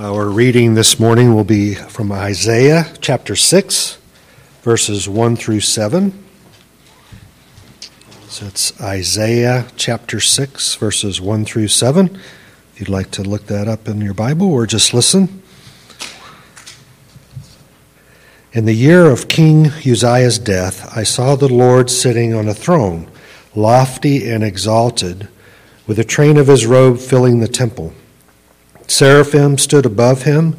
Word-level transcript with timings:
Our 0.00 0.30
reading 0.30 0.76
this 0.76 0.98
morning 0.98 1.34
will 1.34 1.44
be 1.44 1.74
from 1.74 2.10
Isaiah 2.10 2.90
chapter 3.02 3.36
6, 3.36 3.98
verses 4.62 5.06
1 5.06 5.36
through 5.36 5.60
7. 5.60 6.24
So 8.26 8.46
it's 8.46 8.80
Isaiah 8.80 9.66
chapter 9.76 10.18
6, 10.18 10.76
verses 10.76 11.20
1 11.20 11.44
through 11.44 11.68
7. 11.68 12.18
If 12.72 12.80
you'd 12.80 12.88
like 12.88 13.10
to 13.10 13.22
look 13.22 13.44
that 13.48 13.68
up 13.68 13.88
in 13.88 14.00
your 14.00 14.14
Bible 14.14 14.50
or 14.50 14.66
just 14.66 14.94
listen. 14.94 15.42
In 18.54 18.64
the 18.64 18.72
year 18.72 19.04
of 19.04 19.28
King 19.28 19.66
Uzziah's 19.66 20.38
death, 20.38 20.96
I 20.96 21.02
saw 21.02 21.36
the 21.36 21.52
Lord 21.52 21.90
sitting 21.90 22.32
on 22.32 22.48
a 22.48 22.54
throne, 22.54 23.06
lofty 23.54 24.30
and 24.30 24.42
exalted, 24.42 25.28
with 25.86 25.98
a 25.98 26.04
train 26.04 26.38
of 26.38 26.46
his 26.46 26.64
robe 26.64 26.98
filling 26.98 27.40
the 27.40 27.48
temple. 27.48 27.92
Seraphim 28.90 29.56
stood 29.56 29.86
above 29.86 30.22
him, 30.22 30.56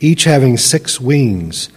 each 0.00 0.24
having 0.24 0.56
six 0.56 1.00
wings. 1.00 1.68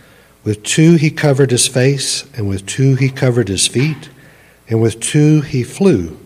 With 0.44 0.64
two 0.64 0.96
he 0.96 1.12
covered 1.12 1.52
his 1.52 1.68
face, 1.68 2.26
and 2.36 2.50
with 2.50 2.66
two 2.66 2.96
he 2.96 3.10
covered 3.10 3.48
his 3.48 3.68
feet, 3.68 4.10
and 4.68 4.82
with 4.82 5.00
two 5.00 5.42
he 5.42 5.62
flew. 5.62 6.18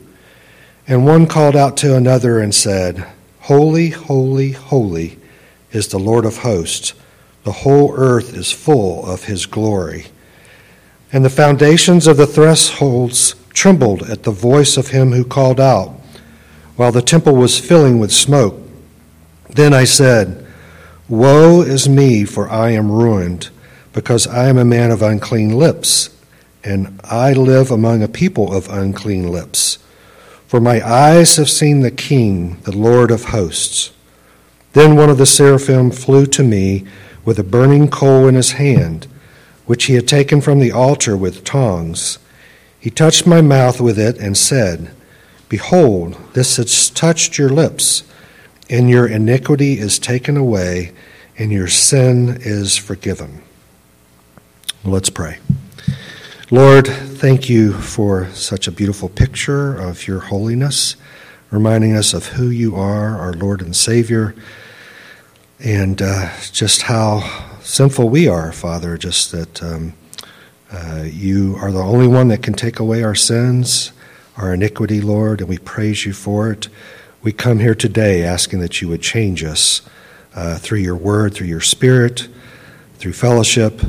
And 0.87 1.05
one 1.05 1.27
called 1.27 1.57
out 1.57 1.75
to 1.77 1.97
another 1.97 2.39
and 2.39 2.55
said, 2.55 3.05
Holy, 3.41 3.89
holy, 3.89 4.53
holy 4.53 5.19
is 5.73 5.89
the 5.89 5.99
Lord 5.99 6.23
of 6.23 6.37
hosts. 6.37 6.93
The 7.43 7.51
whole 7.51 7.93
earth 7.93 8.33
is 8.35 8.53
full 8.53 9.05
of 9.05 9.25
his 9.25 9.45
glory. 9.45 10.05
And 11.11 11.25
the 11.25 11.29
foundations 11.29 12.07
of 12.07 12.15
the 12.15 12.25
thresholds 12.25 13.35
trembled 13.49 14.03
at 14.03 14.23
the 14.23 14.31
voice 14.31 14.77
of 14.77 14.89
him 14.89 15.11
who 15.11 15.25
called 15.25 15.59
out, 15.59 15.89
while 16.77 16.93
the 16.93 17.01
temple 17.01 17.35
was 17.35 17.59
filling 17.59 17.99
with 17.99 18.13
smoke. 18.13 18.63
Then 19.49 19.73
I 19.73 19.85
said, 19.85 20.45
Woe 21.09 21.61
is 21.61 21.87
me, 21.87 22.25
for 22.25 22.49
I 22.49 22.71
am 22.71 22.91
ruined, 22.91 23.49
because 23.93 24.27
I 24.27 24.49
am 24.49 24.57
a 24.57 24.65
man 24.65 24.91
of 24.91 25.01
unclean 25.01 25.51
lips, 25.51 26.09
and 26.63 26.99
I 27.03 27.33
live 27.33 27.71
among 27.71 28.03
a 28.03 28.09
people 28.09 28.53
of 28.53 28.69
unclean 28.69 29.31
lips. 29.31 29.79
For 30.47 30.59
my 30.59 30.85
eyes 30.85 31.37
have 31.37 31.49
seen 31.49 31.81
the 31.81 31.91
King, 31.91 32.57
the 32.63 32.75
Lord 32.75 33.09
of 33.09 33.25
hosts. 33.25 33.91
Then 34.73 34.95
one 34.95 35.09
of 35.09 35.17
the 35.17 35.25
seraphim 35.25 35.91
flew 35.91 36.25
to 36.27 36.43
me 36.43 36.85
with 37.25 37.39
a 37.39 37.43
burning 37.43 37.89
coal 37.89 38.27
in 38.27 38.35
his 38.35 38.53
hand, 38.53 39.07
which 39.65 39.85
he 39.85 39.95
had 39.95 40.07
taken 40.07 40.39
from 40.39 40.59
the 40.59 40.71
altar 40.71 41.17
with 41.17 41.43
tongs. 41.43 42.19
He 42.79 42.89
touched 42.89 43.25
my 43.25 43.41
mouth 43.41 43.81
with 43.81 43.97
it 43.97 44.17
and 44.17 44.37
said, 44.37 44.91
Behold, 45.49 46.17
this 46.33 46.57
has 46.57 46.89
touched 46.89 47.37
your 47.37 47.49
lips 47.49 48.03
and 48.69 48.89
your 48.89 49.07
iniquity 49.07 49.79
is 49.79 49.99
taken 49.99 50.37
away, 50.37 50.93
and 51.37 51.51
your 51.51 51.67
sin 51.67 52.37
is 52.41 52.77
forgiven. 52.77 53.41
Let's 54.83 55.09
pray. 55.09 55.39
Lord, 56.49 56.87
thank 56.87 57.49
you 57.49 57.73
for 57.73 58.29
such 58.31 58.67
a 58.67 58.71
beautiful 58.71 59.09
picture 59.09 59.75
of 59.75 60.07
your 60.07 60.19
holiness, 60.19 60.95
reminding 61.51 61.95
us 61.95 62.13
of 62.13 62.27
who 62.27 62.49
you 62.49 62.75
are, 62.75 63.17
our 63.17 63.33
Lord 63.33 63.61
and 63.61 63.75
Savior, 63.75 64.33
and 65.59 66.01
uh, 66.01 66.31
just 66.51 66.83
how 66.83 67.57
sinful 67.61 68.09
we 68.09 68.27
are, 68.27 68.51
Father, 68.51 68.97
just 68.97 69.31
that 69.31 69.63
um, 69.63 69.93
uh, 70.71 71.03
you 71.05 71.55
are 71.59 71.71
the 71.71 71.79
only 71.79 72.07
one 72.07 72.27
that 72.29 72.43
can 72.43 72.53
take 72.53 72.79
away 72.79 73.03
our 73.03 73.15
sins, 73.15 73.91
our 74.37 74.53
iniquity, 74.53 75.01
Lord, 75.01 75.41
and 75.41 75.49
we 75.49 75.57
praise 75.57 76.05
you 76.05 76.13
for 76.13 76.51
it. 76.51 76.69
We 77.23 77.31
come 77.31 77.59
here 77.59 77.73
today 77.73 78.23
asking 78.23 78.59
that 78.59 78.79
you 78.79 78.89
would 78.89 79.01
change 79.01 79.43
us 79.43 79.81
uh, 80.35 80.57
through 80.59 80.79
your 80.79 80.95
word, 80.95 81.33
through 81.33 81.47
your 81.47 81.61
spirit, 81.61 82.27
through 82.99 83.13
fellowship, 83.13 83.81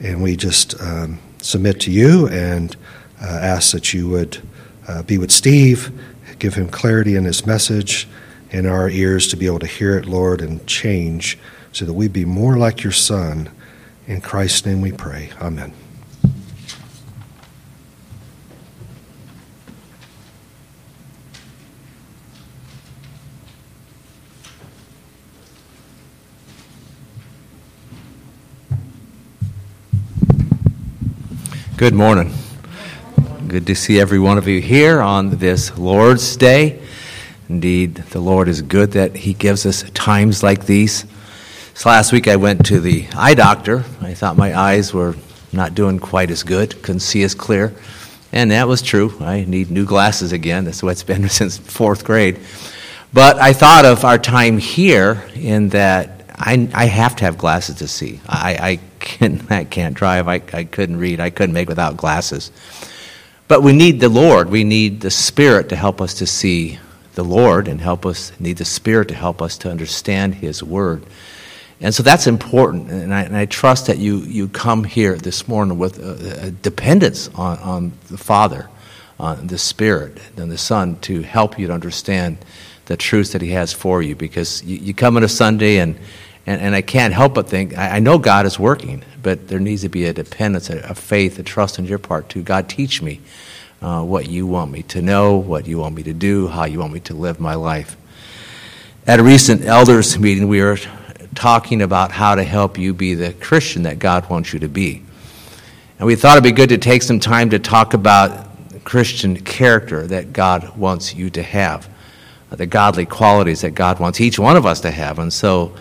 and 0.00 0.22
we 0.22 0.36
just 0.36 0.80
um, 0.80 1.18
submit 1.38 1.80
to 1.80 1.90
you 1.90 2.28
and 2.28 2.74
uh, 3.20 3.26
ask 3.26 3.72
that 3.72 3.92
you 3.92 4.08
would 4.08 4.38
uh, 4.88 5.02
be 5.02 5.18
with 5.18 5.30
Steve, 5.30 5.92
give 6.38 6.54
him 6.54 6.68
clarity 6.68 7.14
in 7.14 7.24
his 7.24 7.46
message, 7.46 8.08
in 8.50 8.64
our 8.64 8.88
ears 8.88 9.28
to 9.28 9.36
be 9.36 9.46
able 9.46 9.58
to 9.58 9.66
hear 9.66 9.96
it, 9.98 10.06
Lord, 10.06 10.40
and 10.40 10.66
change 10.66 11.38
so 11.72 11.84
that 11.84 11.92
we 11.92 12.08
be 12.08 12.24
more 12.24 12.56
like 12.56 12.82
your 12.82 12.92
Son. 12.92 13.50
In 14.06 14.22
Christ's 14.22 14.64
name 14.64 14.80
we 14.80 14.92
pray. 14.92 15.30
Amen. 15.40 15.72
Good 31.82 31.94
morning. 31.94 32.32
Good 33.48 33.66
to 33.66 33.74
see 33.74 33.98
every 33.98 34.20
one 34.20 34.38
of 34.38 34.46
you 34.46 34.60
here 34.60 35.00
on 35.00 35.30
this 35.38 35.76
Lord's 35.76 36.36
Day. 36.36 36.80
Indeed, 37.48 37.96
the 37.96 38.20
Lord 38.20 38.46
is 38.46 38.62
good 38.62 38.92
that 38.92 39.16
He 39.16 39.34
gives 39.34 39.66
us 39.66 39.82
times 39.90 40.44
like 40.44 40.66
these. 40.66 41.04
So 41.74 41.88
last 41.88 42.12
week 42.12 42.28
I 42.28 42.36
went 42.36 42.64
to 42.66 42.78
the 42.78 43.08
eye 43.16 43.34
doctor. 43.34 43.84
I 44.00 44.14
thought 44.14 44.36
my 44.36 44.56
eyes 44.56 44.94
were 44.94 45.16
not 45.52 45.74
doing 45.74 45.98
quite 45.98 46.30
as 46.30 46.44
good, 46.44 46.80
couldn't 46.82 47.00
see 47.00 47.24
as 47.24 47.34
clear. 47.34 47.74
And 48.30 48.52
that 48.52 48.68
was 48.68 48.80
true. 48.80 49.16
I 49.18 49.44
need 49.44 49.72
new 49.72 49.84
glasses 49.84 50.30
again. 50.30 50.64
That's 50.64 50.84
what 50.84 50.90
it's 50.90 51.02
been 51.02 51.28
since 51.28 51.58
fourth 51.58 52.04
grade. 52.04 52.38
But 53.12 53.40
I 53.40 53.52
thought 53.52 53.86
of 53.86 54.04
our 54.04 54.18
time 54.18 54.58
here 54.58 55.24
in 55.34 55.70
that 55.70 56.21
I, 56.34 56.68
I 56.74 56.86
have 56.86 57.16
to 57.16 57.24
have 57.24 57.38
glasses 57.38 57.76
to 57.76 57.88
see. 57.88 58.20
I, 58.28 58.56
I, 58.60 58.80
can, 58.98 59.46
I 59.50 59.64
can't 59.64 59.94
drive. 59.94 60.28
I, 60.28 60.42
I 60.52 60.64
couldn't 60.64 60.98
read. 60.98 61.20
I 61.20 61.30
couldn't 61.30 61.54
make 61.54 61.68
without 61.68 61.96
glasses. 61.96 62.50
But 63.48 63.62
we 63.62 63.72
need 63.72 64.00
the 64.00 64.08
Lord. 64.08 64.50
We 64.50 64.64
need 64.64 65.00
the 65.00 65.10
Spirit 65.10 65.68
to 65.70 65.76
help 65.76 66.00
us 66.00 66.14
to 66.14 66.26
see 66.26 66.78
the 67.14 67.22
Lord 67.22 67.68
and 67.68 67.80
help 67.80 68.06
us, 68.06 68.32
need 68.40 68.56
the 68.56 68.64
Spirit 68.64 69.08
to 69.08 69.14
help 69.14 69.42
us 69.42 69.58
to 69.58 69.70
understand 69.70 70.36
His 70.36 70.62
Word. 70.62 71.04
And 71.80 71.94
so 71.94 72.02
that's 72.02 72.26
important. 72.26 72.90
And 72.90 73.12
I, 73.12 73.22
and 73.22 73.36
I 73.36 73.44
trust 73.46 73.88
that 73.88 73.98
you, 73.98 74.18
you 74.18 74.48
come 74.48 74.84
here 74.84 75.16
this 75.16 75.48
morning 75.48 75.78
with 75.78 75.98
a, 75.98 76.46
a 76.46 76.50
dependence 76.50 77.28
on, 77.34 77.58
on 77.58 77.92
the 78.08 78.16
Father, 78.16 78.70
on 79.18 79.48
the 79.48 79.58
Spirit, 79.58 80.18
and 80.36 80.50
the 80.50 80.56
Son 80.56 80.96
to 81.00 81.22
help 81.22 81.58
you 81.58 81.66
to 81.66 81.72
understand 81.72 82.38
the 82.86 82.96
truth 82.96 83.32
that 83.32 83.42
He 83.42 83.50
has 83.50 83.72
for 83.72 84.02
you. 84.02 84.14
Because 84.14 84.62
you, 84.64 84.78
you 84.78 84.94
come 84.94 85.16
on 85.16 85.24
a 85.24 85.28
Sunday 85.28 85.78
and 85.78 85.98
and, 86.46 86.60
and 86.60 86.74
I 86.74 86.82
can't 86.82 87.14
help 87.14 87.34
but 87.34 87.48
think, 87.48 87.78
I, 87.78 87.96
I 87.96 87.98
know 88.00 88.18
God 88.18 88.46
is 88.46 88.58
working, 88.58 89.04
but 89.22 89.48
there 89.48 89.60
needs 89.60 89.82
to 89.82 89.88
be 89.88 90.06
a 90.06 90.12
dependence, 90.12 90.70
a, 90.70 90.78
a 90.80 90.94
faith, 90.94 91.38
a 91.38 91.42
trust 91.42 91.78
on 91.78 91.84
your 91.84 91.98
part 91.98 92.28
too. 92.28 92.42
God, 92.42 92.68
teach 92.68 93.00
me 93.00 93.20
uh, 93.80 94.02
what 94.02 94.28
you 94.28 94.46
want 94.46 94.70
me 94.70 94.82
to 94.84 95.02
know, 95.02 95.36
what 95.36 95.66
you 95.66 95.78
want 95.78 95.94
me 95.94 96.02
to 96.02 96.12
do, 96.12 96.48
how 96.48 96.64
you 96.64 96.80
want 96.80 96.92
me 96.92 97.00
to 97.00 97.14
live 97.14 97.38
my 97.38 97.54
life. 97.54 97.96
At 99.06 99.20
a 99.20 99.22
recent 99.22 99.64
elders 99.64 100.18
meeting, 100.18 100.48
we 100.48 100.62
were 100.62 100.78
talking 101.34 101.82
about 101.82 102.12
how 102.12 102.34
to 102.34 102.44
help 102.44 102.76
you 102.76 102.92
be 102.92 103.14
the 103.14 103.32
Christian 103.34 103.84
that 103.84 103.98
God 103.98 104.28
wants 104.28 104.52
you 104.52 104.58
to 104.60 104.68
be. 104.68 105.02
And 105.98 106.06
we 106.06 106.16
thought 106.16 106.32
it'd 106.32 106.44
be 106.44 106.52
good 106.52 106.70
to 106.70 106.78
take 106.78 107.02
some 107.02 107.20
time 107.20 107.50
to 107.50 107.58
talk 107.58 107.94
about 107.94 108.48
Christian 108.84 109.36
character 109.36 110.06
that 110.08 110.32
God 110.32 110.76
wants 110.76 111.14
you 111.14 111.30
to 111.30 111.42
have, 111.42 111.88
the 112.56 112.66
godly 112.66 113.06
qualities 113.06 113.62
that 113.62 113.70
God 113.70 113.98
wants 113.98 114.20
each 114.20 114.38
one 114.38 114.56
of 114.56 114.66
us 114.66 114.80
to 114.80 114.90
have. 114.90 115.18
And 115.18 115.32
so 115.32 115.74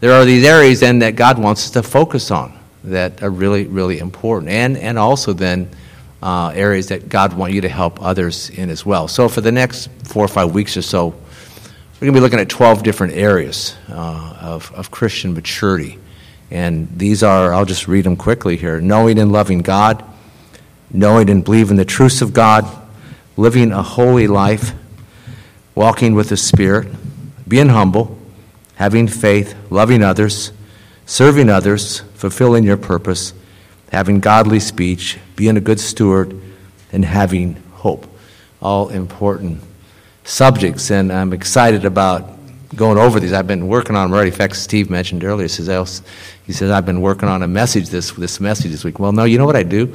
there 0.00 0.12
are 0.12 0.24
these 0.24 0.44
areas 0.44 0.80
then 0.80 0.98
that 1.00 1.16
God 1.16 1.38
wants 1.38 1.64
us 1.64 1.70
to 1.72 1.82
focus 1.82 2.30
on 2.30 2.56
that 2.84 3.22
are 3.22 3.30
really, 3.30 3.66
really 3.66 3.98
important. 3.98 4.50
And, 4.50 4.76
and 4.76 4.98
also 4.98 5.32
then 5.32 5.70
uh, 6.22 6.52
areas 6.54 6.88
that 6.88 7.08
God 7.08 7.34
wants 7.34 7.54
you 7.54 7.60
to 7.62 7.68
help 7.68 8.02
others 8.02 8.50
in 8.50 8.70
as 8.70 8.84
well. 8.84 9.08
So 9.08 9.28
for 9.28 9.40
the 9.40 9.52
next 9.52 9.88
four 10.04 10.24
or 10.24 10.28
five 10.28 10.54
weeks 10.54 10.76
or 10.76 10.82
so, 10.82 11.08
we're 11.08 12.00
going 12.00 12.12
to 12.12 12.18
be 12.18 12.20
looking 12.20 12.40
at 12.40 12.48
12 12.48 12.82
different 12.82 13.14
areas 13.14 13.74
uh, 13.88 14.36
of, 14.40 14.72
of 14.74 14.90
Christian 14.90 15.32
maturity. 15.34 15.98
And 16.50 16.88
these 16.96 17.22
are, 17.22 17.54
I'll 17.54 17.64
just 17.64 17.88
read 17.88 18.04
them 18.04 18.16
quickly 18.16 18.56
here 18.56 18.80
knowing 18.80 19.18
and 19.18 19.32
loving 19.32 19.60
God, 19.60 20.04
knowing 20.90 21.30
and 21.30 21.44
believing 21.44 21.76
the 21.76 21.84
truths 21.84 22.22
of 22.22 22.32
God, 22.32 22.66
living 23.36 23.72
a 23.72 23.82
holy 23.82 24.26
life, 24.26 24.72
walking 25.76 26.14
with 26.14 26.30
the 26.30 26.36
Spirit, 26.36 26.88
being 27.46 27.68
humble, 27.68 28.18
having 28.74 29.06
faith, 29.06 29.54
loving 29.70 30.02
others, 30.02 30.50
serving 31.04 31.48
others, 31.48 32.00
fulfilling 32.14 32.64
your 32.64 32.76
purpose, 32.76 33.32
having 33.92 34.18
godly 34.18 34.58
speech, 34.58 35.18
being 35.36 35.56
a 35.56 35.60
good 35.60 35.78
steward, 35.78 36.40
and 36.90 37.04
having 37.04 37.54
hope. 37.74 38.06
All 38.60 38.88
important 38.88 39.62
subjects, 40.24 40.90
and 40.90 41.12
I'm 41.12 41.32
excited 41.32 41.84
about 41.84 42.35
going 42.74 42.98
over 42.98 43.20
these. 43.20 43.32
I've 43.32 43.46
been 43.46 43.68
working 43.68 43.96
on 43.96 44.08
them 44.08 44.14
already. 44.14 44.30
In 44.30 44.36
fact, 44.36 44.56
Steve 44.56 44.90
mentioned 44.90 45.24
earlier, 45.24 45.48
says, 45.48 46.02
he 46.44 46.52
says 46.52 46.70
I've 46.70 46.86
been 46.86 47.00
working 47.00 47.28
on 47.28 47.42
a 47.42 47.48
message 47.48 47.88
this, 47.88 48.12
this 48.12 48.40
message 48.40 48.70
this 48.70 48.84
week. 48.84 48.98
Well, 48.98 49.12
no, 49.12 49.24
you 49.24 49.38
know 49.38 49.46
what 49.46 49.56
I 49.56 49.62
do? 49.62 49.94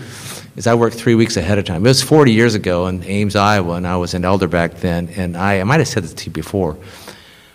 Is 0.55 0.67
I 0.67 0.73
work 0.73 0.93
three 0.93 1.15
weeks 1.15 1.37
ahead 1.37 1.57
of 1.57 1.65
time. 1.65 1.85
It 1.85 1.89
was 1.89 2.01
40 2.01 2.31
years 2.31 2.55
ago 2.55 2.87
in 2.87 3.03
Ames, 3.03 3.35
Iowa, 3.35 3.75
and 3.75 3.87
I 3.87 3.97
was 3.97 4.13
an 4.13 4.25
elder 4.25 4.47
back 4.47 4.75
then, 4.75 5.09
and 5.15 5.35
I, 5.37 5.59
I 5.59 5.63
might 5.63 5.79
have 5.79 5.87
said 5.87 6.03
this 6.03 6.13
to 6.13 6.25
you 6.25 6.31
before. 6.31 6.77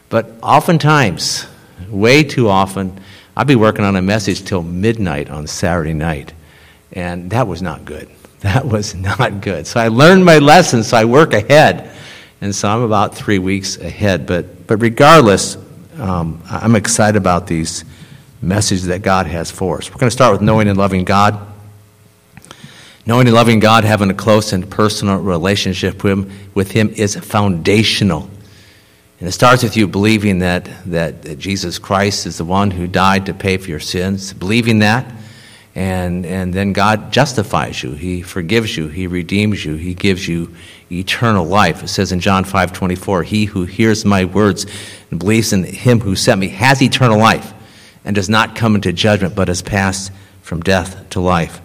But 0.09 0.33
oftentimes, 0.43 1.47
Way 1.91 2.25
too 2.25 2.49
often, 2.49 2.99
I'd 3.37 3.47
be 3.47 3.55
working 3.55 3.85
on 3.85 3.97
a 3.97 4.03
message 4.03 4.45
till 4.45 4.63
midnight 4.63 5.31
on 5.31 5.47
Saturday 5.47 5.93
night, 5.93 6.33
and 6.93 7.31
that 7.31 7.47
was 7.47 7.63
not 7.63 7.85
good. 7.85 8.09
That 8.41 8.67
was 8.67 8.95
not 8.95 9.41
good. 9.41 9.67
So 9.67 9.81
I 9.81 9.89
learned 9.89 10.25
my 10.25 10.39
lesson, 10.39 10.85
so 10.85 10.99
I 10.99 11.05
work 11.07 11.33
ahead. 11.33 11.91
And 12.41 12.55
so 12.55 12.69
I'm 12.69 12.83
about 12.83 13.15
three 13.15 13.39
weeks 13.39 13.77
ahead. 13.79 14.27
But, 14.27 14.67
but 14.67 14.79
regardless, 14.79 15.57
um, 15.99 16.43
I'm 16.51 16.77
excited 16.77 17.17
about 17.17 17.47
these 17.47 17.85
messages 18.43 18.87
that 18.87 19.03
God 19.03 19.27
has 19.27 19.51
for 19.51 19.79
us. 19.79 19.91
We're 19.91 19.99
going 19.99 20.09
to 20.09 20.15
start 20.15 20.33
with 20.33 20.43
knowing 20.43 20.69
and 20.69 20.79
loving 20.79 21.05
God. 21.05 21.39
Knowing 23.07 23.27
and 23.27 23.35
loving 23.35 23.61
God, 23.61 23.85
having 23.85 24.11
a 24.11 24.15
close 24.15 24.53
and 24.53 24.69
personal 24.69 25.19
relationship 25.19 26.03
with 26.03 26.13
Him, 26.13 26.33
with 26.55 26.73
him 26.73 26.89
is 26.91 27.15
foundational. 27.15 28.29
And 29.21 29.29
it 29.29 29.33
starts 29.33 29.63
with 29.63 29.77
you 29.77 29.87
believing 29.87 30.41
that, 30.41 30.69
that, 30.87 31.23
that 31.23 31.39
Jesus 31.39 31.79
Christ 31.79 32.27
is 32.27 32.39
the 32.39 32.45
one 32.45 32.73
who 32.73 32.87
died 32.87 33.27
to 33.27 33.35
pay 33.35 33.57
for 33.57 33.71
your 33.71 33.81
sins, 33.81 34.33
believing 34.33 34.81
that 34.81 35.11
and, 35.77 36.25
and 36.25 36.55
then 36.55 36.73
God 36.73 37.13
justifies 37.13 37.83
you. 37.83 37.93
He 37.93 38.23
forgives 38.23 38.79
you. 38.79 38.89
He 38.89 39.07
redeems 39.07 39.63
you. 39.63 39.75
He 39.75 39.93
gives 39.93 40.27
you 40.27 40.57
eternal 40.91 41.45
life. 41.45 41.83
It 41.83 41.89
says 41.89 42.13
in 42.13 42.21
John 42.21 42.45
5 42.45 42.73
24, 42.73 43.23
He 43.25 43.45
who 43.47 43.65
hears 43.65 44.05
my 44.05 44.25
words 44.25 44.67
and 45.11 45.19
believes 45.19 45.53
in 45.53 45.65
him 45.65 46.01
who 46.01 46.17
sent 46.17 46.41
me 46.41 46.49
has 46.49 46.83
eternal 46.83 47.19
life 47.19 47.53
and 48.05 48.15
does 48.15 48.29
not 48.29 48.57
come 48.57 48.75
into 48.75 48.93
judgment, 48.93 49.35
but 49.35 49.49
has 49.49 49.63
passed 49.63 50.13
from 50.43 50.61
death 50.61 51.11
to 51.11 51.21
life. 51.21 51.61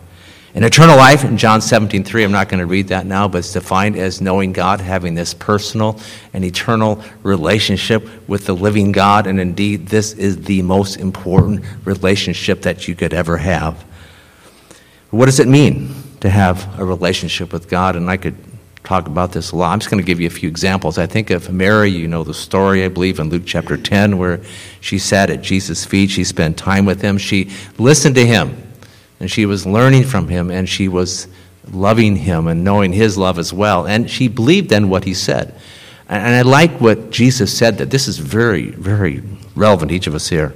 And 0.54 0.66
eternal 0.66 0.98
life 0.98 1.24
in 1.24 1.38
John 1.38 1.62
17 1.62 2.04
3, 2.04 2.26
I'm 2.26 2.32
not 2.32 2.50
going 2.50 2.60
to 2.60 2.66
read 2.66 2.90
that 2.90 3.06
now, 3.06 3.28
but 3.28 3.38
it's 3.40 3.54
defined 3.54 3.96
as 3.96 4.20
knowing 4.20 4.52
God, 4.52 4.82
having 4.82 5.16
this 5.16 5.34
personal 5.34 5.98
and 6.34 6.44
eternal 6.44 7.02
relationship 7.24 8.06
with 8.28 8.48
the 8.48 8.54
living 8.54 8.92
God. 8.92 9.28
And 9.28 9.40
indeed, 9.40 9.88
this 9.88 10.12
is 10.14 10.44
the 10.44 10.62
most 10.62 10.98
important 10.98 11.64
relationship 11.86 12.64
that 12.64 12.88
you 12.88 12.96
could 12.96 13.14
ever 13.14 13.38
have. 13.38 13.86
What 15.10 15.28
does 15.28 15.40
it 15.40 15.48
mean 15.48 15.94
to 16.20 16.30
have 16.30 16.78
a 16.78 16.84
relationship 16.84 17.54
with 17.54 17.70
God? 17.70 17.96
And 17.96 18.10
I 18.10 18.18
could 18.18 18.36
talk 18.92 19.08
about 19.08 19.32
this 19.32 19.52
a 19.52 19.56
lot. 19.56 19.72
I'm 19.72 19.80
just 19.80 19.90
going 19.90 20.04
to 20.04 20.06
give 20.06 20.20
you 20.20 20.28
a 20.28 20.30
few 20.30 20.50
examples. 20.50 20.98
I 20.98 21.08
think 21.08 21.30
of 21.30 21.50
Mary, 21.50 21.90
you 21.90 22.10
know 22.10 22.26
the 22.26 22.34
story, 22.34 22.84
I 22.84 22.90
believe, 22.90 23.20
in 23.20 23.30
Luke 23.30 23.44
chapter 23.46 23.78
10, 23.78 24.18
where 24.18 24.42
she 24.82 25.00
sat 25.00 25.30
at 25.30 25.42
Jesus' 25.42 25.86
feet. 25.86 26.10
She 26.10 26.26
spent 26.26 26.58
time 26.58 26.86
with 26.86 27.02
him. 27.02 27.18
She 27.18 27.50
listened 27.78 28.16
to 28.16 28.26
him, 28.26 28.62
and 29.22 29.32
she 29.32 29.46
was 29.46 29.66
learning 29.66 30.04
from 30.04 30.28
him, 30.28 30.52
and 30.52 30.68
she 30.68 30.90
was 30.90 31.30
loving 31.72 32.18
him 32.18 32.48
and 32.48 32.66
knowing 32.66 32.92
his 32.92 33.18
love 33.18 33.40
as 33.40 33.54
well. 33.54 33.88
And 33.88 34.10
she 34.10 34.28
believed 34.28 34.74
in 34.74 34.90
what 34.90 35.06
he 35.06 35.14
said. 35.14 35.58
And 36.10 36.36
I 36.36 36.42
like 36.42 36.82
what 36.82 37.12
Jesus 37.12 37.58
said, 37.58 37.78
that 37.78 37.92
this 37.92 38.10
is 38.10 38.18
very, 38.18 38.72
very 38.72 39.24
relevant 39.56 39.94
each 39.94 40.08
of 40.08 40.16
us 40.16 40.28
here. 40.28 40.54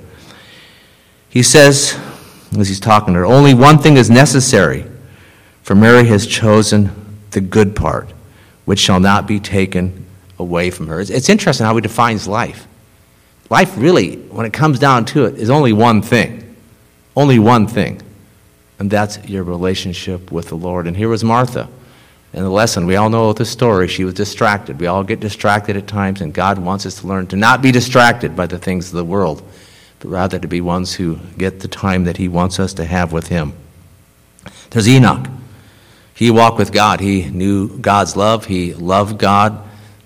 He 1.30 1.42
says, 1.42 1.98
as 2.58 2.68
he's 2.68 2.82
talking 2.82 3.14
to 3.14 3.22
her. 3.22 3.26
Only 3.26 3.54
one 3.54 3.78
thing 3.78 3.96
is 3.96 4.10
necessary, 4.10 4.86
for 5.64 5.74
Mary 5.74 6.06
has 6.08 6.28
chosen 6.28 6.92
the 7.32 7.40
good 7.40 7.78
part, 7.78 8.12
which 8.66 8.80
shall 8.80 9.00
not 9.00 9.28
be 9.28 9.40
taken 9.40 10.06
away 10.38 10.70
from 10.70 10.88
her. 10.88 11.00
It's 11.00 11.30
interesting 11.30 11.66
how 11.66 11.76
he 11.76 11.82
defines 11.82 12.28
life. 12.28 12.68
Life 13.50 13.78
really, 13.78 14.18
when 14.18 14.46
it 14.46 14.54
comes 14.54 14.80
down 14.80 15.06
to 15.06 15.26
it, 15.26 15.36
is 15.36 15.50
only 15.50 15.72
one 15.72 16.02
thing. 16.02 16.56
Only 17.16 17.40
one 17.40 17.68
thing. 17.68 18.02
And 18.80 18.92
that's 18.92 19.24
your 19.26 19.44
relationship 19.44 20.32
with 20.32 20.50
the 20.50 20.56
Lord. 20.56 20.88
And 20.88 20.98
here 20.98 21.10
was 21.10 21.24
Martha. 21.24 21.70
In 22.34 22.44
the 22.44 22.50
lesson, 22.50 22.86
we 22.86 22.98
all 22.98 23.10
know 23.10 23.32
the 23.32 23.46
story. 23.46 23.88
She 23.88 24.04
was 24.04 24.14
distracted. 24.14 24.80
We 24.80 24.88
all 24.88 25.04
get 25.04 25.22
distracted 25.22 25.78
at 25.78 25.88
times, 25.88 26.20
and 26.20 26.34
God 26.34 26.60
wants 26.60 26.86
us 26.86 27.00
to 27.00 27.08
learn 27.08 27.28
to 27.28 27.38
not 27.38 27.62
be 27.62 27.72
distracted 27.72 28.36
by 28.36 28.48
the 28.48 28.58
things 28.58 28.88
of 28.88 28.94
the 28.94 29.06
world 29.06 29.42
but 30.00 30.12
rather 30.12 30.40
to 30.40 30.48
be 30.48 30.62
ones 30.62 30.94
who 30.94 31.18
get 31.38 31.60
the 31.62 31.68
time 31.68 32.04
that 32.04 32.18
He 32.18 32.28
wants 32.28 32.60
us 32.60 32.74
to 32.76 32.86
have 32.86 33.12
with 33.12 33.28
Him. 33.28 33.54
There's 34.70 34.88
Enoch. 34.88 35.28
He 36.16 36.32
walked 36.32 36.58
with 36.58 36.72
God. 36.72 37.02
He 37.02 37.26
knew 37.26 37.78
God's 37.78 38.16
love. 38.16 38.46
He 38.46 38.74
loved 38.74 39.20
God. 39.20 39.62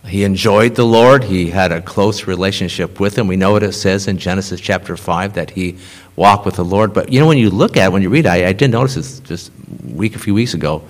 He 0.05 0.23
enjoyed 0.23 0.73
the 0.73 0.85
Lord. 0.85 1.23
He 1.23 1.51
had 1.51 1.71
a 1.71 1.81
close 1.81 2.25
relationship 2.25 2.99
with 2.99 3.15
Him. 3.15 3.27
We 3.27 3.35
know 3.35 3.51
what 3.51 3.61
it 3.61 3.73
says 3.73 4.07
in 4.07 4.17
Genesis 4.17 4.59
chapter 4.59 4.97
5 4.97 5.35
that 5.35 5.51
he 5.51 5.77
walked 6.15 6.45
with 6.45 6.55
the 6.55 6.65
Lord. 6.65 6.93
But 6.93 7.11
you 7.11 7.19
know, 7.19 7.27
when 7.27 7.37
you 7.37 7.51
look 7.51 7.77
at 7.77 7.85
it, 7.85 7.91
when 7.91 8.01
you 8.01 8.09
read 8.09 8.25
it, 8.25 8.29
I, 8.29 8.47
I 8.47 8.53
did 8.53 8.71
notice 8.71 8.95
this 8.95 9.19
just 9.19 9.51
a 9.51 9.93
week, 9.93 10.15
a 10.15 10.19
few 10.19 10.33
weeks 10.33 10.55
ago. 10.55 10.83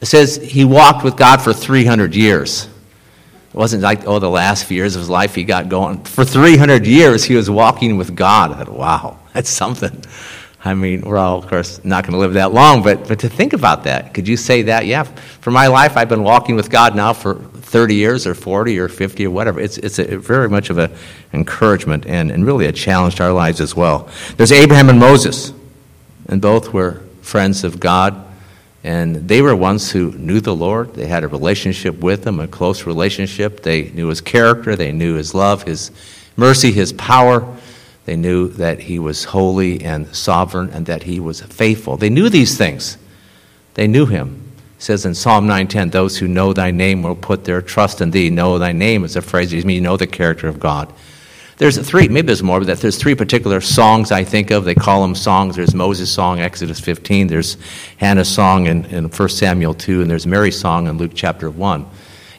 It 0.00 0.06
says 0.06 0.36
he 0.36 0.64
walked 0.64 1.04
with 1.04 1.16
God 1.16 1.40
for 1.40 1.52
300 1.52 2.14
years. 2.14 2.64
It 2.64 3.56
wasn't 3.56 3.82
like, 3.82 4.06
oh, 4.06 4.18
the 4.18 4.30
last 4.30 4.64
few 4.64 4.76
years 4.76 4.96
of 4.96 5.00
his 5.00 5.10
life 5.10 5.34
he 5.34 5.44
got 5.44 5.68
going. 5.68 6.02
For 6.04 6.24
300 6.24 6.86
years, 6.86 7.24
he 7.24 7.34
was 7.34 7.50
walking 7.50 7.98
with 7.98 8.16
God. 8.16 8.52
I 8.52 8.64
thought, 8.64 8.68
wow, 8.68 9.18
that's 9.32 9.50
something. 9.50 10.04
I 10.62 10.74
mean, 10.74 11.00
we're 11.02 11.16
all, 11.16 11.38
of 11.38 11.46
course, 11.46 11.82
not 11.84 12.04
going 12.04 12.12
to 12.12 12.18
live 12.18 12.34
that 12.34 12.52
long, 12.52 12.82
but, 12.82 13.08
but 13.08 13.20
to 13.20 13.30
think 13.30 13.54
about 13.54 13.84
that, 13.84 14.12
could 14.12 14.28
you 14.28 14.36
say 14.36 14.62
that? 14.62 14.84
Yeah, 14.84 15.04
for 15.04 15.50
my 15.50 15.68
life, 15.68 15.96
I've 15.96 16.10
been 16.10 16.22
walking 16.22 16.54
with 16.54 16.68
God 16.68 16.94
now 16.94 17.14
for 17.14 17.36
30 17.36 17.94
years 17.94 18.26
or 18.26 18.34
40 18.34 18.78
or 18.78 18.88
50 18.88 19.26
or 19.26 19.30
whatever. 19.30 19.58
It's, 19.58 19.78
it's 19.78 19.98
a, 19.98 20.18
very 20.18 20.50
much 20.50 20.68
of 20.68 20.76
an 20.76 20.92
encouragement 21.32 22.04
and, 22.06 22.30
and 22.30 22.44
really 22.44 22.66
a 22.66 22.72
challenge 22.72 23.16
to 23.16 23.24
our 23.24 23.32
lives 23.32 23.60
as 23.60 23.74
well. 23.74 24.10
There's 24.36 24.52
Abraham 24.52 24.90
and 24.90 24.98
Moses, 24.98 25.54
and 26.26 26.42
both 26.42 26.74
were 26.74 27.00
friends 27.22 27.64
of 27.64 27.80
God. 27.80 28.26
And 28.82 29.28
they 29.28 29.42
were 29.42 29.54
ones 29.54 29.90
who 29.90 30.12
knew 30.12 30.40
the 30.40 30.54
Lord. 30.54 30.94
They 30.94 31.06
had 31.06 31.22
a 31.22 31.28
relationship 31.28 31.98
with 31.98 32.26
Him, 32.26 32.40
a 32.40 32.48
close 32.48 32.86
relationship. 32.86 33.62
They 33.62 33.90
knew 33.90 34.08
His 34.08 34.20
character, 34.20 34.76
they 34.76 34.92
knew 34.92 35.14
His 35.14 35.34
love, 35.34 35.62
His 35.62 35.90
mercy, 36.36 36.72
His 36.72 36.92
power. 36.92 37.56
They 38.06 38.16
knew 38.16 38.48
that 38.48 38.80
He 38.80 38.98
was 38.98 39.24
holy 39.24 39.82
and 39.82 40.14
sovereign 40.14 40.70
and 40.70 40.86
that 40.86 41.04
He 41.04 41.20
was 41.20 41.40
faithful. 41.40 41.96
They 41.96 42.10
knew 42.10 42.28
these 42.28 42.56
things. 42.56 42.96
They 43.74 43.86
knew 43.86 44.06
Him. 44.06 44.52
It 44.78 44.82
says 44.82 45.04
in 45.04 45.14
Psalm 45.14 45.46
9:10, 45.46 45.90
"Those 45.90 46.18
who 46.18 46.26
know 46.26 46.52
Thy 46.52 46.70
name 46.70 47.02
will 47.02 47.14
put 47.14 47.44
their 47.44 47.62
trust 47.62 48.00
in 48.00 48.10
Thee." 48.10 48.30
Know 48.30 48.58
Thy 48.58 48.72
name 48.72 49.04
is 49.04 49.16
a 49.16 49.22
phrase 49.22 49.50
that 49.50 49.64
means 49.64 49.76
you 49.76 49.82
know 49.82 49.96
the 49.96 50.06
character 50.06 50.48
of 50.48 50.58
God. 50.58 50.92
There's 51.60 51.76
three, 51.76 52.08
maybe 52.08 52.24
there's 52.24 52.42
more, 52.42 52.58
but 52.58 52.68
that 52.68 52.80
there's 52.80 52.96
three 52.96 53.14
particular 53.14 53.60
songs 53.60 54.10
I 54.10 54.24
think 54.24 54.50
of. 54.50 54.64
They 54.64 54.74
call 54.74 55.02
them 55.02 55.14
songs. 55.14 55.56
There's 55.56 55.74
Moses' 55.74 56.10
song, 56.10 56.40
Exodus 56.40 56.80
15. 56.80 57.26
There's 57.26 57.58
Hannah's 57.98 58.30
song 58.30 58.66
in, 58.66 58.86
in 58.86 59.04
1 59.10 59.28
Samuel 59.28 59.74
2. 59.74 60.00
And 60.00 60.10
there's 60.10 60.26
Mary's 60.26 60.58
song 60.58 60.86
in 60.86 60.96
Luke 60.96 61.10
chapter 61.14 61.50
1. 61.50 61.84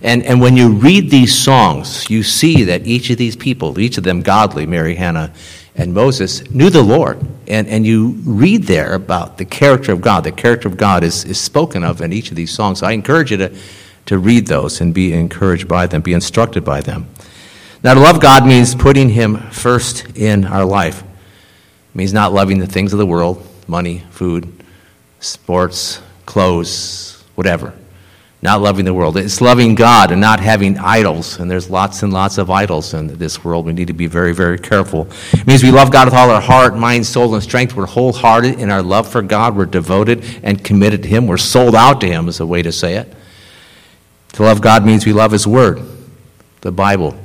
And, 0.04 0.24
and 0.24 0.42
when 0.42 0.58
you 0.58 0.70
read 0.70 1.12
these 1.12 1.38
songs, 1.38 2.10
you 2.10 2.24
see 2.24 2.64
that 2.64 2.88
each 2.88 3.10
of 3.12 3.18
these 3.18 3.36
people, 3.36 3.80
each 3.80 3.98
of 3.98 4.04
them 4.04 4.22
godly, 4.22 4.66
Mary, 4.66 4.96
Hannah, 4.96 5.32
and 5.76 5.94
Moses, 5.94 6.50
knew 6.50 6.70
the 6.70 6.82
Lord. 6.82 7.20
And, 7.48 7.68
and 7.68 7.86
you 7.86 8.20
read 8.26 8.64
there 8.64 8.94
about 8.94 9.38
the 9.38 9.46
character 9.46 9.92
of 9.92 10.02
God. 10.02 10.24
The 10.24 10.32
character 10.32 10.68
of 10.68 10.76
God 10.76 11.04
is, 11.04 11.24
is 11.26 11.40
spoken 11.40 11.84
of 11.84 12.02
in 12.02 12.14
each 12.14 12.32
of 12.32 12.36
these 12.36 12.52
songs. 12.52 12.80
So 12.80 12.88
I 12.88 12.94
encourage 12.94 13.32
you 13.32 13.38
to, 13.38 13.56
to 14.08 14.18
read 14.18 14.48
those 14.48 14.82
and 14.82 14.94
be 14.94 15.14
encouraged 15.14 15.68
by 15.68 15.86
them, 15.86 16.02
be 16.02 16.14
instructed 16.14 16.66
by 16.66 16.82
them. 16.82 17.08
Now, 17.84 17.94
to 17.94 18.00
love 18.00 18.20
God 18.20 18.46
means 18.46 18.74
putting 18.74 19.10
Him 19.10 19.38
first 19.52 20.18
in 20.18 20.46
our 20.46 20.66
life. 20.66 21.02
It 21.02 21.96
means 21.96 22.14
not 22.14 22.34
loving 22.34 22.60
the 22.60 22.68
things 22.68 22.94
of 22.94 23.00
the 23.00 23.06
world 23.06 23.48
money, 23.68 24.04
food, 24.10 24.52
sports, 25.20 26.02
clothes, 26.26 27.24
whatever. 27.36 27.74
Not 28.44 28.60
loving 28.60 28.86
the 28.86 28.94
world. 28.94 29.18
It's 29.18 29.40
loving 29.40 29.76
God 29.76 30.12
and 30.12 30.20
not 30.20 30.40
having 30.40 30.80
idols. 30.80 31.38
And 31.38 31.50
there's 31.50 31.70
lots 31.70 32.02
and 32.02 32.12
lots 32.12 32.40
of 32.40 32.50
idols 32.50 32.96
in 32.96 33.16
this 33.20 33.44
world. 33.44 33.68
We 33.68 33.74
need 33.74 33.88
to 33.88 33.94
be 33.94 34.08
very, 34.08 34.34
very 34.34 34.58
careful. 34.58 35.08
It 35.32 35.46
means 35.46 35.62
we 35.62 35.70
love 35.70 35.92
God 35.92 36.08
with 36.08 36.16
all 36.16 36.32
our 36.32 36.42
heart, 36.42 36.76
mind, 36.76 37.06
soul, 37.06 37.36
and 37.36 37.44
strength. 37.44 37.76
We're 37.76 37.86
wholehearted 37.86 38.60
in 38.60 38.72
our 38.72 38.82
love 38.82 39.08
for 39.08 39.22
God. 39.22 39.56
We're 39.56 39.68
devoted 39.68 40.26
and 40.42 40.64
committed 40.64 41.04
to 41.04 41.10
Him. 41.10 41.28
We're 41.28 41.38
sold 41.38 41.76
out 41.76 42.02
to 42.02 42.08
Him, 42.08 42.28
is 42.28 42.40
a 42.40 42.46
way 42.46 42.64
to 42.64 42.72
say 42.72 42.96
it. 42.96 43.14
To 44.34 44.44
love 44.44 44.60
God 44.60 44.86
means 44.86 45.06
we 45.06 45.14
love 45.14 45.32
His 45.32 45.46
Word, 45.46 45.80
the 46.62 46.72
Bible, 46.72 47.16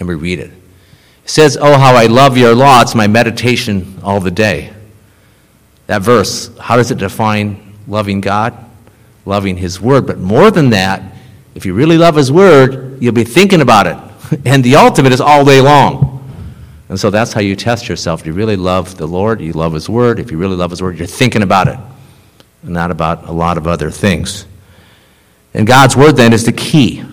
and 0.00 0.08
we 0.08 0.16
read 0.16 0.40
it. 0.40 0.50
It 0.50 1.30
says, 1.30 1.56
Oh, 1.60 1.78
how 1.78 1.94
I 1.94 2.06
love 2.06 2.36
your 2.36 2.56
law. 2.56 2.82
It's 2.82 2.96
my 2.96 3.06
meditation 3.06 4.00
all 4.02 4.18
the 4.18 4.32
day. 4.32 4.72
That 5.86 6.02
verse, 6.02 6.50
how 6.58 6.76
does 6.76 6.90
it 6.90 6.98
define 6.98 7.74
loving 7.86 8.20
God? 8.20 8.67
Loving 9.28 9.58
His 9.58 9.78
Word. 9.78 10.06
But 10.06 10.18
more 10.18 10.50
than 10.50 10.70
that, 10.70 11.02
if 11.54 11.66
you 11.66 11.74
really 11.74 11.98
love 11.98 12.16
His 12.16 12.32
Word, 12.32 13.02
you'll 13.02 13.12
be 13.12 13.24
thinking 13.24 13.60
about 13.60 13.86
it. 13.86 13.98
And 14.44 14.62
the 14.62 14.76
ultimate 14.76 15.12
is 15.12 15.20
all 15.20 15.44
day 15.44 15.60
long. 15.60 16.22
And 16.88 17.00
so 17.00 17.08
that's 17.10 17.32
how 17.32 17.40
you 17.40 17.56
test 17.56 17.88
yourself. 17.88 18.20
If 18.20 18.26
you 18.26 18.32
really 18.32 18.56
love 18.56 18.96
the 18.96 19.06
Lord, 19.06 19.40
you 19.40 19.52
love 19.52 19.72
His 19.72 19.88
Word. 19.88 20.18
If 20.18 20.30
you 20.30 20.38
really 20.38 20.56
love 20.56 20.70
His 20.70 20.82
Word, 20.82 20.98
you're 20.98 21.06
thinking 21.06 21.42
about 21.42 21.68
it, 21.68 21.78
and 22.62 22.72
not 22.72 22.90
about 22.90 23.26
a 23.26 23.32
lot 23.32 23.56
of 23.56 23.66
other 23.66 23.90
things. 23.90 24.46
And 25.54 25.66
God's 25.66 25.96
Word 25.96 26.12
then 26.16 26.32
is 26.32 26.44
the 26.44 26.52
key 26.52 27.04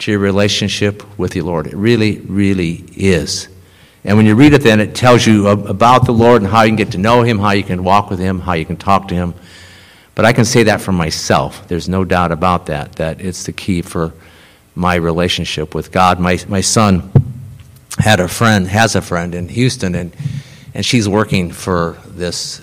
to 0.00 0.10
your 0.10 0.20
relationship 0.20 1.02
with 1.18 1.32
the 1.32 1.42
Lord. 1.42 1.66
It 1.66 1.74
really, 1.74 2.18
really 2.20 2.84
is. 2.96 3.48
And 4.04 4.16
when 4.16 4.26
you 4.26 4.36
read 4.36 4.52
it, 4.52 4.62
then 4.62 4.78
it 4.80 4.94
tells 4.94 5.26
you 5.26 5.48
about 5.48 6.06
the 6.06 6.12
Lord 6.12 6.42
and 6.42 6.50
how 6.50 6.62
you 6.62 6.70
can 6.70 6.76
get 6.76 6.92
to 6.92 6.98
know 6.98 7.22
Him, 7.22 7.38
how 7.38 7.50
you 7.50 7.64
can 7.64 7.82
walk 7.82 8.10
with 8.10 8.18
Him, 8.18 8.40
how 8.40 8.52
you 8.52 8.64
can 8.64 8.76
talk 8.76 9.08
to 9.08 9.14
Him. 9.14 9.34
But 10.16 10.24
I 10.24 10.32
can 10.32 10.46
say 10.46 10.64
that 10.64 10.80
for 10.80 10.92
myself. 10.92 11.68
There's 11.68 11.88
no 11.90 12.02
doubt 12.02 12.32
about 12.32 12.66
that, 12.66 12.96
that 12.96 13.20
it's 13.20 13.44
the 13.44 13.52
key 13.52 13.82
for 13.82 14.14
my 14.74 14.94
relationship 14.94 15.74
with 15.74 15.92
God. 15.92 16.18
My, 16.18 16.38
my 16.48 16.62
son 16.62 17.12
had 17.98 18.18
a 18.18 18.26
friend, 18.26 18.66
has 18.66 18.96
a 18.96 19.02
friend 19.02 19.34
in 19.34 19.48
Houston, 19.48 19.94
and, 19.94 20.16
and 20.72 20.84
she's 20.84 21.06
working 21.06 21.52
for 21.52 21.98
this 22.06 22.62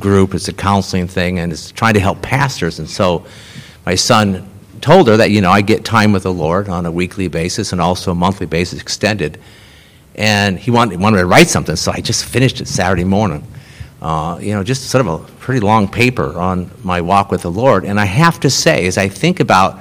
group. 0.00 0.34
It's 0.34 0.48
a 0.48 0.52
counseling 0.52 1.06
thing, 1.06 1.38
and 1.38 1.52
it's 1.52 1.70
trying 1.70 1.94
to 1.94 2.00
help 2.00 2.22
pastors. 2.22 2.80
And 2.80 2.90
so 2.90 3.24
my 3.86 3.94
son 3.94 4.50
told 4.80 5.06
her 5.06 5.16
that, 5.18 5.30
you 5.30 5.40
know, 5.40 5.50
I 5.50 5.60
get 5.60 5.84
time 5.84 6.10
with 6.10 6.24
the 6.24 6.32
Lord 6.32 6.68
on 6.68 6.86
a 6.86 6.90
weekly 6.90 7.28
basis 7.28 7.70
and 7.70 7.80
also 7.80 8.10
a 8.10 8.16
monthly 8.16 8.46
basis 8.46 8.80
extended. 8.80 9.38
And 10.16 10.58
he 10.58 10.72
wanted, 10.72 10.98
wanted 10.98 11.18
to 11.18 11.26
write 11.26 11.46
something, 11.46 11.76
so 11.76 11.92
I 11.92 12.00
just 12.00 12.24
finished 12.24 12.60
it 12.60 12.66
Saturday 12.66 13.04
morning. 13.04 13.46
Uh, 14.00 14.38
you 14.40 14.54
know, 14.54 14.64
just 14.64 14.88
sort 14.88 15.06
of 15.06 15.20
a 15.20 15.24
pretty 15.40 15.60
long 15.60 15.86
paper 15.86 16.38
on 16.38 16.70
my 16.82 17.00
walk 17.00 17.30
with 17.30 17.42
the 17.42 17.50
Lord. 17.50 17.84
And 17.84 18.00
I 18.00 18.06
have 18.06 18.40
to 18.40 18.50
say, 18.50 18.86
as 18.86 18.96
I 18.96 19.08
think 19.08 19.40
about 19.40 19.80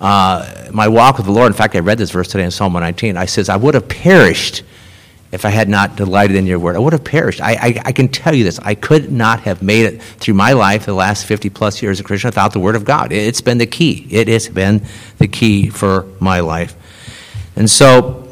uh, 0.00 0.68
my 0.72 0.88
walk 0.88 1.18
with 1.18 1.26
the 1.26 1.32
Lord, 1.32 1.46
in 1.46 1.52
fact, 1.52 1.76
I 1.76 1.78
read 1.78 1.98
this 1.98 2.10
verse 2.10 2.28
today 2.28 2.44
in 2.44 2.50
Psalm 2.50 2.72
119. 2.72 3.16
I 3.16 3.26
says, 3.26 3.48
I 3.48 3.56
would 3.56 3.74
have 3.74 3.88
perished 3.88 4.64
if 5.32 5.44
I 5.44 5.50
had 5.50 5.68
not 5.68 5.94
delighted 5.96 6.36
in 6.36 6.46
your 6.46 6.58
word. 6.58 6.74
I 6.74 6.80
would 6.80 6.92
have 6.92 7.04
perished. 7.04 7.40
I, 7.40 7.52
I, 7.52 7.82
I, 7.86 7.92
can 7.92 8.08
tell 8.08 8.34
you 8.34 8.42
this. 8.42 8.58
I 8.58 8.74
could 8.74 9.12
not 9.12 9.40
have 9.40 9.62
made 9.62 9.86
it 9.86 10.02
through 10.02 10.34
my 10.34 10.52
life, 10.54 10.86
the 10.86 10.94
last 10.94 11.24
50 11.26 11.50
plus 11.50 11.80
years 11.82 12.00
of 12.00 12.06
Christian, 12.06 12.28
without 12.28 12.52
the 12.52 12.58
word 12.58 12.74
of 12.74 12.84
God. 12.84 13.12
It's 13.12 13.40
been 13.40 13.58
the 13.58 13.66
key. 13.66 14.08
It 14.10 14.26
has 14.26 14.48
been 14.48 14.84
the 15.18 15.28
key 15.28 15.70
for 15.70 16.06
my 16.18 16.40
life. 16.40 16.74
And 17.54 17.70
so, 17.70 18.26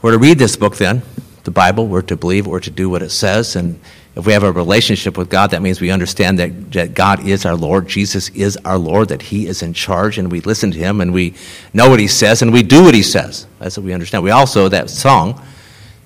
we're 0.00 0.12
to 0.12 0.18
read 0.18 0.38
this 0.38 0.56
book 0.56 0.76
then, 0.76 1.02
the 1.46 1.50
Bible. 1.50 1.86
We're 1.86 2.02
to 2.02 2.16
believe, 2.16 2.46
we're 2.46 2.60
to 2.60 2.70
do 2.70 2.90
what 2.90 3.02
it 3.02 3.10
says. 3.10 3.56
And 3.56 3.80
if 4.14 4.26
we 4.26 4.34
have 4.34 4.42
a 4.42 4.52
relationship 4.52 5.16
with 5.16 5.30
God, 5.30 5.52
that 5.52 5.62
means 5.62 5.80
we 5.80 5.90
understand 5.90 6.38
that, 6.38 6.72
that 6.72 6.94
God 6.94 7.26
is 7.26 7.46
our 7.46 7.56
Lord, 7.56 7.88
Jesus 7.88 8.28
is 8.30 8.58
our 8.64 8.76
Lord, 8.76 9.08
that 9.08 9.22
He 9.22 9.46
is 9.46 9.62
in 9.62 9.72
charge, 9.72 10.18
and 10.18 10.30
we 10.30 10.40
listen 10.40 10.70
to 10.72 10.78
Him, 10.78 11.00
and 11.00 11.14
we 11.14 11.34
know 11.72 11.88
what 11.88 12.00
He 12.00 12.08
says, 12.08 12.42
and 12.42 12.52
we 12.52 12.62
do 12.62 12.82
what 12.82 12.94
He 12.94 13.02
says. 13.02 13.46
That's 13.58 13.78
what 13.78 13.84
we 13.84 13.94
understand. 13.94 14.22
We 14.22 14.30
also, 14.30 14.68
that 14.68 14.90
song 14.90 15.42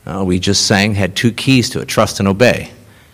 uh, 0.06 0.24
we 0.24 0.38
just 0.38 0.66
sang 0.66 0.94
had 0.94 1.14
two 1.14 1.32
keys 1.32 1.70
to 1.70 1.80
it 1.80 1.88
trust 1.88 2.20
and 2.20 2.28
obey. 2.28 2.70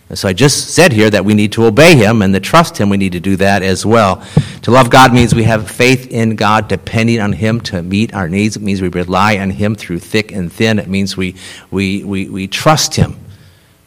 And 0.09 0.17
so 0.17 0.29
I 0.29 0.33
just 0.33 0.69
said 0.69 0.93
here 0.93 1.09
that 1.09 1.25
we 1.25 1.33
need 1.33 1.51
to 1.53 1.65
obey 1.65 1.95
Him, 1.95 2.21
and 2.21 2.33
to 2.33 2.39
trust 2.39 2.77
Him, 2.77 2.89
we 2.89 2.97
need 2.97 3.11
to 3.11 3.19
do 3.19 3.35
that 3.37 3.61
as 3.61 3.85
well. 3.85 4.25
To 4.61 4.71
love 4.71 4.89
God 4.89 5.13
means 5.13 5.35
we 5.35 5.43
have 5.43 5.69
faith 5.69 6.07
in 6.11 6.35
God, 6.35 6.67
depending 6.67 7.19
on 7.19 7.33
Him 7.33 7.59
to 7.61 7.81
meet 7.83 8.13
our 8.13 8.29
needs. 8.29 8.55
It 8.55 8.61
means 8.61 8.81
we 8.81 8.87
rely 8.87 9.37
on 9.37 9.49
Him 9.49 9.75
through 9.75 9.99
thick 9.99 10.31
and 10.31 10.51
thin. 10.51 10.79
It 10.79 10.87
means 10.87 11.17
we, 11.17 11.35
we, 11.71 12.03
we, 12.03 12.29
we 12.29 12.47
trust 12.47 12.95
Him 12.95 13.17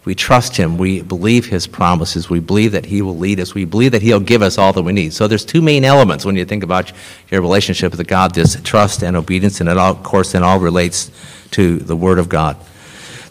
we 0.05 0.15
trust 0.15 0.57
him. 0.57 0.79
We 0.79 1.03
believe 1.03 1.47
his 1.47 1.67
promises. 1.67 2.31
We 2.31 2.41
believe 2.41 2.73
that 2.73 2.87
he 2.87 3.03
will 3.03 3.19
lead 3.19 3.39
us. 3.39 3.55
We 3.55 3.67
believe 3.67 3.93
that 3.93 4.01
he'll 4.01 4.19
give 4.19 4.41
us 4.41 4.57
all 4.57 4.73
that 4.73 4.83
we 4.83 4.93
need. 4.93 5.13
So 5.13 5.29
there's 5.29 5.45
two 5.45 5.61
main 5.61 5.85
elements 5.85 6.25
when 6.25 6.37
you 6.37 6.45
think 6.47 6.65
about 6.65 6.91
your 7.31 7.43
relationship 7.43 7.95
with 7.95 8.07
God, 8.07 8.35
this 8.35 8.61
trust 8.63 9.03
and 9.03 9.17
obedience, 9.17 9.61
and 9.61 9.69
it 9.69 9.77
all, 9.77 9.93
of 9.93 10.03
course, 10.03 10.33
then 10.33 10.43
all 10.43 10.59
relates 10.59 11.11
to 11.53 11.77
the 11.79 11.95
word 11.95 12.19
of 12.19 12.31
God. 12.31 12.57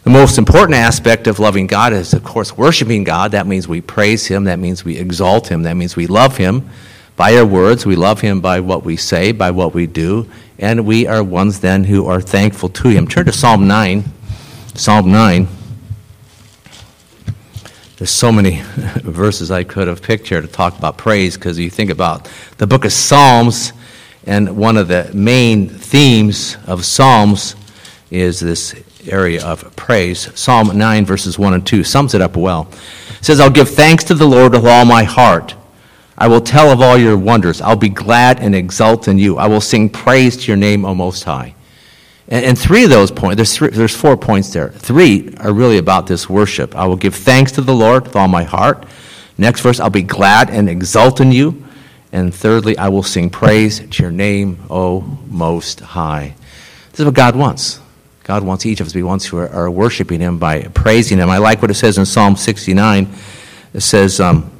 The 0.02 0.10
most 0.10 0.38
important 0.38 0.76
aspect 0.76 1.26
of 1.26 1.38
loving 1.38 1.66
God 1.66 1.92
is, 1.92 2.14
of 2.14 2.24
course, 2.24 2.56
worshiping 2.56 3.04
God. 3.04 3.32
That 3.32 3.46
means 3.46 3.68
we 3.68 3.82
praise 3.82 4.26
him. 4.26 4.44
That 4.44 4.58
means 4.58 4.82
we 4.82 4.96
exalt 4.96 5.48
him. 5.48 5.64
That 5.64 5.74
means 5.74 5.94
we 5.94 6.06
love 6.06 6.38
him 6.38 6.70
by 7.16 7.36
our 7.36 7.44
words. 7.44 7.84
We 7.84 7.96
love 7.96 8.18
him 8.18 8.40
by 8.40 8.60
what 8.60 8.82
we 8.82 8.96
say, 8.96 9.32
by 9.32 9.50
what 9.50 9.74
we 9.74 9.86
do. 9.86 10.26
And 10.58 10.86
we 10.86 11.06
are 11.06 11.22
ones 11.22 11.60
then 11.60 11.84
who 11.84 12.06
are 12.06 12.22
thankful 12.22 12.70
to 12.70 12.88
him. 12.88 13.06
Turn 13.06 13.26
to 13.26 13.32
Psalm 13.32 13.68
9. 13.68 14.04
Psalm 14.74 15.12
9. 15.12 15.48
There's 17.98 18.10
so 18.10 18.32
many 18.32 18.62
verses 19.02 19.50
I 19.50 19.64
could 19.64 19.86
have 19.86 20.00
picked 20.00 20.28
here 20.28 20.40
to 20.40 20.48
talk 20.48 20.78
about 20.78 20.96
praise 20.96 21.34
because 21.34 21.58
you 21.58 21.68
think 21.68 21.90
about 21.90 22.30
the 22.56 22.66
book 22.66 22.86
of 22.86 22.92
Psalms, 22.94 23.74
and 24.26 24.56
one 24.56 24.78
of 24.78 24.88
the 24.88 25.10
main 25.12 25.68
themes 25.68 26.56
of 26.66 26.86
Psalms 26.86 27.54
is 28.10 28.40
this 28.40 28.74
area 29.08 29.44
of 29.44 29.74
praise. 29.76 30.28
Psalm 30.38 30.76
9, 30.76 31.04
verses 31.04 31.38
1 31.38 31.54
and 31.54 31.66
2 31.66 31.84
sums 31.84 32.14
it 32.14 32.20
up 32.20 32.36
well. 32.36 32.68
It 33.18 33.24
says, 33.24 33.40
I'll 33.40 33.50
give 33.50 33.68
thanks 33.68 34.04
to 34.04 34.14
the 34.14 34.26
Lord 34.26 34.52
with 34.52 34.66
all 34.66 34.84
my 34.84 35.04
heart. 35.04 35.54
I 36.16 36.28
will 36.28 36.40
tell 36.40 36.70
of 36.70 36.82
all 36.82 36.98
your 36.98 37.16
wonders. 37.16 37.60
I'll 37.62 37.76
be 37.76 37.88
glad 37.88 38.40
and 38.40 38.54
exult 38.54 39.08
in 39.08 39.18
you. 39.18 39.38
I 39.38 39.46
will 39.46 39.60
sing 39.60 39.88
praise 39.88 40.36
to 40.36 40.46
your 40.48 40.56
name, 40.56 40.84
O 40.84 40.94
Most 40.94 41.24
High. 41.24 41.54
And, 42.28 42.44
and 42.44 42.58
three 42.58 42.84
of 42.84 42.90
those 42.90 43.10
points, 43.10 43.36
there's, 43.36 43.56
three, 43.56 43.70
there's 43.70 43.96
four 43.96 44.16
points 44.16 44.52
there. 44.52 44.68
Three 44.68 45.34
are 45.38 45.52
really 45.52 45.78
about 45.78 46.06
this 46.06 46.28
worship. 46.28 46.76
I 46.76 46.86
will 46.86 46.96
give 46.96 47.14
thanks 47.14 47.52
to 47.52 47.62
the 47.62 47.74
Lord 47.74 48.04
with 48.04 48.16
all 48.16 48.28
my 48.28 48.44
heart. 48.44 48.86
Next 49.38 49.62
verse, 49.62 49.80
I'll 49.80 49.88
be 49.88 50.02
glad 50.02 50.50
and 50.50 50.68
exult 50.68 51.20
in 51.20 51.32
you. 51.32 51.64
And 52.12 52.34
thirdly, 52.34 52.76
I 52.76 52.88
will 52.88 53.02
sing 53.02 53.30
praise 53.30 53.80
to 53.80 54.02
your 54.02 54.12
name, 54.12 54.58
O 54.68 55.18
Most 55.26 55.80
High. 55.80 56.34
This 56.90 57.00
is 57.00 57.06
what 57.06 57.14
God 57.14 57.36
wants. 57.36 57.80
God 58.30 58.44
wants 58.44 58.64
each 58.64 58.78
of 58.78 58.86
us 58.86 58.92
to 58.92 58.98
be 58.98 59.02
ones 59.02 59.26
who 59.26 59.38
are, 59.38 59.48
are 59.48 59.68
worshiping 59.68 60.20
Him 60.20 60.38
by 60.38 60.62
praising 60.62 61.18
Him. 61.18 61.28
I 61.28 61.38
like 61.38 61.60
what 61.62 61.68
it 61.72 61.74
says 61.74 61.98
in 61.98 62.06
Psalm 62.06 62.36
69. 62.36 63.12
It 63.74 63.80
says, 63.80 64.20
um, 64.20 64.52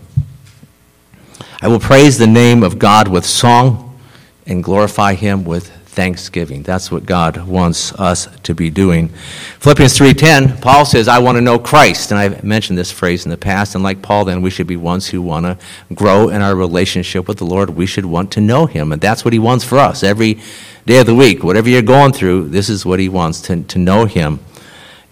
I 1.63 1.69
will 1.69 1.79
praise 1.79 2.19
the 2.19 2.27
name 2.27 2.65
of 2.65 2.81
God 2.81 3.07
with 3.07 3.25
song 3.25 3.97
and 4.45 4.65
glorify 4.65 5.15
Him 5.15 5.45
with 5.45 5.71
thanksgiving. 6.01 6.63
That's 6.63 6.91
what 6.91 7.05
God 7.05 7.47
wants 7.47 7.93
us 7.93 8.27
to 8.45 8.55
be 8.55 8.71
doing. 8.71 9.11
Philippians 9.59 9.99
3:10, 9.99 10.57
Paul 10.63 10.87
says, 10.87 11.09
"I 11.09 11.19
want 11.19 11.37
to 11.37 11.43
know 11.43 11.59
Christ." 11.59 12.11
And 12.11 12.19
I've 12.19 12.43
mentioned 12.43 12.79
this 12.79 12.91
phrase 12.91 13.27
in 13.27 13.31
the 13.31 13.37
past, 13.37 13.75
and 13.75 13.85
like 13.85 14.01
Paul 14.01 14.25
then 14.25 14.41
we 14.41 14.49
should 14.49 14.67
be 14.67 14.77
ones 14.77 15.09
who 15.09 15.21
want 15.21 15.45
to 15.45 15.59
grow 15.95 16.31
in 16.31 16.41
our 16.41 16.57
relationship 16.57 17.29
with 17.29 17.37
the 17.37 17.45
Lord. 17.45 17.77
We 17.77 17.85
should 17.85 18.07
want 18.07 18.31
to 18.31 18.41
know 18.41 18.65
him, 18.65 18.93
and 18.93 19.03
that's 19.03 19.27
what 19.27 19.35
he 19.35 19.39
wants 19.39 19.63
for 19.63 19.79
us 19.79 20.03
every 20.03 20.39
day 20.87 21.01
of 21.01 21.07
the 21.07 21.15
week. 21.15 21.45
Whatever 21.45 21.69
you're 21.69 21.83
going 21.83 22.13
through, 22.13 22.49
this 22.49 22.71
is 22.71 22.87
what 22.87 22.99
he 22.99 23.11
wants 23.11 23.43
to 23.43 23.57
to 23.57 23.79
know 23.79 24.07
him 24.07 24.41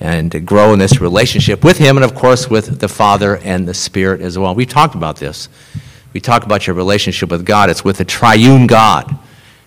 and 0.01 0.33
to 0.33 0.41
grow 0.41 0.73
in 0.73 0.79
this 0.79 1.03
relationship 1.03 1.63
with 1.63 1.77
him 1.77 1.99
and 1.99 2.05
of 2.05 2.15
course 2.15 2.49
with 2.49 2.79
the 2.79 2.89
Father 2.89 3.39
and 3.45 3.69
the 3.69 3.75
Spirit 3.75 4.23
as 4.23 4.39
well. 4.39 4.55
We 4.55 4.65
talked 4.65 4.95
about 4.95 5.17
this. 5.17 5.51
We 6.15 6.21
talk 6.21 6.45
about 6.45 6.67
your 6.67 6.77
relationship 6.77 7.29
with 7.31 7.45
God. 7.45 7.69
It's 7.69 7.85
with 7.85 7.99
the 7.99 8.07
triune 8.07 8.67
God. 8.67 9.19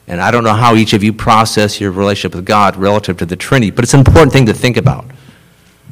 And 0.07 0.21
I 0.21 0.31
don't 0.31 0.43
know 0.43 0.53
how 0.53 0.75
each 0.75 0.93
of 0.93 1.03
you 1.03 1.13
process 1.13 1.79
your 1.79 1.91
relationship 1.91 2.35
with 2.35 2.45
God 2.45 2.75
relative 2.75 3.17
to 3.17 3.25
the 3.25 3.35
Trinity, 3.35 3.71
but 3.71 3.83
it's 3.83 3.93
an 3.93 3.99
important 3.99 4.33
thing 4.33 4.45
to 4.47 4.53
think 4.53 4.77
about. 4.77 5.05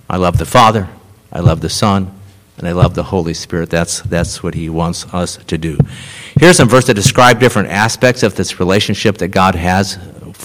I 0.10 0.18
love 0.18 0.38
the 0.38 0.46
Father, 0.46 0.90
I 1.32 1.40
love 1.40 1.62
the 1.62 1.70
Son, 1.70 2.12
and 2.58 2.68
I 2.68 2.74
love 2.74 2.96
the 2.96 3.04
Holy 3.04 3.34
Spirit. 3.34 3.70
That's, 3.70 4.02
that's 4.02 4.44
what 4.44 4.56
He 4.56 4.70
wants 4.70 5.06
us 5.14 5.38
to 5.38 5.58
do. 5.58 5.78
Here's 6.40 6.58
some 6.58 6.68
verses 6.68 6.88
that 6.88 6.94
describe 6.96 7.40
different 7.40 7.70
aspects 7.70 8.24
of 8.24 8.36
this 8.36 8.60
relationship 8.60 9.18
that 9.20 9.30
God 9.30 9.56
has 9.56 9.98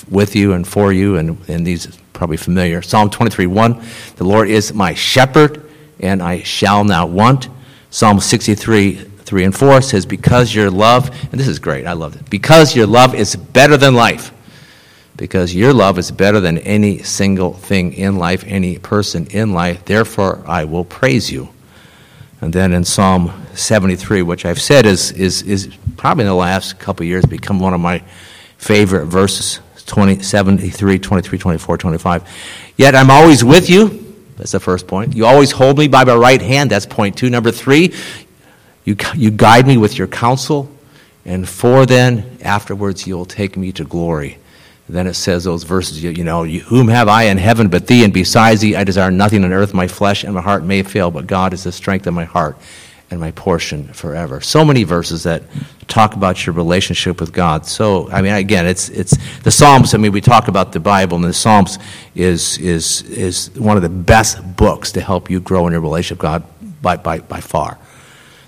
with 0.09 0.37
you 0.37 0.53
and 0.53 0.67
for 0.67 0.93
you, 0.93 1.17
and, 1.17 1.39
and 1.49 1.67
these 1.67 1.99
probably 2.13 2.37
familiar. 2.37 2.83
Psalm 2.83 3.11
23 3.11 3.47
1 3.47 3.83
The 4.17 4.25
Lord 4.25 4.49
is 4.49 4.73
my 4.73 4.95
shepherd, 4.95 5.71
and 6.01 6.23
I 6.23 6.43
shall 6.43 6.85
not 6.85 7.11
want. 7.11 7.49
Psalm 7.91 8.21
63 8.21 9.11
3 9.25 9.45
and 9.45 9.57
4 9.57 9.83
says, 9.83 10.07
Because 10.07 10.55
your 10.55 10.71
love, 10.71 11.09
and 11.31 11.41
this 11.41 11.49
is 11.49 11.59
great, 11.59 11.87
I 11.87 11.93
love 11.93 12.17
it. 12.17 12.29
Because 12.29 12.77
your 12.77 12.87
love 12.87 13.15
is 13.15 13.37
better 13.37 13.77
than 13.77 13.95
life. 13.95 14.33
Because 15.17 15.55
your 15.55 15.73
love 15.73 15.99
is 15.99 16.11
better 16.11 16.41
than 16.41 16.59
any 16.59 16.99
single 16.99 17.53
thing 17.53 17.93
in 17.93 18.17
life, 18.17 18.45
any 18.47 18.79
person 18.79 19.27
in 19.29 19.53
life. 19.53 19.85
Therefore, 19.85 20.43
I 20.47 20.65
will 20.65 20.85
praise 20.85 21.31
you. 21.31 21.49
And 22.41 22.53
then 22.53 22.73
in 22.73 22.85
Psalm 22.85 23.33
73, 23.55 24.23
which 24.23 24.45
I've 24.45 24.61
said 24.61 24.87
is, 24.87 25.13
is, 25.13 25.43
is 25.43 25.75
probably 25.97 26.25
in 26.25 26.29
the 26.29 26.35
last 26.35 26.79
couple 26.79 27.07
years 27.07 27.25
become 27.25 27.61
one 27.61 27.73
of 27.73 27.81
my 27.81 28.03
favorite 28.59 29.07
verses 29.07 29.61
20, 29.87 30.23
73, 30.23 30.99
23, 30.99 31.39
24, 31.39 31.79
25. 31.79 32.73
Yet 32.77 32.95
I'm 32.95 33.11
always 33.11 33.45
with 33.45 33.71
you. 33.71 34.01
That's 34.37 34.53
the 34.53 34.61
first 34.61 34.87
point. 34.87 35.15
You 35.15 35.27
always 35.27 35.53
hold 35.53 35.79
me 35.79 35.87
by 35.87 36.05
my 36.05 36.17
right 36.17 36.43
hand. 36.43 36.71
That's 36.71 36.87
point 36.87 37.17
two. 37.17 37.31
Number 37.31 37.53
three, 37.53 37.95
you, 38.85 38.97
you 39.15 39.31
guide 39.31 39.67
me 39.67 39.77
with 39.77 39.99
your 39.99 40.07
counsel, 40.07 40.71
and 41.25 41.49
for 41.49 41.87
then, 41.87 42.39
afterwards, 42.43 43.07
you'll 43.07 43.25
take 43.25 43.57
me 43.57 43.73
to 43.73 43.85
glory. 43.85 44.39
then 44.89 45.07
it 45.07 45.15
says 45.15 45.45
those 45.45 45.63
verses, 45.63 46.03
you, 46.03 46.11
you 46.11 46.25
know, 46.25 46.45
whom 46.45 46.89
have 46.89 47.09
I 47.09 47.25
in 47.25 47.39
heaven 47.39 47.69
but 47.69 47.87
thee, 47.87 48.05
and 48.05 48.13
besides 48.13 48.61
thee 48.61 48.77
I 48.77 48.85
desire 48.85 49.11
nothing 49.11 49.43
on 49.45 49.53
earth. 49.53 49.73
My 49.73 49.89
flesh 49.89 50.25
and 50.25 50.35
my 50.35 50.43
heart 50.43 50.65
may 50.65 50.83
fail, 50.83 51.11
but 51.11 51.27
God 51.27 51.55
is 51.55 51.65
the 51.65 51.73
strength 51.73 52.07
of 52.07 52.13
my 52.13 52.25
heart 52.25 52.59
and 53.11 53.21
my 53.21 53.31
portion 53.31 53.89
forever. 53.93 54.41
So 54.41 54.65
many 54.65 54.85
verses 54.85 55.23
that 55.23 55.43
talk 55.89 56.15
about 56.15 56.45
your 56.45 56.55
relationship 56.55 57.21
with 57.21 57.33
God. 57.33 57.65
So, 57.67 58.11
I 58.11 58.21
mean, 58.21 58.35
again, 58.35 58.67
it's, 58.67 58.89
it's 58.91 59.17
the 59.41 59.51
Psalms. 59.51 59.95
I 59.95 59.99
mean, 59.99 60.13
we 60.13 60.21
talk 60.21 60.49
about 60.49 60.73
the 60.73 60.81
Bible, 60.81 61.17
and 61.17 61.25
the 61.25 61.33
Psalms 61.33 61.79
is, 62.15 62.59
is, 62.59 63.03
is 63.03 63.51
one 63.59 63.77
of 63.77 63.83
the 63.83 63.89
best 63.89 64.57
books 64.57 64.93
to 64.93 65.01
help 65.01 65.31
you 65.31 65.41
grow 65.41 65.67
in 65.67 65.73
your 65.73 65.81
relationship 65.81 66.19
with 66.19 66.23
God 66.23 66.45
by, 66.83 66.97
by, 66.97 67.21
by 67.21 67.41
far. 67.41 67.79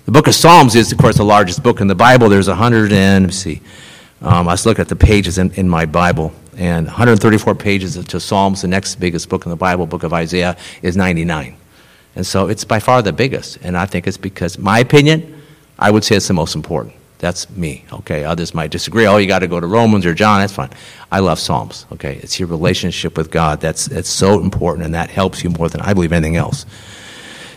The 0.07 0.13
book 0.13 0.27
of 0.27 0.35
Psalms 0.35 0.73
is, 0.75 0.89
of 0.93 0.97
course, 0.97 1.17
the 1.17 1.25
largest 1.25 1.61
book 1.61 1.81
in 1.81 1.87
the 1.87 1.93
Bible. 1.93 2.29
There's 2.29 2.47
100 2.47 2.93
and, 2.93 3.25
let 3.25 3.27
me 3.27 3.33
see, 3.33 3.61
um, 4.21 4.47
I 4.47 4.53
was 4.53 4.65
looking 4.65 4.79
at 4.79 4.87
the 4.87 4.95
pages 4.95 5.37
in, 5.37 5.51
in 5.55 5.67
my 5.67 5.85
Bible, 5.85 6.31
and 6.55 6.85
134 6.85 7.53
pages 7.55 8.01
to 8.01 8.19
Psalms. 8.21 8.61
The 8.61 8.69
next 8.69 8.95
biggest 9.01 9.27
book 9.27 9.45
in 9.45 9.49
the 9.49 9.57
Bible, 9.57 9.85
book 9.85 10.03
of 10.03 10.13
Isaiah, 10.13 10.55
is 10.81 10.95
99. 10.95 11.57
And 12.15 12.25
so 12.25 12.47
it's 12.47 12.63
by 12.63 12.79
far 12.79 13.01
the 13.01 13.11
biggest. 13.11 13.57
And 13.63 13.75
I 13.75 13.85
think 13.85 14.07
it's 14.07 14.15
because, 14.15 14.57
my 14.57 14.79
opinion, 14.79 15.41
I 15.77 15.91
would 15.91 16.05
say 16.05 16.15
it's 16.15 16.29
the 16.29 16.33
most 16.33 16.55
important. 16.55 16.95
That's 17.19 17.49
me, 17.49 17.83
okay? 17.91 18.23
Others 18.23 18.53
might 18.53 18.71
disagree. 18.71 19.07
Oh, 19.07 19.17
you 19.17 19.27
got 19.27 19.39
to 19.39 19.47
go 19.47 19.59
to 19.59 19.67
Romans 19.67 20.05
or 20.05 20.13
John. 20.13 20.39
That's 20.39 20.53
fine. 20.53 20.69
I 21.11 21.19
love 21.19 21.37
Psalms, 21.37 21.85
okay? 21.91 22.15
It's 22.23 22.39
your 22.39 22.47
relationship 22.47 23.17
with 23.17 23.29
God. 23.29 23.59
That's, 23.59 23.87
that's 23.87 24.07
so 24.07 24.39
important, 24.39 24.85
and 24.85 24.95
that 24.95 25.09
helps 25.09 25.43
you 25.43 25.49
more 25.49 25.67
than 25.67 25.81
I 25.81 25.93
believe 25.93 26.13
anything 26.13 26.37
else. 26.37 26.65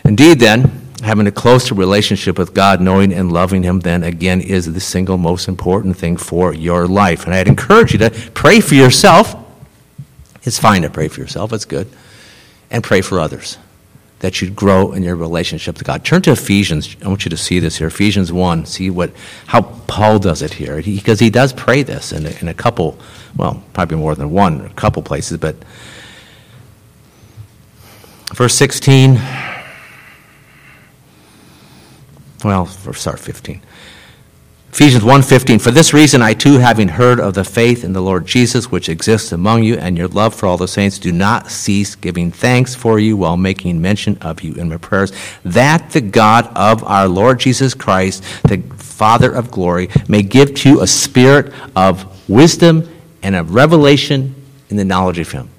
Indeed, 0.03 0.41
then, 0.41 0.80
having 1.01 1.27
a 1.27 1.31
closer 1.31 1.75
relationship 1.75 2.37
with 2.37 2.53
God, 2.53 2.81
knowing 2.81 3.13
and 3.13 3.31
loving 3.31 3.63
Him, 3.63 3.79
then 3.79 4.03
again 4.03 4.41
is 4.41 4.71
the 4.71 4.79
single 4.79 5.17
most 5.17 5.47
important 5.47 5.97
thing 5.97 6.17
for 6.17 6.53
your 6.53 6.87
life. 6.87 7.25
And 7.25 7.33
I'd 7.33 7.47
encourage 7.47 7.93
you 7.93 7.99
to 7.99 8.09
pray 8.33 8.59
for 8.61 8.75
yourself. 8.75 9.35
It's 10.43 10.59
fine 10.59 10.81
to 10.83 10.89
pray 10.89 11.07
for 11.07 11.19
yourself, 11.19 11.53
it's 11.53 11.65
good. 11.65 11.87
And 12.69 12.83
pray 12.83 13.01
for 13.01 13.19
others 13.19 13.57
that 14.21 14.39
you'd 14.39 14.55
grow 14.55 14.91
in 14.91 15.01
your 15.01 15.15
relationship 15.15 15.75
to 15.75 15.83
God. 15.83 16.05
Turn 16.05 16.21
to 16.21 16.31
Ephesians. 16.31 16.95
I 17.03 17.07
want 17.07 17.25
you 17.25 17.29
to 17.29 17.37
see 17.37 17.57
this 17.57 17.77
here. 17.77 17.87
Ephesians 17.87 18.31
1. 18.31 18.67
See 18.67 18.89
what 18.91 19.11
how 19.47 19.63
Paul 19.87 20.19
does 20.19 20.43
it 20.43 20.53
here. 20.53 20.77
Because 20.77 21.19
he, 21.19 21.25
he, 21.25 21.29
does 21.31 21.51
pray 21.53 21.81
this 21.81 22.11
in 22.11 22.27
a, 22.27 22.29
in 22.39 22.47
a 22.47 22.53
couple, 22.53 22.99
well, 23.35 23.63
probably 23.73 23.97
more 23.97 24.13
than 24.13 24.29
one, 24.29 24.61
a 24.61 24.69
couple 24.69 25.01
places, 25.01 25.39
but 25.39 25.55
verse 28.35 28.53
16. 28.53 29.19
Well, 32.43 32.65
sorry, 32.65 33.17
15. 33.17 33.61
Ephesians 34.73 35.03
1:15 35.03 35.59
For 35.59 35.69
this 35.69 35.93
reason 35.93 36.21
I 36.21 36.33
too 36.33 36.59
having 36.59 36.87
heard 36.87 37.19
of 37.19 37.33
the 37.33 37.43
faith 37.43 37.83
in 37.83 37.91
the 37.91 38.01
Lord 38.01 38.25
Jesus 38.25 38.71
which 38.71 38.87
exists 38.87 39.33
among 39.33 39.63
you 39.63 39.75
and 39.75 39.97
your 39.97 40.07
love 40.07 40.33
for 40.33 40.45
all 40.45 40.55
the 40.55 40.67
saints 40.67 40.97
do 40.97 41.11
not 41.11 41.51
cease 41.51 41.93
giving 41.93 42.31
thanks 42.31 42.73
for 42.73 42.97
you 42.97 43.17
while 43.17 43.35
making 43.35 43.81
mention 43.81 44.17
of 44.21 44.41
you 44.41 44.53
in 44.53 44.69
my 44.69 44.77
prayers 44.77 45.11
that 45.43 45.89
the 45.89 45.99
God 45.99 46.49
of 46.55 46.85
our 46.85 47.09
Lord 47.09 47.41
Jesus 47.41 47.73
Christ 47.73 48.23
the 48.43 48.61
Father 48.77 49.29
of 49.29 49.51
glory 49.51 49.89
may 50.07 50.23
give 50.23 50.55
to 50.55 50.69
you 50.69 50.81
a 50.81 50.87
spirit 50.87 51.53
of 51.75 52.29
wisdom 52.29 52.87
and 53.21 53.35
of 53.35 53.53
revelation 53.53 54.33
in 54.69 54.77
the 54.77 54.85
knowledge 54.85 55.19
of 55.19 55.29
him. 55.31 55.49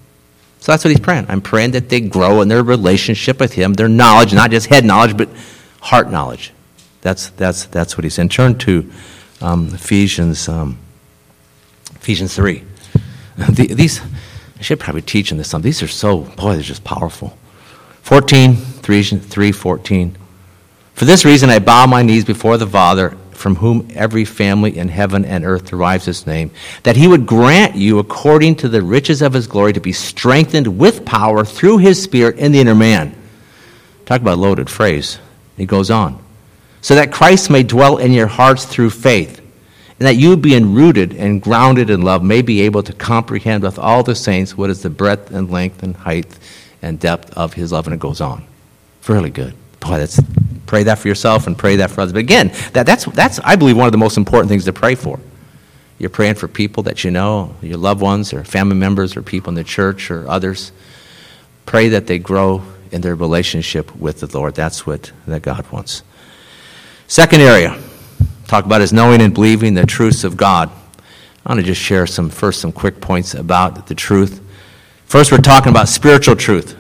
So 0.61 0.73
that's 0.73 0.85
what 0.85 0.91
he's 0.91 1.01
praying. 1.01 1.27
I'm 1.29 1.43
praying 1.43 1.73
that 1.73 1.91
they 1.91 2.01
grow 2.01 2.41
in 2.41 2.49
their 2.49 2.63
relationship 2.63 3.41
with 3.41 3.53
him, 3.53 3.75
their 3.75 3.89
knowledge, 3.89 4.33
not 4.33 4.51
just 4.51 4.69
head 4.69 4.85
knowledge 4.85 5.17
but 5.17 5.29
heart 5.81 6.11
knowledge. 6.11 6.53
That's, 7.03 7.31
that's, 7.31 7.67
that's 7.67 7.99
what 7.99 8.05
he's 8.05 8.15
saying. 8.15 8.31
Turn 8.31 8.57
to 8.59 8.91
um, 9.41 9.69
Ephesians, 9.75 10.49
um, 10.49 10.79
Ephesians 11.97 12.35
3. 12.35 12.65
The, 13.49 13.67
these, 13.67 14.01
I 14.59 14.63
should 14.63 14.79
probably 14.79 15.01
teach 15.01 15.33
in 15.33 15.39
this 15.39 15.49
some. 15.49 15.63
These 15.63 15.83
are 15.83 15.89
so, 15.89 16.19
boy, 16.19 16.53
they're 16.53 16.63
just 16.63 16.85
powerful. 16.85 17.37
14, 18.03 18.55
3, 18.55 19.03
3 19.03 19.53
14. 19.53 20.17
For 20.93 21.07
this 21.07 21.25
reason 21.25 21.49
I 21.49 21.59
bow 21.59 21.87
my 21.87 22.03
knees 22.03 22.27
before 22.27 22.59
the 22.59 22.67
Father, 22.67 23.17
from 23.31 23.57
whom 23.57 23.89
every 23.95 24.27
family 24.27 24.77
in 24.77 24.89
heaven 24.89 25.25
and 25.25 25.47
earth 25.47 25.65
derives 25.65 26.07
its 26.07 26.27
name, 26.27 26.51
that 26.83 26.95
he 26.97 27.09
would 27.09 27.27
grant 27.27 27.75
you, 27.75 27.99
according 27.99 28.57
to 28.57 28.69
the 28.69 28.83
riches 28.83 29.23
of 29.23 29.33
his 29.33 29.47
glory, 29.47 29.73
to 29.73 29.81
be 29.81 29.93
strengthened 29.93 30.79
with 30.79 31.07
power 31.07 31.43
through 31.43 31.79
his 31.79 32.01
Spirit 32.01 32.37
in 32.39 32.53
the 32.53 32.61
inner 32.61 32.75
man. 32.75 33.17
Talk 34.05 34.21
about 34.21 34.39
loaded 34.39 34.69
phrase. 34.69 35.19
He 35.57 35.65
goes 35.65 35.91
on 35.91 36.23
so 36.83 36.97
that 36.97 37.13
Christ 37.13 37.49
may 37.49 37.63
dwell 37.63 37.97
in 37.97 38.13
your 38.13 38.27
hearts 38.27 38.67
through 38.67 38.91
faith, 38.91 39.39
and 39.99 40.07
that 40.07 40.17
you, 40.17 40.37
being 40.37 40.75
rooted 40.75 41.15
and 41.15 41.41
grounded 41.41 41.89
in 41.89 42.03
love, 42.03 42.23
may 42.23 42.43
be 42.43 42.61
able 42.63 42.83
to 42.83 42.93
comprehend 42.93 43.63
with 43.63 43.79
all 43.79 44.03
the 44.03 44.17
saints 44.17 44.57
what 44.57 44.69
is 44.69 44.83
the 44.83 44.91
breadth 44.91 45.31
and 45.31 45.51
length 45.51 45.83
and 45.83 45.97
height 45.97 46.39
and 46.83 46.99
depth 46.99 47.33
of 47.35 47.55
his 47.55 47.71
love. 47.71 47.87
And 47.87 47.95
it 47.95 48.01
goes 48.01 48.21
on. 48.21 48.45
Really 49.07 49.31
good. 49.31 49.55
Boy, 49.79 49.99
that's 49.99 50.21
pray 50.67 50.83
that 50.85 50.99
for 50.99 51.09
yourself 51.09 51.47
and 51.47 51.57
pray 51.57 51.77
that 51.77 51.91
for 51.91 52.01
others. 52.01 52.13
But 52.13 52.21
again, 52.21 52.51
that, 52.73 52.87
that's, 52.87 53.05
that's, 53.05 53.39
I 53.41 53.57
believe, 53.57 53.77
one 53.77 53.87
of 53.87 53.93
the 53.93 53.99
most 53.99 54.17
important 54.17 54.49
things 54.49 54.65
to 54.65 54.73
pray 54.73 54.95
for. 54.95 55.21
You're 55.99 56.11
praying 56.11 56.35
for 56.35 56.49
people 56.49 56.83
that 56.85 57.05
you 57.05 57.11
know, 57.13 57.55
your 57.63 57.77
loved 57.77 58.01
ones, 58.01 58.33
or 58.33 58.43
family 58.43 58.75
members, 58.75 59.17
or 59.17 59.23
people 59.23 59.51
in 59.51 59.55
the 59.55 59.65
church, 59.65 60.11
or 60.11 60.29
others. 60.29 60.73
Pray 61.65 61.91
that 61.91 62.09
they 62.09 62.19
grow 62.19 62.63
in 62.91 63.03
their 63.03 63.15
relationship 63.15 63.95
with 63.95 64.21
the 64.21 64.37
Lord. 64.37 64.57
That's 64.57 64.85
what 64.85 65.13
that 65.27 65.43
God 65.43 65.71
wants. 65.71 66.03
Second 67.13 67.43
area, 67.43 67.79
talk 68.47 68.65
about 68.65 68.81
is 68.81 68.91
knowing 68.91 69.21
and 69.21 69.35
believing 69.35 69.75
the 69.75 69.85
truths 69.85 70.25
of 70.25 70.39
God. 70.39 70.71
I 71.45 71.51
want 71.51 71.61
to 71.61 71.67
just 71.67 71.79
share 71.79 72.07
some 72.07 72.31
first 72.31 72.63
some 72.63 72.73
quick 72.73 73.03
points 73.03 73.35
about 73.35 73.87
the 73.87 73.95
truth. 73.95 74.41
First, 75.05 75.31
we're 75.31 75.37
talking 75.37 75.69
about 75.69 75.91
spiritual 75.91 76.37
truth, 76.37 76.75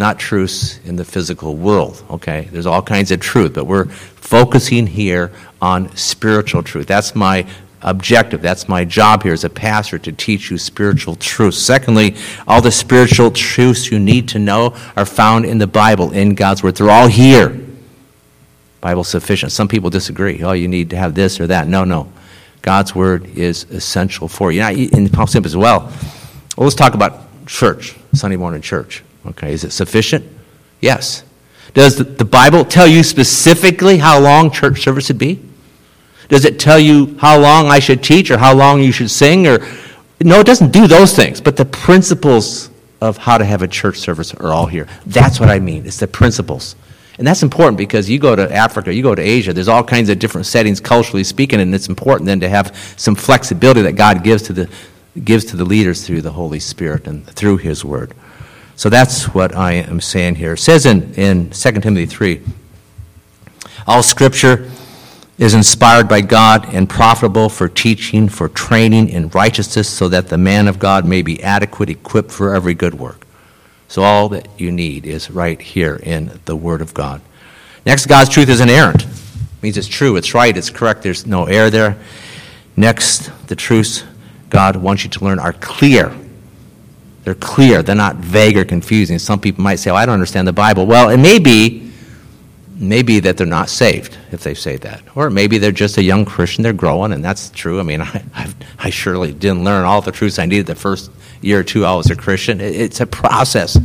not 0.00 0.18
truths 0.18 0.80
in 0.84 0.96
the 0.96 1.04
physical 1.04 1.54
world. 1.54 2.02
Okay, 2.10 2.48
there's 2.50 2.66
all 2.66 2.82
kinds 2.82 3.12
of 3.12 3.20
truth, 3.20 3.54
but 3.54 3.66
we're 3.66 3.84
focusing 3.84 4.84
here 4.84 5.30
on 5.62 5.94
spiritual 5.96 6.64
truth. 6.64 6.88
That's 6.88 7.14
my 7.14 7.46
objective. 7.82 8.42
That's 8.42 8.68
my 8.68 8.84
job 8.84 9.22
here 9.22 9.32
as 9.32 9.44
a 9.44 9.48
pastor 9.48 10.00
to 10.00 10.10
teach 10.10 10.50
you 10.50 10.58
spiritual 10.58 11.14
truths. 11.14 11.56
Secondly, 11.56 12.16
all 12.48 12.60
the 12.60 12.72
spiritual 12.72 13.30
truths 13.30 13.92
you 13.92 14.00
need 14.00 14.26
to 14.30 14.40
know 14.40 14.74
are 14.96 15.06
found 15.06 15.44
in 15.44 15.58
the 15.58 15.68
Bible, 15.68 16.10
in 16.10 16.34
God's 16.34 16.64
Word. 16.64 16.74
They're 16.74 16.90
all 16.90 17.06
here. 17.06 17.69
Bible 18.80 19.04
sufficient. 19.04 19.52
Some 19.52 19.68
people 19.68 19.90
disagree. 19.90 20.42
Oh, 20.42 20.52
you 20.52 20.68
need 20.68 20.90
to 20.90 20.96
have 20.96 21.14
this 21.14 21.40
or 21.40 21.46
that. 21.48 21.68
No, 21.68 21.84
no. 21.84 22.10
God's 22.62 22.94
word 22.94 23.26
is 23.36 23.64
essential 23.64 24.28
for 24.28 24.52
you. 24.52 24.60
Now, 24.60 24.70
in 24.70 25.08
Palm 25.08 25.26
Simp 25.26 25.46
as 25.46 25.56
well. 25.56 25.80
Well, 26.56 26.66
let's 26.66 26.74
talk 26.74 26.94
about 26.94 27.46
church, 27.46 27.96
Sunday 28.12 28.36
morning 28.36 28.60
church. 28.60 29.02
Okay, 29.26 29.52
is 29.52 29.64
it 29.64 29.72
sufficient? 29.72 30.26
Yes. 30.80 31.24
Does 31.74 31.96
the, 31.96 32.04
the 32.04 32.24
Bible 32.24 32.64
tell 32.64 32.86
you 32.86 33.02
specifically 33.02 33.98
how 33.98 34.18
long 34.18 34.50
church 34.50 34.82
service 34.82 35.06
should 35.06 35.18
be? 35.18 35.40
Does 36.28 36.44
it 36.44 36.58
tell 36.58 36.78
you 36.78 37.16
how 37.18 37.38
long 37.38 37.66
I 37.66 37.80
should 37.80 38.02
teach 38.02 38.30
or 38.30 38.38
how 38.38 38.54
long 38.54 38.80
you 38.82 38.92
should 38.92 39.10
sing? 39.10 39.46
Or 39.46 39.58
no, 40.20 40.40
it 40.40 40.46
doesn't 40.46 40.70
do 40.70 40.86
those 40.86 41.14
things. 41.14 41.40
But 41.40 41.56
the 41.56 41.64
principles 41.64 42.70
of 43.00 43.16
how 43.16 43.38
to 43.38 43.44
have 43.44 43.62
a 43.62 43.68
church 43.68 43.98
service 43.98 44.34
are 44.34 44.52
all 44.52 44.66
here. 44.66 44.86
That's 45.06 45.40
what 45.40 45.48
I 45.48 45.58
mean. 45.58 45.86
It's 45.86 45.98
the 45.98 46.06
principles. 46.06 46.76
And 47.20 47.26
that's 47.26 47.42
important 47.42 47.76
because 47.76 48.08
you 48.08 48.18
go 48.18 48.34
to 48.34 48.50
Africa, 48.50 48.94
you 48.94 49.02
go 49.02 49.14
to 49.14 49.20
Asia, 49.20 49.52
there's 49.52 49.68
all 49.68 49.84
kinds 49.84 50.08
of 50.08 50.18
different 50.18 50.46
settings 50.46 50.80
culturally 50.80 51.22
speaking, 51.22 51.60
and 51.60 51.74
it's 51.74 51.86
important 51.86 52.26
then 52.26 52.40
to 52.40 52.48
have 52.48 52.74
some 52.96 53.14
flexibility 53.14 53.82
that 53.82 53.92
God 53.92 54.24
gives 54.24 54.42
to 54.44 54.54
the, 54.54 54.70
gives 55.22 55.44
to 55.44 55.56
the 55.58 55.64
leaders 55.66 56.06
through 56.06 56.22
the 56.22 56.32
Holy 56.32 56.58
Spirit 56.58 57.06
and 57.06 57.26
through 57.26 57.58
His 57.58 57.84
Word. 57.84 58.14
So 58.74 58.88
that's 58.88 59.34
what 59.34 59.54
I 59.54 59.72
am 59.72 60.00
saying 60.00 60.36
here. 60.36 60.54
It 60.54 60.60
says 60.60 60.86
in, 60.86 61.12
in 61.12 61.50
2 61.50 61.72
Timothy 61.72 62.06
3 62.06 62.40
All 63.86 64.02
Scripture 64.02 64.70
is 65.36 65.52
inspired 65.52 66.08
by 66.08 66.22
God 66.22 66.72
and 66.72 66.88
profitable 66.88 67.50
for 67.50 67.68
teaching, 67.68 68.30
for 68.30 68.48
training 68.48 69.10
in 69.10 69.28
righteousness, 69.28 69.90
so 69.90 70.08
that 70.08 70.28
the 70.28 70.38
man 70.38 70.68
of 70.68 70.78
God 70.78 71.04
may 71.04 71.20
be 71.20 71.42
adequate, 71.42 71.90
equipped 71.90 72.30
for 72.30 72.54
every 72.54 72.72
good 72.72 72.94
work. 72.94 73.26
So 73.90 74.04
all 74.04 74.28
that 74.28 74.46
you 74.56 74.70
need 74.70 75.04
is 75.04 75.32
right 75.32 75.60
here 75.60 75.96
in 76.00 76.38
the 76.44 76.54
Word 76.54 76.80
of 76.80 76.94
God. 76.94 77.20
Next, 77.84 78.06
God's 78.06 78.30
truth 78.30 78.48
is 78.48 78.60
inerrant. 78.60 79.02
It 79.02 79.08
means 79.62 79.76
it's 79.76 79.88
true, 79.88 80.14
it's 80.14 80.32
right, 80.32 80.56
it's 80.56 80.70
correct, 80.70 81.02
there's 81.02 81.26
no 81.26 81.46
error 81.46 81.70
there. 81.70 81.98
Next, 82.76 83.32
the 83.48 83.56
truths 83.56 84.04
God 84.48 84.76
wants 84.76 85.02
you 85.02 85.10
to 85.10 85.24
learn 85.24 85.40
are 85.40 85.54
clear. 85.54 86.16
They're 87.24 87.34
clear, 87.34 87.82
they're 87.82 87.96
not 87.96 88.14
vague 88.14 88.56
or 88.56 88.64
confusing. 88.64 89.18
Some 89.18 89.40
people 89.40 89.64
might 89.64 89.80
say, 89.80 89.90
Oh, 89.90 89.96
I 89.96 90.06
don't 90.06 90.14
understand 90.14 90.46
the 90.46 90.52
Bible. 90.52 90.86
Well, 90.86 91.08
it 91.10 91.18
may 91.18 91.40
be, 91.40 91.89
maybe 92.80 93.20
that 93.20 93.36
they're 93.36 93.46
not 93.46 93.68
saved 93.68 94.16
if 94.32 94.42
they 94.42 94.54
say 94.54 94.76
that. 94.78 95.02
Or 95.14 95.30
maybe 95.30 95.58
they're 95.58 95.70
just 95.70 95.98
a 95.98 96.02
young 96.02 96.24
Christian, 96.24 96.62
they're 96.62 96.72
growing, 96.72 97.12
and 97.12 97.22
that's 97.22 97.50
true. 97.50 97.78
I 97.78 97.82
mean, 97.82 98.00
I, 98.00 98.24
I, 98.34 98.52
I 98.78 98.90
surely 98.90 99.32
didn't 99.32 99.62
learn 99.62 99.84
all 99.84 100.00
the 100.00 100.10
truths 100.10 100.38
I 100.38 100.46
needed 100.46 100.66
the 100.66 100.74
first 100.74 101.10
year 101.42 101.60
or 101.60 101.62
two 101.62 101.84
I 101.84 101.94
was 101.94 102.10
a 102.10 102.16
Christian. 102.16 102.60
It's 102.60 103.00
a 103.00 103.06
process 103.06 103.78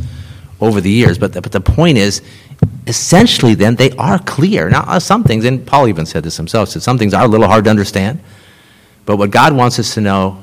over 0.60 0.80
the 0.80 0.90
years. 0.90 1.18
But 1.18 1.34
the, 1.34 1.42
but 1.42 1.52
the 1.52 1.60
point 1.60 1.98
is, 1.98 2.22
essentially, 2.86 3.54
then 3.54 3.76
they 3.76 3.90
are 3.92 4.18
clear. 4.18 4.68
Now, 4.70 4.84
uh, 4.86 4.98
some 4.98 5.24
things, 5.24 5.44
and 5.44 5.66
Paul 5.66 5.88
even 5.88 6.06
said 6.06 6.24
this 6.24 6.36
himself, 6.36 6.70
said 6.70 6.82
some 6.82 6.98
things 6.98 7.14
are 7.14 7.24
a 7.24 7.28
little 7.28 7.46
hard 7.46 7.64
to 7.64 7.70
understand. 7.70 8.20
But 9.04 9.18
what 9.18 9.30
God 9.30 9.52
wants 9.52 9.78
us 9.78 9.94
to 9.94 10.00
know, 10.00 10.42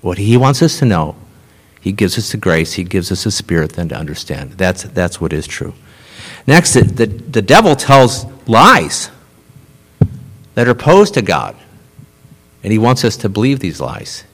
what 0.00 0.18
He 0.18 0.36
wants 0.36 0.62
us 0.62 0.78
to 0.78 0.84
know, 0.84 1.16
He 1.80 1.92
gives 1.92 2.16
us 2.18 2.30
the 2.30 2.36
grace, 2.36 2.74
He 2.74 2.84
gives 2.84 3.10
us 3.10 3.24
the 3.24 3.30
Spirit 3.30 3.72
then 3.72 3.88
to 3.88 3.96
understand. 3.96 4.52
That's, 4.52 4.84
that's 4.84 5.20
what 5.20 5.32
is 5.32 5.46
true. 5.46 5.74
Next, 6.46 6.74
the, 6.74 7.06
the, 7.06 7.42
devil 7.42 7.74
tells 7.74 8.24
lies 8.46 9.10
that 10.54 10.68
are 10.68 10.72
opposed 10.72 11.14
to 11.14 11.22
God. 11.22 11.56
And 12.62 12.72
he 12.72 12.78
wants 12.78 13.04
us 13.04 13.16
to 13.18 13.28
believe 13.28 13.60
these 13.60 13.80
lies. 13.80 14.24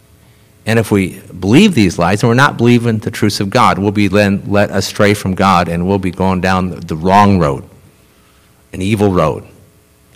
And 0.64 0.78
if 0.78 0.90
we 0.90 1.20
believe 1.20 1.74
these 1.74 1.98
lies 1.98 2.22
and 2.22 2.28
we're 2.28 2.34
not 2.34 2.56
believing 2.56 2.98
the 2.98 3.10
truths 3.10 3.40
of 3.40 3.50
God, 3.50 3.78
we'll 3.78 3.90
be 3.90 4.08
then 4.08 4.42
led 4.46 4.70
astray 4.70 5.12
from 5.14 5.34
God 5.34 5.68
and 5.68 5.86
we'll 5.86 5.98
be 5.98 6.10
going 6.10 6.40
down 6.40 6.70
the 6.70 6.96
wrong 6.96 7.38
road, 7.38 7.68
an 8.72 8.80
evil 8.80 9.10
road, 9.10 9.46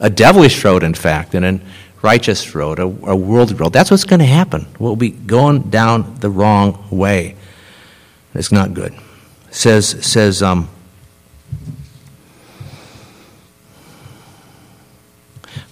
a 0.01 0.09
devilish 0.09 0.65
road, 0.65 0.83
in 0.83 0.95
fact, 0.95 1.35
and 1.35 1.45
a 1.45 1.61
righteous 2.01 2.55
road, 2.55 2.79
a, 2.79 2.85
a 2.85 3.17
worldly 3.17 3.57
road. 3.57 3.73
That's 3.73 3.91
what's 3.91 4.05
going 4.05 4.21
to 4.21 4.27
happen. 4.27 4.67
We'll 4.79 4.97
be 4.97 5.11
going 5.11 5.71
down 5.71 6.15
the 6.21 6.31
wrong 6.31 6.87
way. 6.91 7.37
It's 8.35 8.53
not 8.53 8.73
good. 8.73 8.93
It 9.49 9.55
says 9.55 9.89
says 10.07 10.43
um, 10.43 10.69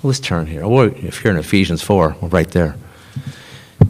let's 0.05 0.21
turn 0.21 0.47
here. 0.47 0.63
If 0.65 1.25
you're 1.25 1.33
in 1.33 1.39
Ephesians 1.39 1.83
4, 1.83 2.17
we're 2.21 2.29
right 2.29 2.51
there. 2.51 2.77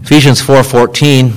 Ephesians 0.02 0.40
4:14 0.40 1.34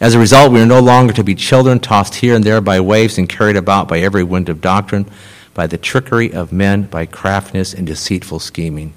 As 0.00 0.14
a 0.14 0.18
result, 0.18 0.52
we 0.52 0.60
are 0.60 0.66
no 0.66 0.80
longer 0.80 1.12
to 1.12 1.24
be 1.24 1.34
children 1.34 1.80
tossed 1.80 2.16
here 2.16 2.34
and 2.34 2.44
there 2.44 2.60
by 2.60 2.80
waves 2.80 3.18
and 3.18 3.28
carried 3.28 3.56
about 3.56 3.88
by 3.88 3.98
every 3.98 4.22
wind 4.22 4.48
of 4.48 4.60
doctrine, 4.60 5.06
by 5.52 5.66
the 5.66 5.76
trickery 5.76 6.32
of 6.32 6.52
men, 6.52 6.82
by 6.82 7.04
craftiness 7.04 7.74
and 7.74 7.86
deceitful 7.86 8.38
scheming. 8.38 8.94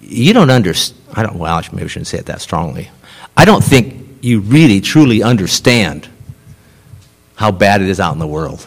You 0.00 0.32
don't 0.34 0.50
understand. 0.50 1.00
I 1.14 1.22
don't. 1.22 1.36
Well, 1.36 1.62
maybe 1.72 1.84
I 1.84 1.88
shouldn't 1.88 2.08
say 2.08 2.18
it 2.18 2.26
that 2.26 2.40
strongly. 2.40 2.90
I 3.36 3.44
don't 3.44 3.64
think 3.64 4.18
you 4.20 4.40
really 4.40 4.80
truly 4.80 5.22
understand 5.22 6.08
how 7.36 7.50
bad 7.50 7.80
it 7.80 7.88
is 7.88 7.98
out 7.98 8.12
in 8.12 8.18
the 8.18 8.26
world 8.26 8.66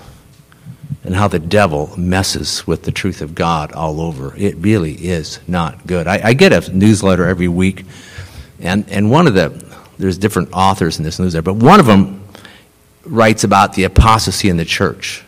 and 1.06 1.16
how 1.16 1.28
the 1.28 1.40
devil 1.40 1.94
messes 1.98 2.66
with 2.66 2.84
the 2.84 2.92
truth 2.92 3.22
of 3.22 3.36
God 3.36 3.72
all 3.74 4.02
over. 4.02 4.36
It 4.36 4.56
really 4.58 4.94
is 4.94 5.40
not 5.48 5.86
good. 5.86 6.08
I, 6.08 6.30
I, 6.30 6.34
get 6.34 6.52
a 6.52 6.76
newsletter 6.76 7.26
every 7.28 7.48
week, 7.48 7.86
and, 8.60 8.90
and 8.90 9.12
one 9.12 9.28
of 9.28 9.34
the, 9.36 9.50
there's 9.98 10.18
different 10.18 10.50
authors 10.52 10.98
in 10.98 11.04
this 11.04 11.20
newsletter, 11.20 11.44
but 11.44 11.56
one 11.56 11.80
of 11.80 11.86
them 11.86 12.24
writes 13.06 13.44
about 13.44 13.74
the 13.74 13.84
apostasy 13.84 14.50
in 14.50 14.58
the 14.58 14.66
church. 14.66 15.24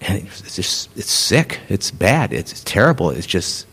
And 0.00 0.22
it's 0.22 0.54
just, 0.54 0.96
it's 0.96 1.10
sick. 1.10 1.58
It's 1.68 1.90
bad. 1.90 2.32
It's, 2.32 2.52
it's 2.52 2.62
terrible. 2.62 3.10
It's 3.10 3.26
just, 3.26 3.66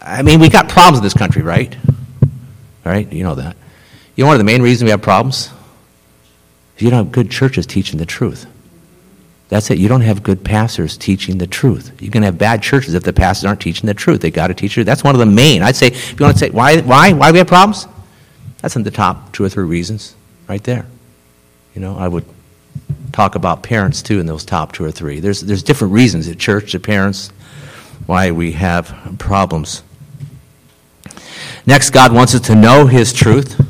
I 0.00 0.22
mean, 0.22 0.38
we 0.38 0.48
got 0.48 0.68
problems 0.68 0.98
in 0.98 1.04
this 1.04 1.14
country, 1.14 1.42
right? 1.42 1.76
Right? 2.84 3.12
You 3.12 3.24
know 3.24 3.34
that. 3.34 3.56
You 4.14 4.22
know 4.22 4.28
one 4.28 4.36
of 4.36 4.38
the 4.38 4.44
main 4.44 4.62
reasons 4.62 4.84
we 4.84 4.90
have 4.90 5.02
problems? 5.02 5.50
You 6.78 6.90
don't 6.90 7.06
have 7.06 7.12
good 7.12 7.30
churches 7.30 7.66
teaching 7.66 7.98
the 7.98 8.06
truth. 8.06 8.46
That's 9.48 9.70
it. 9.70 9.78
You 9.78 9.88
don't 9.88 10.00
have 10.00 10.22
good 10.22 10.44
pastors 10.44 10.96
teaching 10.96 11.38
the 11.38 11.46
truth. 11.46 12.02
You 12.02 12.10
can 12.10 12.24
have 12.24 12.36
bad 12.36 12.62
churches 12.62 12.94
if 12.94 13.04
the 13.04 13.12
pastors 13.12 13.44
aren't 13.44 13.60
teaching 13.60 13.86
the 13.86 13.94
truth. 13.94 14.20
They 14.20 14.30
got 14.30 14.48
to 14.48 14.54
teach 14.54 14.76
you. 14.76 14.82
That's 14.82 15.04
one 15.04 15.14
of 15.14 15.20
the 15.20 15.26
main. 15.26 15.62
I'd 15.62 15.76
say, 15.76 15.88
if 15.88 16.18
you 16.18 16.24
want 16.24 16.36
to 16.36 16.40
say, 16.40 16.50
why, 16.50 16.80
why, 16.80 17.12
why 17.12 17.30
we 17.30 17.38
have 17.38 17.46
problems? 17.46 17.86
That's 18.60 18.74
in 18.74 18.82
the 18.82 18.90
top 18.90 19.32
two 19.32 19.44
or 19.44 19.48
three 19.48 19.64
reasons 19.64 20.16
right 20.48 20.62
there. 20.64 20.86
You 21.74 21.80
know, 21.80 21.96
I 21.96 22.08
would 22.08 22.24
talk 23.12 23.36
about 23.36 23.62
parents 23.62 24.02
too 24.02 24.18
in 24.18 24.26
those 24.26 24.44
top 24.44 24.72
two 24.72 24.84
or 24.84 24.90
three. 24.90 25.20
There's, 25.20 25.40
there's 25.40 25.62
different 25.62 25.94
reasons 25.94 26.28
at 26.28 26.38
church, 26.38 26.74
at 26.74 26.82
parents, 26.82 27.28
why 28.06 28.32
we 28.32 28.52
have 28.52 29.16
problems. 29.18 29.82
Next, 31.66 31.90
God 31.90 32.12
wants 32.12 32.34
us 32.34 32.40
to 32.42 32.54
know 32.54 32.86
His 32.86 33.12
truth 33.12 33.60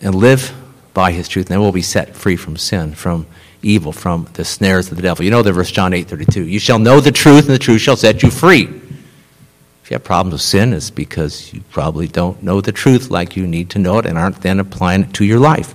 and 0.00 0.14
live 0.14 0.54
by 0.92 1.12
His 1.12 1.28
truth, 1.28 1.46
and 1.46 1.54
then 1.54 1.60
we'll 1.60 1.72
be 1.72 1.82
set 1.82 2.14
free 2.14 2.36
from 2.36 2.56
sin, 2.56 2.94
from 2.94 3.26
evil, 3.64 3.92
from 3.92 4.28
the 4.34 4.44
snares 4.44 4.90
of 4.90 4.96
the 4.96 5.02
devil. 5.02 5.24
You 5.24 5.30
know 5.30 5.42
the 5.42 5.52
verse 5.52 5.70
John 5.70 5.92
8 5.92 6.08
32. 6.08 6.46
You 6.46 6.58
shall 6.58 6.78
know 6.78 7.00
the 7.00 7.12
truth, 7.12 7.46
and 7.46 7.54
the 7.54 7.58
truth 7.58 7.80
shall 7.80 7.96
set 7.96 8.22
you 8.22 8.30
free. 8.30 8.64
If 8.64 9.90
you 9.90 9.94
have 9.96 10.04
problems 10.04 10.32
with 10.32 10.40
sin, 10.40 10.72
it's 10.72 10.90
because 10.90 11.52
you 11.52 11.62
probably 11.70 12.08
don't 12.08 12.42
know 12.42 12.60
the 12.60 12.72
truth 12.72 13.10
like 13.10 13.36
you 13.36 13.46
need 13.46 13.70
to 13.70 13.78
know 13.78 13.98
it 13.98 14.06
and 14.06 14.16
aren't 14.16 14.40
then 14.40 14.60
applying 14.60 15.02
it 15.02 15.12
to 15.14 15.24
your 15.24 15.38
life. 15.38 15.74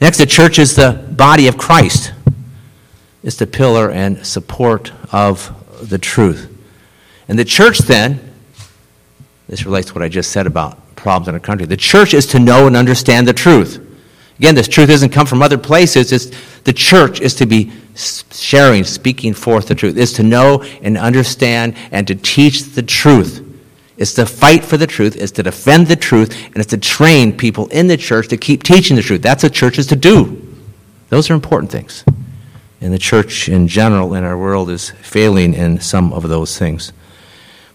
Next, 0.00 0.18
the 0.18 0.26
church 0.26 0.58
is 0.58 0.74
the 0.74 0.92
body 1.16 1.46
of 1.46 1.56
Christ. 1.56 2.12
It's 3.22 3.36
the 3.36 3.46
pillar 3.46 3.90
and 3.90 4.26
support 4.26 4.92
of 5.12 5.54
the 5.88 5.98
truth. 5.98 6.48
And 7.28 7.38
the 7.38 7.44
church, 7.44 7.78
then, 7.78 8.18
this 9.46 9.64
relates 9.64 9.88
to 9.88 9.94
what 9.94 10.02
I 10.02 10.08
just 10.08 10.32
said 10.32 10.46
about 10.46 10.96
problems 10.96 11.28
in 11.28 11.34
our 11.34 11.40
country. 11.40 11.66
The 11.66 11.76
church 11.76 12.14
is 12.14 12.26
to 12.26 12.38
know 12.38 12.66
and 12.66 12.76
understand 12.76 13.28
the 13.28 13.32
truth. 13.32 13.86
Again, 14.40 14.54
this 14.54 14.68
truth 14.68 14.88
doesn't 14.88 15.10
come 15.10 15.26
from 15.26 15.42
other 15.42 15.58
places. 15.58 16.12
It's, 16.12 16.30
the 16.64 16.72
church 16.72 17.20
is 17.20 17.34
to 17.34 17.44
be 17.44 17.70
sharing, 17.94 18.84
speaking 18.84 19.34
forth 19.34 19.66
the 19.66 19.74
truth. 19.74 19.98
It's 19.98 20.14
to 20.14 20.22
know 20.22 20.62
and 20.80 20.96
understand 20.96 21.76
and 21.92 22.06
to 22.06 22.14
teach 22.14 22.62
the 22.62 22.82
truth. 22.82 23.46
It's 23.98 24.14
to 24.14 24.24
fight 24.24 24.64
for 24.64 24.78
the 24.78 24.86
truth. 24.86 25.14
It's 25.14 25.32
to 25.32 25.42
defend 25.42 25.88
the 25.88 25.96
truth. 25.96 26.34
And 26.46 26.56
it's 26.56 26.70
to 26.70 26.78
train 26.78 27.36
people 27.36 27.66
in 27.66 27.86
the 27.86 27.98
church 27.98 28.28
to 28.28 28.38
keep 28.38 28.62
teaching 28.62 28.96
the 28.96 29.02
truth. 29.02 29.20
That's 29.20 29.42
what 29.42 29.52
church 29.52 29.78
is 29.78 29.86
to 29.88 29.96
do. 29.96 30.56
Those 31.10 31.28
are 31.28 31.34
important 31.34 31.70
things. 31.70 32.02
And 32.80 32.94
the 32.94 32.98
church 32.98 33.46
in 33.46 33.68
general 33.68 34.14
in 34.14 34.24
our 34.24 34.38
world 34.38 34.70
is 34.70 34.88
failing 34.88 35.52
in 35.52 35.82
some 35.82 36.14
of 36.14 36.26
those 36.30 36.58
things. 36.58 36.94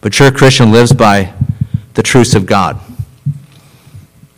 But 0.02 0.14
church 0.14 0.34
Christian 0.34 0.72
lives 0.72 0.94
by 0.94 1.32
the 1.94 2.02
truths 2.02 2.34
of 2.34 2.48
God. 2.48 2.80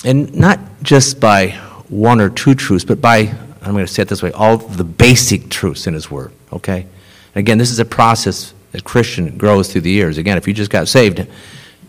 And 0.03 0.35
not 0.35 0.59
just 0.83 1.21
by 1.21 1.57
one 1.89 2.19
or 2.19 2.29
two 2.29 2.55
truths, 2.55 2.85
but 2.85 3.01
by, 3.01 3.19
I'm 3.61 3.73
going 3.73 3.85
to 3.85 3.91
say 3.91 4.01
it 4.01 4.09
this 4.09 4.23
way, 4.23 4.31
all 4.31 4.57
the 4.57 4.83
basic 4.83 5.49
truths 5.49 5.87
in 5.87 5.93
His 5.93 6.11
Word, 6.11 6.31
okay? 6.51 6.81
And 6.81 7.37
again, 7.37 7.57
this 7.57 7.71
is 7.71 7.79
a 7.79 7.85
process 7.85 8.53
that 8.71 8.83
Christian 8.83 9.37
grows 9.37 9.71
through 9.71 9.81
the 9.81 9.91
years. 9.91 10.17
Again, 10.17 10.37
if 10.37 10.47
you 10.47 10.53
just 10.53 10.71
got 10.71 10.87
saved, 10.87 11.25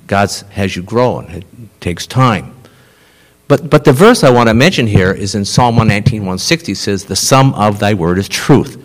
God 0.06 0.30
has 0.50 0.76
you 0.76 0.82
growing. 0.82 1.30
It 1.30 1.44
takes 1.80 2.06
time. 2.06 2.54
But, 3.48 3.70
but 3.70 3.84
the 3.84 3.92
verse 3.92 4.24
I 4.24 4.30
want 4.30 4.48
to 4.48 4.54
mention 4.54 4.86
here 4.86 5.12
is 5.12 5.34
in 5.34 5.44
Psalm 5.44 5.76
119, 5.76 6.20
160 6.20 6.74
says, 6.74 7.04
The 7.04 7.16
sum 7.16 7.54
of 7.54 7.78
thy 7.78 7.94
word 7.94 8.18
is 8.18 8.28
truth. 8.28 8.84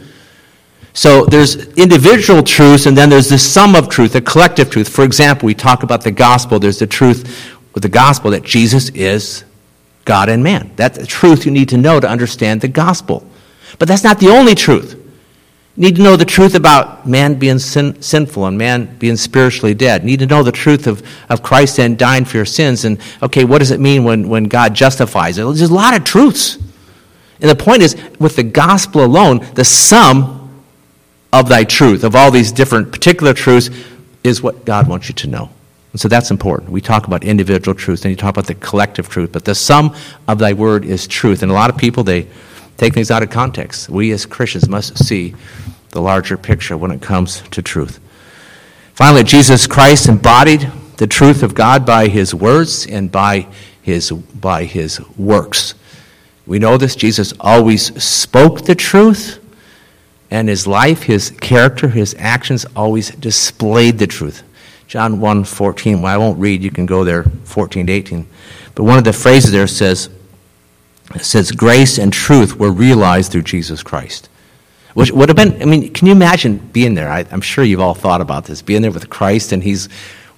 So 0.93 1.25
there's 1.25 1.55
individual 1.73 2.43
truths, 2.43 2.85
and 2.85 2.95
then 2.95 3.09
there's 3.09 3.29
the 3.29 3.37
sum 3.37 3.75
of 3.75 3.89
truth, 3.89 4.13
the 4.13 4.21
collective 4.21 4.69
truth. 4.69 4.87
For 4.87 5.03
example, 5.03 5.47
we 5.47 5.53
talk 5.53 5.83
about 5.83 6.03
the 6.03 6.11
gospel. 6.11 6.59
There's 6.59 6.79
the 6.79 6.87
truth 6.87 7.51
with 7.73 7.83
the 7.83 7.89
gospel 7.89 8.31
that 8.31 8.43
Jesus 8.43 8.89
is 8.89 9.43
God 10.05 10.29
and 10.29 10.43
man. 10.43 10.71
That's 10.75 10.97
the 10.97 11.05
truth 11.05 11.45
you 11.45 11.51
need 11.51 11.69
to 11.69 11.77
know 11.77 11.99
to 11.99 12.09
understand 12.09 12.61
the 12.61 12.67
gospel. 12.67 13.25
But 13.79 13.87
that's 13.87 14.03
not 14.03 14.19
the 14.19 14.29
only 14.29 14.55
truth. 14.55 14.99
You 15.75 15.81
need 15.81 15.95
to 15.95 16.03
know 16.03 16.15
the 16.15 16.25
truth 16.25 16.53
about 16.53 17.07
man 17.07 17.39
being 17.39 17.57
sin, 17.57 17.99
sinful 17.99 18.45
and 18.45 18.57
man 18.57 18.95
being 18.97 19.17
spiritually 19.17 19.73
dead. 19.73 20.03
You 20.03 20.07
need 20.07 20.19
to 20.19 20.27
know 20.27 20.43
the 20.43 20.51
truth 20.51 20.85
of, 20.85 21.01
of 21.29 21.41
Christ 21.41 21.79
and 21.79 21.97
dying 21.97 22.25
for 22.25 22.37
your 22.37 22.45
sins. 22.45 22.85
And, 22.85 22.99
okay, 23.23 23.43
what 23.43 23.57
does 23.57 23.71
it 23.71 23.79
mean 23.79 24.03
when, 24.03 24.29
when 24.29 24.43
God 24.43 24.75
justifies 24.75 25.39
it? 25.39 25.43
There's 25.43 25.61
a 25.61 25.73
lot 25.73 25.95
of 25.95 26.03
truths. 26.03 26.57
And 27.41 27.49
the 27.49 27.55
point 27.55 27.81
is, 27.81 27.97
with 28.19 28.35
the 28.35 28.43
gospel 28.43 29.03
alone, 29.03 29.45
the 29.55 29.65
sum 29.65 30.63
of 31.31 31.49
thy 31.49 31.63
truth, 31.63 32.03
of 32.03 32.15
all 32.15 32.29
these 32.29 32.51
different 32.51 32.91
particular 32.91 33.33
truths, 33.33 33.71
is 34.23 34.43
what 34.43 34.65
God 34.65 34.87
wants 34.87 35.09
you 35.09 35.15
to 35.15 35.27
know. 35.27 35.49
And 35.93 36.01
so 36.01 36.07
that's 36.07 36.31
important. 36.31 36.71
We 36.71 36.81
talk 36.81 37.05
about 37.05 37.23
individual 37.23 37.75
truth, 37.75 38.03
and 38.03 38.09
you 38.09 38.17
talk 38.17 38.31
about 38.31 38.47
the 38.47 38.55
collective 38.55 39.09
truth, 39.09 39.31
but 39.31 39.45
the 39.45 39.55
sum 39.55 39.95
of 40.27 40.39
thy 40.39 40.53
word 40.53 40.85
is 40.85 41.07
truth. 41.07 41.43
And 41.43 41.51
a 41.51 41.55
lot 41.55 41.69
of 41.69 41.77
people, 41.77 42.03
they 42.03 42.27
take 42.77 42.95
things 42.95 43.11
out 43.11 43.21
of 43.21 43.29
context. 43.29 43.89
We 43.89 44.11
as 44.11 44.25
Christians 44.25 44.67
must 44.67 44.97
see 44.97 45.35
the 45.91 46.01
larger 46.01 46.35
picture 46.35 46.75
when 46.75 46.89
it 46.89 47.01
comes 47.01 47.41
to 47.51 47.61
truth. 47.61 47.99
Finally, 48.95 49.23
Jesus 49.23 49.67
Christ 49.67 50.07
embodied 50.09 50.69
the 50.97 51.05
truth 51.05 51.43
of 51.43 51.53
God 51.53 51.85
by 51.85 52.07
his 52.07 52.33
words 52.33 52.87
and 52.87 53.11
by 53.11 53.47
his, 53.83 54.11
by 54.11 54.63
his 54.65 54.99
works. 55.15 55.75
We 56.47 56.57
know 56.57 56.77
this. 56.77 56.95
Jesus 56.95 57.33
always 57.39 58.03
spoke 58.03 58.65
the 58.65 58.75
truth, 58.75 59.39
and 60.31 60.49
his 60.49 60.65
life, 60.65 61.03
his 61.03 61.29
character, 61.29 61.87
his 61.87 62.15
actions 62.17 62.65
always 62.75 63.11
displayed 63.11 63.99
the 63.99 64.07
truth. 64.07 64.41
John 64.87 65.19
1 65.19 65.43
14. 65.43 66.01
Well, 66.01 66.13
I 66.13 66.17
won't 66.17 66.39
read, 66.39 66.63
you 66.63 66.71
can 66.71 66.85
go 66.85 67.03
there 67.03 67.23
14 67.23 67.87
to 67.87 67.93
18. 67.93 68.27
But 68.75 68.83
one 68.83 68.97
of 68.97 69.03
the 69.03 69.13
phrases 69.13 69.51
there 69.51 69.67
says, 69.67 70.09
says, 71.21 71.51
grace 71.51 71.97
and 71.97 72.11
truth 72.11 72.57
were 72.57 72.71
realized 72.71 73.31
through 73.31 73.43
Jesus 73.43 73.83
Christ. 73.83 74.29
Which 74.93 75.11
would 75.11 75.29
have 75.29 75.35
been, 75.35 75.61
I 75.61 75.65
mean, 75.65 75.91
can 75.91 76.07
you 76.07 76.13
imagine 76.13 76.57
being 76.57 76.93
there? 76.93 77.09
I, 77.09 77.21
am 77.31 77.41
sure 77.41 77.63
you've 77.63 77.79
all 77.79 77.95
thought 77.95 78.21
about 78.21 78.45
this. 78.45 78.61
Being 78.61 78.83
there 78.83 78.91
with 78.91 79.09
Christ 79.09 79.51
and 79.51 79.63
he's 79.63 79.89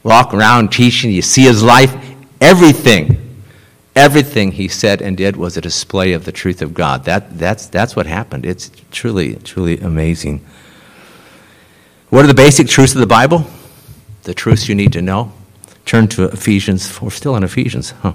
walking 0.04 0.40
around 0.40 0.72
teaching, 0.72 1.12
you 1.12 1.22
see 1.22 1.44
his 1.44 1.62
life, 1.62 1.94
everything, 2.40 3.44
everything 3.96 4.54
he 4.54 4.68
said 4.68 5.02
and 5.02 5.18
did 5.18 5.36
was 5.36 5.58
a 5.58 5.62
display 5.62 6.14
of 6.14 6.24
the 6.24 6.32
truth 6.32 6.62
of 6.62 6.74
God. 6.74 7.04
That, 7.04 7.38
that's, 7.38 7.68
that's 7.68 7.96
what 7.96 8.06
happened. 8.06 8.46
It's 8.46 8.72
truly, 8.92 9.36
truly 9.36 9.80
amazing. 9.80 10.46
What 12.10 12.24
are 12.24 12.28
the 12.28 12.34
basic 12.34 12.68
truths 12.68 12.94
of 12.94 13.02
the 13.02 13.08
Bible? 13.08 13.46
The 14.26 14.34
truths 14.34 14.68
you 14.68 14.76
need 14.76 14.92
to 14.94 15.02
know. 15.02 15.32
Turn 15.86 16.08
to 16.10 16.26
Ephesians. 16.26 17.02
We're 17.02 17.12
still 17.12 17.36
in 17.36 17.44
Ephesians. 17.44 17.92
Huh? 17.92 18.14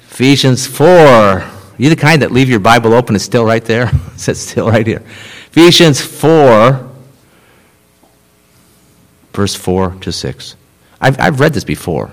Ephesians 0.00 0.66
4. 0.66 1.44
You 1.78 1.90
the 1.90 1.96
kind 1.96 2.22
that 2.22 2.32
leave 2.32 2.48
your 2.48 2.60
Bible 2.60 2.94
open, 2.94 3.14
it's 3.14 3.24
still 3.24 3.44
right 3.44 3.64
there. 3.64 3.90
it's 4.14 4.40
still 4.40 4.70
right 4.70 4.86
here. 4.86 5.02
Ephesians 5.48 6.00
4, 6.00 6.88
verse 9.32 9.54
4 9.54 9.96
to 10.00 10.12
6. 10.12 10.56
I've, 11.00 11.20
I've 11.20 11.40
read 11.40 11.52
this 11.52 11.64
before. 11.64 12.12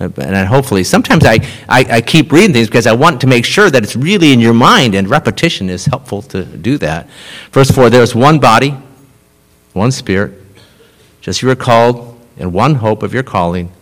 And 0.00 0.48
hopefully, 0.48 0.82
sometimes 0.82 1.24
I, 1.24 1.34
I, 1.68 1.86
I, 1.88 2.00
keep 2.00 2.32
reading 2.32 2.52
things 2.52 2.66
because 2.66 2.88
I 2.88 2.92
want 2.92 3.20
to 3.20 3.28
make 3.28 3.44
sure 3.44 3.70
that 3.70 3.84
it's 3.84 3.94
really 3.94 4.32
in 4.32 4.40
your 4.40 4.52
mind, 4.52 4.96
and 4.96 5.08
repetition 5.08 5.70
is 5.70 5.86
helpful 5.86 6.20
to 6.22 6.44
do 6.44 6.78
that. 6.78 7.08
Verse 7.52 7.70
4 7.70 7.90
There 7.90 8.02
is 8.02 8.12
one 8.12 8.40
body, 8.40 8.76
one 9.72 9.92
spirit, 9.92 10.32
just 11.20 11.42
you 11.42 11.50
are 11.50 11.54
called 11.54 12.13
and 12.36 12.52
one 12.52 12.76
hope 12.76 13.02
of 13.02 13.14
your 13.14 13.22
calling, 13.22 13.72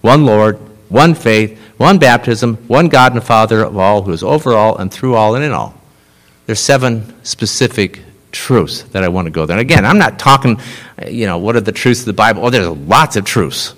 one 0.00 0.24
Lord, 0.26 0.58
one 0.88 1.14
faith, 1.14 1.58
one 1.78 1.98
baptism, 1.98 2.56
one 2.68 2.88
God 2.88 3.14
and 3.14 3.22
Father 3.22 3.64
of 3.64 3.76
all, 3.76 4.02
who 4.02 4.12
is 4.12 4.22
over 4.22 4.54
all 4.54 4.76
and 4.76 4.92
through 4.92 5.14
all 5.14 5.34
and 5.34 5.44
in 5.44 5.52
all. 5.52 5.74
There's 6.46 6.60
seven 6.60 7.14
specific 7.24 8.00
truths 8.32 8.82
that 8.82 9.04
I 9.04 9.08
want 9.08 9.26
to 9.26 9.30
go 9.30 9.46
there. 9.46 9.56
And 9.56 9.60
again, 9.60 9.84
I'm 9.84 9.98
not 9.98 10.18
talking, 10.18 10.60
you 11.06 11.26
know, 11.26 11.38
what 11.38 11.56
are 11.56 11.60
the 11.60 11.72
truths 11.72 12.00
of 12.00 12.06
the 12.06 12.12
Bible? 12.12 12.44
Oh, 12.44 12.50
there's 12.50 12.68
lots 12.68 13.16
of 13.16 13.24
truths. 13.24 13.74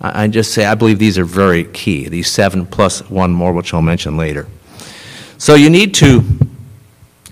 I 0.00 0.28
just 0.28 0.54
say 0.54 0.64
I 0.64 0.74
believe 0.74 0.98
these 0.98 1.18
are 1.18 1.24
very 1.24 1.64
key, 1.64 2.08
these 2.08 2.30
seven 2.30 2.64
plus 2.64 3.08
one 3.10 3.32
more, 3.32 3.52
which 3.52 3.74
I'll 3.74 3.82
mention 3.82 4.16
later. 4.16 4.46
So 5.36 5.54
you 5.54 5.68
need 5.68 5.94
to 5.96 6.22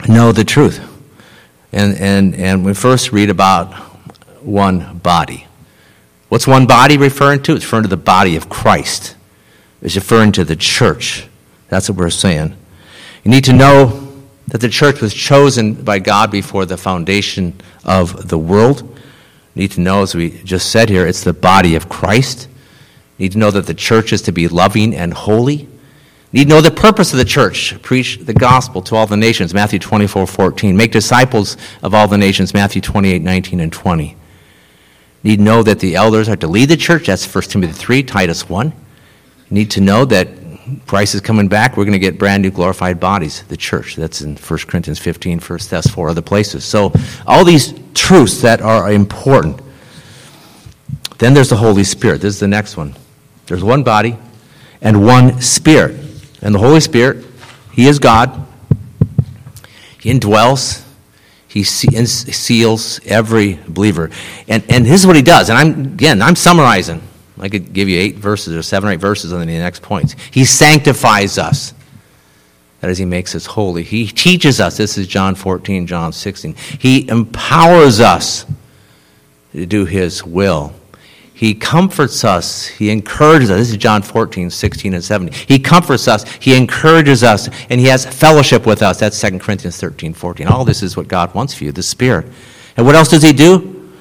know 0.07 0.33
the 0.33 0.45
truth. 0.45 0.81
And, 1.73 1.97
and, 1.97 2.35
and 2.35 2.65
we 2.65 2.75
first 2.75 3.11
read 3.13 3.31
about 3.31 3.73
one 4.43 4.99
body. 4.99 5.48
What's 6.29 6.47
one 6.47 6.67
body 6.67 6.99
referring 6.99 7.43
to? 7.45 7.55
It's 7.55 7.64
referring 7.64 7.85
to 7.85 7.88
the 7.88 7.97
body 7.97 8.37
of 8.37 8.49
Christ. 8.49 9.17
It's 9.81 9.97
referring 9.97 10.33
to 10.33 10.45
the 10.45 10.57
church. 10.57 11.27
That's 11.69 11.88
what 11.88 11.99
we're 11.99 12.11
saying. 12.11 12.57
You 13.25 13.31
need 13.31 13.45
to 13.45 13.53
know 13.53 14.09
that 14.49 14.61
the 14.61 14.69
church 14.69 15.01
was 15.01 15.14
chosen 15.14 15.75
by 15.75 15.99
God 15.99 16.31
before 16.31 16.67
the 16.67 16.77
foundation 16.77 17.55
of 17.85 18.29
the 18.29 18.38
world. 18.38 18.83
You 19.55 19.62
need 19.62 19.73
to 19.73 19.81
know, 19.81 20.03
as 20.03 20.14
we 20.14 20.31
just 20.43 20.71
said 20.71 20.88
here, 20.88 21.07
it's 21.07 21.25
the 21.25 21.33
body 21.33 21.75
of 21.75 21.88
Christ. 21.88 22.49
You 23.17 23.25
need 23.25 23.33
to 23.33 23.38
know 23.38 23.51
that 23.51 23.67
the 23.67 23.75
church 23.75 24.12
is 24.12 24.23
to 24.23 24.33
be 24.33 24.49
loving 24.49 24.95
and 24.95 25.12
holy. 25.12 25.57
You 25.57 25.69
need 26.33 26.45
to 26.45 26.51
know 26.51 26.61
the 26.61 26.71
purpose 26.71 27.12
of 27.12 27.19
the 27.19 27.25
church. 27.25 27.81
Preach 27.83 28.19
the 28.19 28.35
gospel 28.35 28.83
to 28.83 28.97
all 28.97 29.07
the 29.07 29.17
nations, 29.17 29.55
Matthew 29.55 29.79
24, 29.79 30.27
14. 30.27 30.77
Make 30.77 30.93
disciples 30.93 31.57
of 31.83 31.95
all 31.95 32.07
the 32.07 32.19
nations, 32.19 32.53
Matthew 32.53 32.83
28, 32.83 33.23
19, 33.23 33.61
and 33.61 33.73
20. 33.73 34.17
Need 35.23 35.37
to 35.37 35.43
know 35.43 35.63
that 35.63 35.81
the 35.81 35.97
elders 35.97 36.29
are 36.29 36.37
to 36.37 36.47
lead 36.47 36.67
the 36.67 36.77
church. 36.77 37.07
That's 37.07 37.33
1 37.33 37.45
Timothy 37.45 37.73
3, 37.73 38.03
Titus 38.05 38.49
1. 38.49 38.67
You 38.69 38.75
need 39.51 39.71
to 39.73 39.81
know 39.81 40.05
that 40.05 40.29
Christ 40.87 41.15
is 41.15 41.21
coming 41.21 41.49
back. 41.49 41.77
We're 41.77 41.85
going 41.85 41.93
to 41.95 41.99
get 41.99 42.19
brand 42.19 42.43
new 42.43 42.51
glorified 42.51 43.01
bodies, 43.01 43.43
the 43.45 43.57
church. 43.57 43.97
That's 43.97 44.21
in 44.21 44.37
1 44.37 44.59
Corinthians 44.61 44.99
15, 44.99 45.41
1 45.41 45.59
Thess, 45.61 45.89
four 45.89 46.09
other 46.09 46.23
places. 46.23 46.65
So, 46.65 46.93
all 47.27 47.45
these 47.45 47.75
truths 47.95 48.43
that 48.43 48.61
are 48.61 48.93
important. 48.93 49.61
Then 51.19 51.35
there's 51.35 51.49
the 51.49 51.57
Holy 51.57 51.85
Spirit. 51.85 52.21
This 52.21 52.35
is 52.35 52.41
the 52.41 52.49
next 52.49 52.77
one. 52.77 52.95
There's 53.47 53.65
one 53.65 53.83
body 53.83 54.17
and 54.81 55.05
one 55.05 55.41
Spirit. 55.41 55.97
And 56.43 56.55
the 56.55 56.59
Holy 56.59 56.81
Spirit, 56.81 57.25
He 57.73 57.89
is 57.89 57.99
God. 57.99 58.47
He 60.01 60.13
indwells, 60.13 60.85
He 61.49 61.65
seals 61.65 63.01
every 63.07 63.59
believer. 63.67 64.11
And, 64.47 64.63
and 64.71 64.85
this 64.85 65.01
is 65.01 65.07
what 65.07 65.17
He 65.17 65.23
does. 65.23 65.49
And 65.49 65.59
I'm, 65.59 65.81
again, 65.95 66.21
I'm 66.21 66.37
summarizing. 66.37 67.03
I 67.41 67.49
could 67.49 67.73
give 67.73 67.89
you 67.89 67.99
eight 67.99 68.17
verses 68.17 68.55
or 68.55 68.63
seven 68.63 68.89
or 68.89 68.93
eight 68.93 69.01
verses 69.01 69.33
on 69.33 69.41
the 69.41 69.47
next 69.47 69.83
points. 69.83 70.15
He 70.31 70.45
sanctifies 70.45 71.39
us. 71.39 71.73
That 72.81 72.91
is, 72.91 72.99
He 72.99 73.07
makes 73.07 73.35
us 73.35 73.47
holy. 73.47 73.83
He 73.83 74.07
teaches 74.07 74.61
us. 74.61 74.77
This 74.77 74.99
is 74.99 75.07
John 75.07 75.35
14, 75.35 75.87
John 75.87 76.13
16. 76.13 76.55
He 76.79 77.09
empowers 77.09 78.01
us 78.01 78.45
to 79.53 79.67
do 79.67 79.85
His 79.87 80.25
will. 80.25 80.75
He 81.38 81.55
comforts 81.55 82.24
us. 82.24 82.66
He 82.66 82.90
encourages 82.90 83.48
us. 83.48 83.59
This 83.59 83.70
is 83.70 83.77
John 83.77 84.03
14, 84.03 84.51
16, 84.51 84.94
and 84.94 85.05
17. 85.05 85.46
He 85.46 85.61
comforts 85.61 86.09
us. 86.09 86.29
He 86.33 86.57
encourages 86.57 87.22
us. 87.22 87.48
And 87.70 87.81
He 87.81 87.87
has 87.87 88.05
fellowship 88.05 88.66
with 88.66 88.83
us. 88.83 88.98
That's 88.98 89.20
2 89.20 89.38
Corinthians 89.38 89.79
13, 89.79 90.14
14. 90.14 90.48
All 90.48 90.64
this 90.64 90.83
is 90.83 90.96
what 90.96 91.07
God 91.07 91.33
wants 91.37 91.55
for 91.55 91.62
you, 91.62 91.70
the 91.70 91.81
Spirit. 91.81 92.27
And 92.77 92.85
what 92.85 92.96
else 92.96 93.09
does 93.09 93.22
He 93.22 93.33
do? 93.33 93.92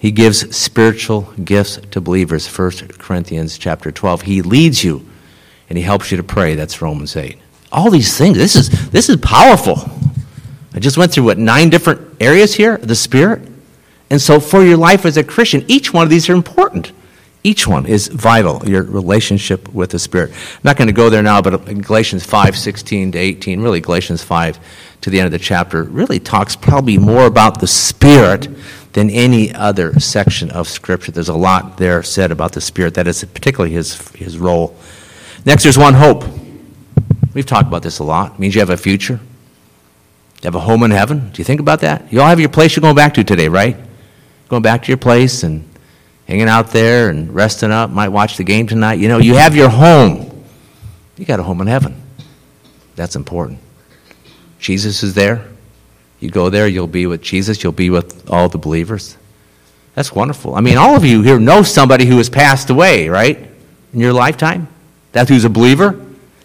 He 0.00 0.10
gives 0.10 0.56
spiritual 0.56 1.32
gifts 1.44 1.76
to 1.92 2.00
believers. 2.00 2.48
1 2.48 2.88
Corinthians 2.98 3.56
chapter 3.56 3.92
12. 3.92 4.22
He 4.22 4.42
leads 4.42 4.82
you 4.82 5.06
and 5.68 5.78
he 5.78 5.84
helps 5.84 6.10
you 6.10 6.16
to 6.16 6.24
pray. 6.24 6.56
That's 6.56 6.82
Romans 6.82 7.14
8. 7.14 7.38
All 7.70 7.88
these 7.88 8.18
things. 8.18 8.36
This 8.36 8.56
is 8.56 8.90
this 8.90 9.08
is 9.08 9.18
powerful. 9.18 9.88
I 10.74 10.80
just 10.80 10.98
went 10.98 11.12
through 11.12 11.22
what 11.22 11.38
nine 11.38 11.70
different 11.70 12.16
areas 12.20 12.52
here, 12.52 12.78
the 12.78 12.96
spirit. 12.96 13.51
And 14.12 14.20
so 14.20 14.40
for 14.40 14.62
your 14.62 14.76
life 14.76 15.06
as 15.06 15.16
a 15.16 15.24
Christian, 15.24 15.64
each 15.68 15.94
one 15.94 16.04
of 16.04 16.10
these 16.10 16.28
are 16.28 16.34
important. 16.34 16.92
Each 17.42 17.66
one 17.66 17.86
is 17.86 18.08
vital, 18.08 18.62
your 18.68 18.82
relationship 18.82 19.72
with 19.72 19.92
the 19.92 19.98
Spirit. 19.98 20.32
I'm 20.32 20.60
not 20.64 20.76
going 20.76 20.88
to 20.88 20.92
go 20.92 21.08
there 21.08 21.22
now, 21.22 21.40
but 21.40 21.64
Galatians 21.80 22.22
5, 22.22 22.54
16 22.54 23.12
to 23.12 23.18
18, 23.18 23.62
really 23.62 23.80
Galatians 23.80 24.22
5 24.22 24.58
to 25.00 25.08
the 25.08 25.18
end 25.18 25.24
of 25.24 25.32
the 25.32 25.38
chapter, 25.38 25.84
really 25.84 26.20
talks 26.20 26.54
probably 26.54 26.98
more 26.98 27.24
about 27.24 27.60
the 27.60 27.66
Spirit 27.66 28.48
than 28.92 29.08
any 29.08 29.50
other 29.54 29.98
section 29.98 30.50
of 30.50 30.68
Scripture. 30.68 31.10
There's 31.10 31.30
a 31.30 31.34
lot 31.34 31.78
there 31.78 32.02
said 32.02 32.30
about 32.30 32.52
the 32.52 32.60
Spirit. 32.60 32.92
That 32.92 33.06
is 33.06 33.24
particularly 33.24 33.74
his, 33.74 34.08
his 34.10 34.36
role. 34.36 34.76
Next, 35.46 35.62
there's 35.62 35.78
one 35.78 35.94
hope. 35.94 36.22
We've 37.32 37.46
talked 37.46 37.66
about 37.66 37.82
this 37.82 37.98
a 37.98 38.04
lot. 38.04 38.34
It 38.34 38.38
means 38.40 38.54
you 38.54 38.60
have 38.60 38.68
a 38.68 38.76
future. 38.76 39.20
You 40.42 40.44
have 40.44 40.54
a 40.54 40.60
home 40.60 40.82
in 40.82 40.90
heaven. 40.90 41.30
Do 41.30 41.40
you 41.40 41.44
think 41.44 41.60
about 41.60 41.80
that? 41.80 42.12
You 42.12 42.20
all 42.20 42.28
have 42.28 42.40
your 42.40 42.50
place 42.50 42.76
you're 42.76 42.82
going 42.82 42.94
back 42.94 43.14
to 43.14 43.24
today, 43.24 43.48
right? 43.48 43.74
Going 44.52 44.62
back 44.62 44.82
to 44.82 44.88
your 44.88 44.98
place 44.98 45.44
and 45.44 45.66
hanging 46.28 46.46
out 46.46 46.72
there 46.72 47.08
and 47.08 47.34
resting 47.34 47.72
up. 47.72 47.88
Might 47.88 48.10
watch 48.10 48.36
the 48.36 48.44
game 48.44 48.66
tonight. 48.66 48.98
You 48.98 49.08
know, 49.08 49.16
you 49.16 49.34
have 49.34 49.56
your 49.56 49.70
home. 49.70 50.44
You 51.16 51.24
got 51.24 51.40
a 51.40 51.42
home 51.42 51.62
in 51.62 51.68
heaven. 51.68 52.02
That's 52.94 53.16
important. 53.16 53.60
Jesus 54.58 55.02
is 55.02 55.14
there. 55.14 55.48
You 56.20 56.28
go 56.28 56.50
there, 56.50 56.68
you'll 56.68 56.86
be 56.86 57.06
with 57.06 57.22
Jesus, 57.22 57.62
you'll 57.62 57.72
be 57.72 57.88
with 57.88 58.28
all 58.28 58.50
the 58.50 58.58
believers. 58.58 59.16
That's 59.94 60.12
wonderful. 60.12 60.54
I 60.54 60.60
mean, 60.60 60.76
all 60.76 60.96
of 60.96 61.04
you 61.06 61.22
here 61.22 61.38
know 61.38 61.62
somebody 61.62 62.04
who 62.04 62.18
has 62.18 62.28
passed 62.28 62.68
away, 62.68 63.08
right? 63.08 63.38
In 63.94 64.00
your 64.00 64.12
lifetime? 64.12 64.68
That 65.12 65.30
who's 65.30 65.46
a 65.46 65.48
believer? 65.48 65.98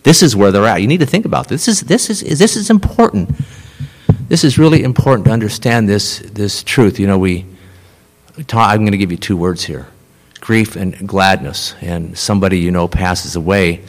This 0.04 0.24
is 0.24 0.34
where 0.34 0.54
they're 0.54 0.66
at. 0.66 0.82
You 0.82 0.88
need 0.88 1.02
to 1.02 1.06
think 1.06 1.26
about 1.26 1.50
this. 1.50 1.66
This 1.66 1.82
is, 1.82 1.88
this 1.88 2.10
is, 2.10 2.40
this 2.40 2.56
is 2.56 2.70
important. 2.70 3.36
This 4.30 4.46
is 4.46 4.58
really 4.58 4.84
important 4.84 5.26
to 5.26 5.34
understand 5.34 5.90
this, 5.90 6.20
this 6.20 6.64
truth. 6.64 7.02
You 7.02 7.08
know, 7.08 7.20
we, 7.20 7.46
I'm 8.54 8.80
going 8.80 8.92
to 8.92 8.98
give 8.98 9.12
you 9.12 9.18
two 9.18 9.38
words 9.38 9.64
here 9.64 9.88
grief 10.40 10.76
and 10.76 11.08
gladness. 11.08 11.76
And 11.82 12.18
somebody 12.18 12.60
you 12.60 12.72
know 12.72 12.88
passes 12.88 13.36
away. 13.36 13.82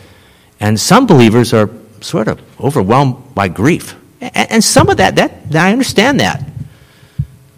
And 0.61 0.79
some 0.79 1.07
believers 1.07 1.53
are 1.55 1.71
sort 2.01 2.29
of 2.29 2.41
overwhelmed 2.61 3.35
by 3.35 3.49
grief. 3.49 3.95
And 4.21 4.63
some 4.65 4.89
of 4.89 4.97
that, 4.97 5.17
that, 5.17 5.55
I 5.55 5.71
understand 5.73 6.21
that. 6.21 6.45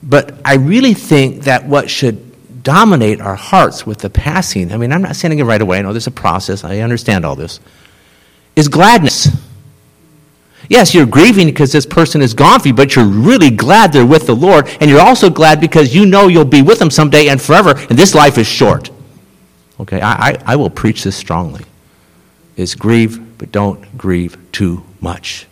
But 0.03 0.35
I 0.45 0.57
really 0.57 0.95
think 0.95 1.45
that 1.45 1.67
what 1.67 1.89
should 1.89 2.63
dominate 2.63 3.21
our 3.21 3.37
hearts 3.37 3.87
with 3.87 3.99
the 3.99 4.11
passing, 4.11 4.73
I 4.73 4.77
mean, 4.77 4.93
I'm 4.93 5.03
not 5.03 5.17
saying 5.17 5.39
it 5.39 5.45
right 5.45 5.61
away, 5.61 5.79
I 5.79 5.83
know 5.83 5.93
there's 5.93 6.07
a 6.07 6.11
process, 6.11 6.63
I 6.63 6.81
understand 6.81 7.25
all 7.25 7.37
this, 7.37 7.61
is 8.57 8.69
gladness. 8.69 9.29
Yes, 10.71 10.95
you're 10.95 11.05
grieving 11.05 11.49
because 11.49 11.73
this 11.73 11.85
person 11.85 12.23
is 12.23 12.33
gone 12.33 12.61
for 12.61 12.69
you, 12.69 12.75
but 12.75 12.95
you're 12.95 13.05
really 13.05 13.51
glad 13.51 13.93
they're 13.93 14.07
with 14.07 14.29
the 14.29 14.37
Lord, 14.37 14.69
and 14.81 14.89
you're 14.89 15.01
also 15.01 15.29
glad 15.29 15.61
because 15.61 15.93
you 15.93 16.07
know 16.07 16.29
you'll 16.29 16.45
be 16.45 16.63
with 16.63 16.79
them 16.79 16.93
someday 16.93 17.27
and 17.29 17.43
forever, 17.43 17.75
and 17.77 17.99
this 17.99 18.15
life 18.15 18.39
is 18.39 18.47
short. 18.47 18.89
Okay, 19.81 20.01
I, 20.01 20.29
I, 20.29 20.43
I 20.47 20.57
will 20.57 20.71
preach 20.71 21.03
this 21.03 21.17
strongly. 21.17 21.65
Is 22.57 22.77
grieve, 22.77 23.37
but 23.37 23.51
don't 23.51 23.99
grieve 23.99 24.39
too 24.53 24.85
much. 25.01 25.49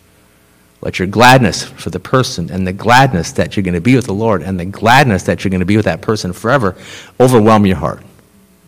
Let 0.83 1.01
your 1.01 1.09
gladness 1.09 1.65
for 1.65 1.91
the 1.91 1.99
person 1.99 2.49
and 2.49 2.65
the 2.65 2.73
gladness 2.73 3.33
that 3.33 3.57
you're 3.57 3.65
going 3.65 3.75
to 3.75 3.81
be 3.81 3.97
with 3.97 4.07
the 4.07 4.15
Lord 4.15 4.43
and 4.43 4.61
the 4.61 4.67
gladness 4.67 5.25
that 5.25 5.43
you're 5.43 5.51
going 5.51 5.59
to 5.59 5.67
be 5.67 5.77
with 5.77 5.87
that 5.87 6.01
person 6.01 6.33
forever 6.33 6.77
overwhelm 7.19 7.67
your 7.67 7.79
heart. 7.79 8.05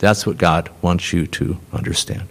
That's 0.00 0.26
what 0.26 0.36
God 0.36 0.68
wants 0.82 1.12
you 1.12 1.28
to 1.28 1.60
understand. 1.72 2.26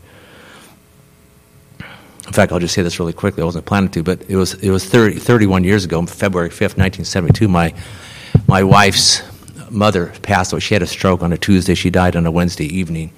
In 2.29 2.33
fact, 2.33 2.51
I'll 2.51 2.59
just 2.59 2.75
say 2.75 2.83
this 2.83 2.99
really 2.99 3.11
quickly. 3.11 3.41
I 3.41 3.45
wasn't 3.45 3.65
planning 3.65 3.89
to, 3.89 4.03
but 4.03 4.21
it 4.29 4.35
was, 4.35 4.53
it 4.53 4.69
was 4.69 4.85
30, 4.85 5.17
31 5.17 5.63
years 5.63 5.83
ago, 5.83 6.05
February 6.05 6.49
5th, 6.49 6.77
1972. 6.77 7.47
My, 7.47 7.73
my 8.47 8.63
wife's 8.63 9.23
mother 9.71 10.13
passed 10.21 10.53
away. 10.53 10.59
She 10.59 10.75
had 10.75 10.83
a 10.83 10.87
stroke 10.87 11.23
on 11.23 11.33
a 11.33 11.39
Tuesday. 11.39 11.73
She 11.73 11.89
died 11.89 12.15
on 12.15 12.27
a 12.27 12.31
Wednesday 12.31 12.65
evening. 12.65 13.11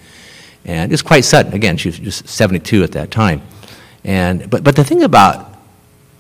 And 0.64 0.90
it 0.90 0.94
was 0.94 1.02
quite 1.02 1.26
sudden. 1.26 1.54
Again, 1.54 1.76
she 1.76 1.90
was 1.90 2.00
just 2.00 2.30
72 2.30 2.86
at 2.86 2.94
that 2.94 3.12
time. 3.12 3.42
And, 4.06 4.50
but, 4.50 4.64
but 4.64 4.78
the 4.78 4.84
thing 4.86 5.04
about 5.04 5.58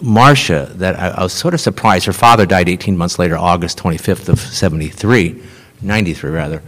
Marcia 0.01 0.69
that 0.75 0.99
I, 0.99 1.11
I, 1.11 1.23
was 1.23 1.31
sort 1.31 1.53
of 1.53 1.61
surprised. 1.61 2.05
Her 2.07 2.13
father 2.13 2.45
died 2.45 2.67
18 2.67 2.97
months 2.97 3.17
later, 3.17 3.37
August 3.37 3.77
25th 3.77 4.27
of 4.27 4.37
73, 4.37 5.41
93 5.81 6.29
rather, 6.29 6.61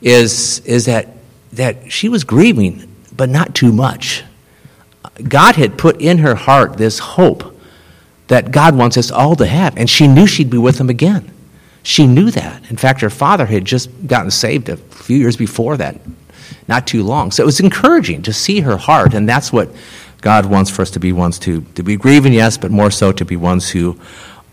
is, 0.00 0.60
is 0.60 0.86
that, 0.86 1.16
that 1.52 1.92
she 1.92 2.08
was 2.08 2.24
grieving, 2.24 2.90
but 3.14 3.28
not 3.28 3.54
too 3.54 3.72
much. 3.72 4.24
God 5.22 5.56
had 5.56 5.78
put 5.78 6.00
in 6.00 6.18
her 6.18 6.34
heart 6.34 6.76
this 6.76 6.98
hope 6.98 7.54
that 8.28 8.50
God 8.50 8.76
wants 8.76 8.96
us 8.96 9.10
all 9.10 9.36
to 9.36 9.46
have, 9.46 9.76
and 9.76 9.88
she 9.88 10.06
knew 10.06 10.26
she'd 10.26 10.50
be 10.50 10.58
with 10.58 10.78
him 10.80 10.90
again. 10.90 11.30
She 11.82 12.06
knew 12.06 12.30
that. 12.32 12.68
In 12.70 12.76
fact, 12.76 13.00
her 13.00 13.10
father 13.10 13.46
had 13.46 13.64
just 13.64 13.88
gotten 14.06 14.30
saved 14.30 14.68
a 14.68 14.76
few 14.76 15.16
years 15.16 15.36
before 15.36 15.76
that, 15.76 16.00
not 16.66 16.86
too 16.86 17.04
long. 17.04 17.30
So 17.30 17.44
it 17.44 17.46
was 17.46 17.60
encouraging 17.60 18.22
to 18.22 18.32
see 18.32 18.60
her 18.60 18.76
heart, 18.76 19.14
and 19.14 19.28
that's 19.28 19.52
what 19.52 19.68
God 20.20 20.46
wants 20.46 20.70
for 20.70 20.82
us 20.82 20.90
to 20.92 21.00
be 21.00 21.12
ones 21.12 21.38
to, 21.40 21.60
to 21.76 21.82
be 21.84 21.96
grieving, 21.96 22.32
yes, 22.32 22.58
but 22.58 22.72
more 22.72 22.90
so 22.90 23.12
to 23.12 23.24
be 23.24 23.36
ones 23.36 23.70
who 23.70 23.98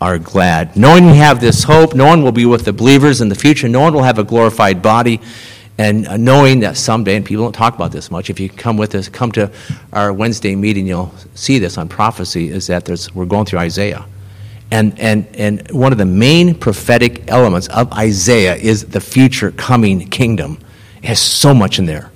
are 0.00 0.18
glad. 0.18 0.76
Knowing 0.76 1.06
we 1.06 1.16
have 1.16 1.40
this 1.40 1.64
hope, 1.64 1.94
no 1.94 2.06
one 2.06 2.22
will 2.22 2.32
be 2.32 2.46
with 2.46 2.64
the 2.64 2.72
believers 2.72 3.20
in 3.20 3.28
the 3.28 3.34
future, 3.34 3.68
no 3.68 3.80
one 3.80 3.94
will 3.94 4.02
have 4.02 4.18
a 4.18 4.24
glorified 4.24 4.80
body, 4.80 5.20
and 5.76 6.24
knowing 6.24 6.60
that 6.60 6.76
someday, 6.76 7.16
and 7.16 7.26
people 7.26 7.44
don't 7.44 7.52
talk 7.52 7.74
about 7.74 7.90
this 7.90 8.10
much, 8.10 8.30
if 8.30 8.38
you 8.38 8.48
come 8.48 8.76
with 8.76 8.94
us, 8.94 9.08
come 9.08 9.32
to 9.32 9.50
our 9.92 10.12
Wednesday 10.12 10.54
meeting, 10.54 10.86
you'll 10.86 11.12
see 11.34 11.58
this 11.58 11.78
on 11.78 11.88
prophecy, 11.88 12.48
is 12.48 12.68
that 12.68 12.88
we're 13.14 13.24
going 13.24 13.44
through 13.44 13.58
Isaiah. 13.58 14.06
And, 14.70 14.98
and, 14.98 15.26
and 15.34 15.70
one 15.70 15.92
of 15.92 15.98
the 15.98 16.04
main 16.04 16.54
prophetic 16.54 17.30
elements 17.30 17.68
of 17.68 17.92
Isaiah 17.92 18.54
is 18.54 18.86
the 18.86 19.00
future 19.00 19.50
coming 19.50 20.08
kingdom. 20.08 20.58
It 21.02 21.06
has 21.06 21.20
so 21.20 21.52
much 21.52 21.78
in 21.78 21.86
there 21.86 22.10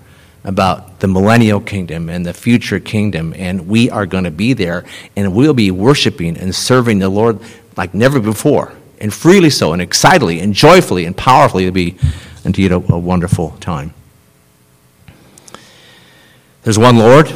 about 0.44 1.00
the 1.00 1.08
millennial 1.08 1.60
kingdom 1.60 2.08
and 2.08 2.24
the 2.24 2.32
future 2.32 2.80
kingdom, 2.80 3.34
and 3.36 3.68
we 3.68 3.90
are 3.90 4.06
going 4.06 4.24
to 4.24 4.30
be 4.30 4.52
there, 4.52 4.84
and 5.16 5.34
we'll 5.34 5.52
be 5.52 5.70
worshiping 5.70 6.36
and 6.36 6.54
serving 6.54 7.00
the 7.00 7.08
Lord 7.08 7.40
like 7.76 7.92
never 7.92 8.18
before, 8.18 8.72
and 9.00 9.12
freely 9.12 9.50
so, 9.50 9.72
and 9.72 9.82
excitedly, 9.82 10.40
and 10.40 10.54
joyfully, 10.54 11.04
and 11.04 11.16
powerfully. 11.16 11.64
It'll 11.64 11.74
be 11.74 11.96
indeed 12.48 12.72
a, 12.72 12.76
a 12.76 12.98
wonderful 12.98 13.50
time. 13.60 13.92
There's 16.62 16.78
one 16.78 16.96
Lord. 16.96 17.26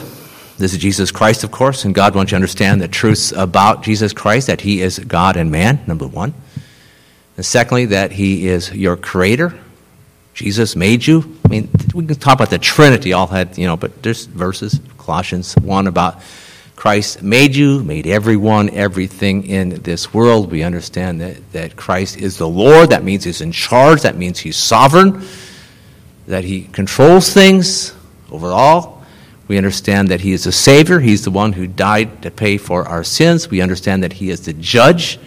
This 0.56 0.72
is 0.72 0.78
Jesus 0.78 1.10
Christ, 1.10 1.44
of 1.44 1.50
course, 1.50 1.84
and 1.84 1.94
God 1.94 2.14
wants 2.14 2.30
you 2.30 2.34
to 2.34 2.36
understand 2.36 2.80
the 2.80 2.88
truths 2.88 3.30
about 3.30 3.82
Jesus 3.82 4.14
Christ 4.14 4.46
that 4.46 4.62
He 4.62 4.80
is 4.80 4.98
God 4.98 5.36
and 5.36 5.50
man, 5.50 5.80
number 5.86 6.06
one. 6.06 6.32
And 7.36 7.44
secondly, 7.44 7.86
that 7.86 8.12
He 8.12 8.48
is 8.48 8.72
your 8.72 8.96
creator. 8.96 9.58
Jesus 10.32 10.76
made 10.76 11.06
you. 11.06 11.38
I 11.44 11.48
mean, 11.48 11.68
we 11.94 12.06
can 12.06 12.16
talk 12.16 12.34
about 12.34 12.48
the 12.48 12.58
Trinity, 12.58 13.12
all 13.12 13.26
that, 13.26 13.58
you 13.58 13.66
know, 13.66 13.76
but 13.76 14.02
there's 14.02 14.24
verses, 14.24 14.80
Colossians 14.96 15.54
1, 15.54 15.86
about 15.88 16.22
Christ 16.82 17.22
made 17.22 17.54
you, 17.54 17.84
made 17.84 18.08
everyone, 18.08 18.68
everything 18.70 19.46
in 19.46 19.68
this 19.82 20.12
world. 20.12 20.50
We 20.50 20.64
understand 20.64 21.20
that, 21.20 21.52
that 21.52 21.76
Christ 21.76 22.16
is 22.16 22.38
the 22.38 22.48
Lord. 22.48 22.90
That 22.90 23.04
means 23.04 23.22
He's 23.22 23.40
in 23.40 23.52
charge. 23.52 24.02
That 24.02 24.16
means 24.16 24.40
He's 24.40 24.56
sovereign. 24.56 25.24
That 26.26 26.42
He 26.42 26.62
controls 26.62 27.32
things 27.32 27.94
over 28.32 28.48
all. 28.48 29.04
We 29.46 29.58
understand 29.58 30.08
that 30.08 30.22
He 30.22 30.32
is 30.32 30.42
the 30.42 30.50
Savior. 30.50 30.98
He's 30.98 31.22
the 31.22 31.30
one 31.30 31.52
who 31.52 31.68
died 31.68 32.22
to 32.22 32.32
pay 32.32 32.56
for 32.58 32.82
our 32.88 33.04
sins. 33.04 33.48
We 33.48 33.60
understand 33.60 34.02
that 34.02 34.14
He 34.14 34.30
is 34.30 34.44
the 34.44 34.52
judge 34.54 35.20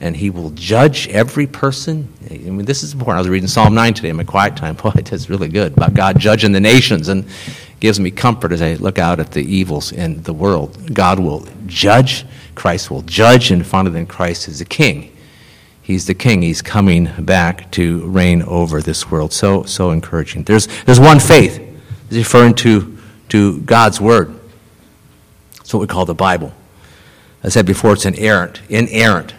and 0.00 0.16
he 0.16 0.30
will 0.30 0.50
judge 0.50 1.08
every 1.08 1.48
person. 1.48 2.08
I 2.30 2.34
mean, 2.34 2.64
this 2.64 2.84
is 2.84 2.92
important. 2.92 3.16
I 3.16 3.20
was 3.20 3.28
reading 3.28 3.48
Psalm 3.48 3.74
9 3.74 3.94
today 3.94 4.10
in 4.10 4.16
my 4.16 4.24
quiet 4.24 4.56
time. 4.56 4.74
Boy, 4.82 4.92
it's 4.94 5.28
really 5.28 5.48
good 5.48 5.76
about 5.76 5.94
God 5.94 6.18
judging 6.18 6.52
the 6.52 6.60
nations 6.60 7.08
and 7.08 7.26
gives 7.80 8.00
me 8.00 8.10
comfort 8.10 8.52
as 8.52 8.62
I 8.62 8.74
look 8.74 8.98
out 8.98 9.20
at 9.20 9.32
the 9.32 9.42
evils 9.42 9.92
in 9.92 10.22
the 10.22 10.32
world. 10.32 10.94
God 10.94 11.18
will 11.18 11.46
judge, 11.66 12.24
Christ 12.54 12.90
will 12.90 13.02
judge, 13.02 13.50
and 13.50 13.66
finally, 13.66 13.92
then 13.92 14.06
Christ 14.06 14.48
is 14.48 14.58
the 14.58 14.64
king. 14.64 15.14
He's 15.82 16.06
the 16.06 16.14
king. 16.14 16.42
He's 16.42 16.60
coming 16.60 17.08
back 17.18 17.70
to 17.72 18.00
reign 18.06 18.42
over 18.42 18.82
this 18.82 19.10
world. 19.10 19.32
So, 19.32 19.62
so 19.62 19.90
encouraging. 19.90 20.42
There's, 20.42 20.66
there's 20.84 21.00
one 21.00 21.18
faith. 21.18 21.56
He's 22.08 22.18
referring 22.18 22.54
to, 22.56 22.98
to 23.30 23.60
God's 23.60 24.00
word. 24.00 24.38
It's 25.60 25.72
what 25.72 25.80
we 25.80 25.86
call 25.86 26.04
the 26.04 26.14
Bible. 26.14 26.52
I 27.42 27.48
said 27.48 27.64
before, 27.64 27.94
it's 27.94 28.04
inerrant. 28.04 28.60
Inerrant 28.68 29.32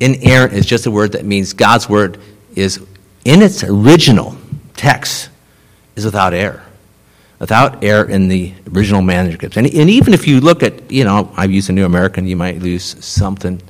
inerrant 0.00 0.52
is 0.52 0.66
just 0.66 0.86
a 0.86 0.90
word 0.90 1.12
that 1.12 1.24
means 1.24 1.52
God's 1.52 1.88
word 1.88 2.18
is 2.54 2.84
in 3.24 3.42
its 3.42 3.64
original 3.64 4.36
text 4.76 5.28
is 5.96 6.04
without 6.04 6.32
error. 6.34 6.64
Without 7.38 7.84
error 7.84 8.08
in 8.08 8.28
the 8.28 8.52
original 8.74 9.00
manuscripts. 9.00 9.56
And, 9.56 9.66
and 9.66 9.88
even 9.88 10.12
if 10.12 10.26
you 10.26 10.40
look 10.40 10.62
at, 10.62 10.90
you 10.90 11.04
know, 11.04 11.32
I've 11.36 11.52
used 11.52 11.70
a 11.70 11.72
New 11.72 11.84
American, 11.84 12.26
you 12.26 12.34
might 12.34 12.60
use 12.60 13.04
something 13.04 13.62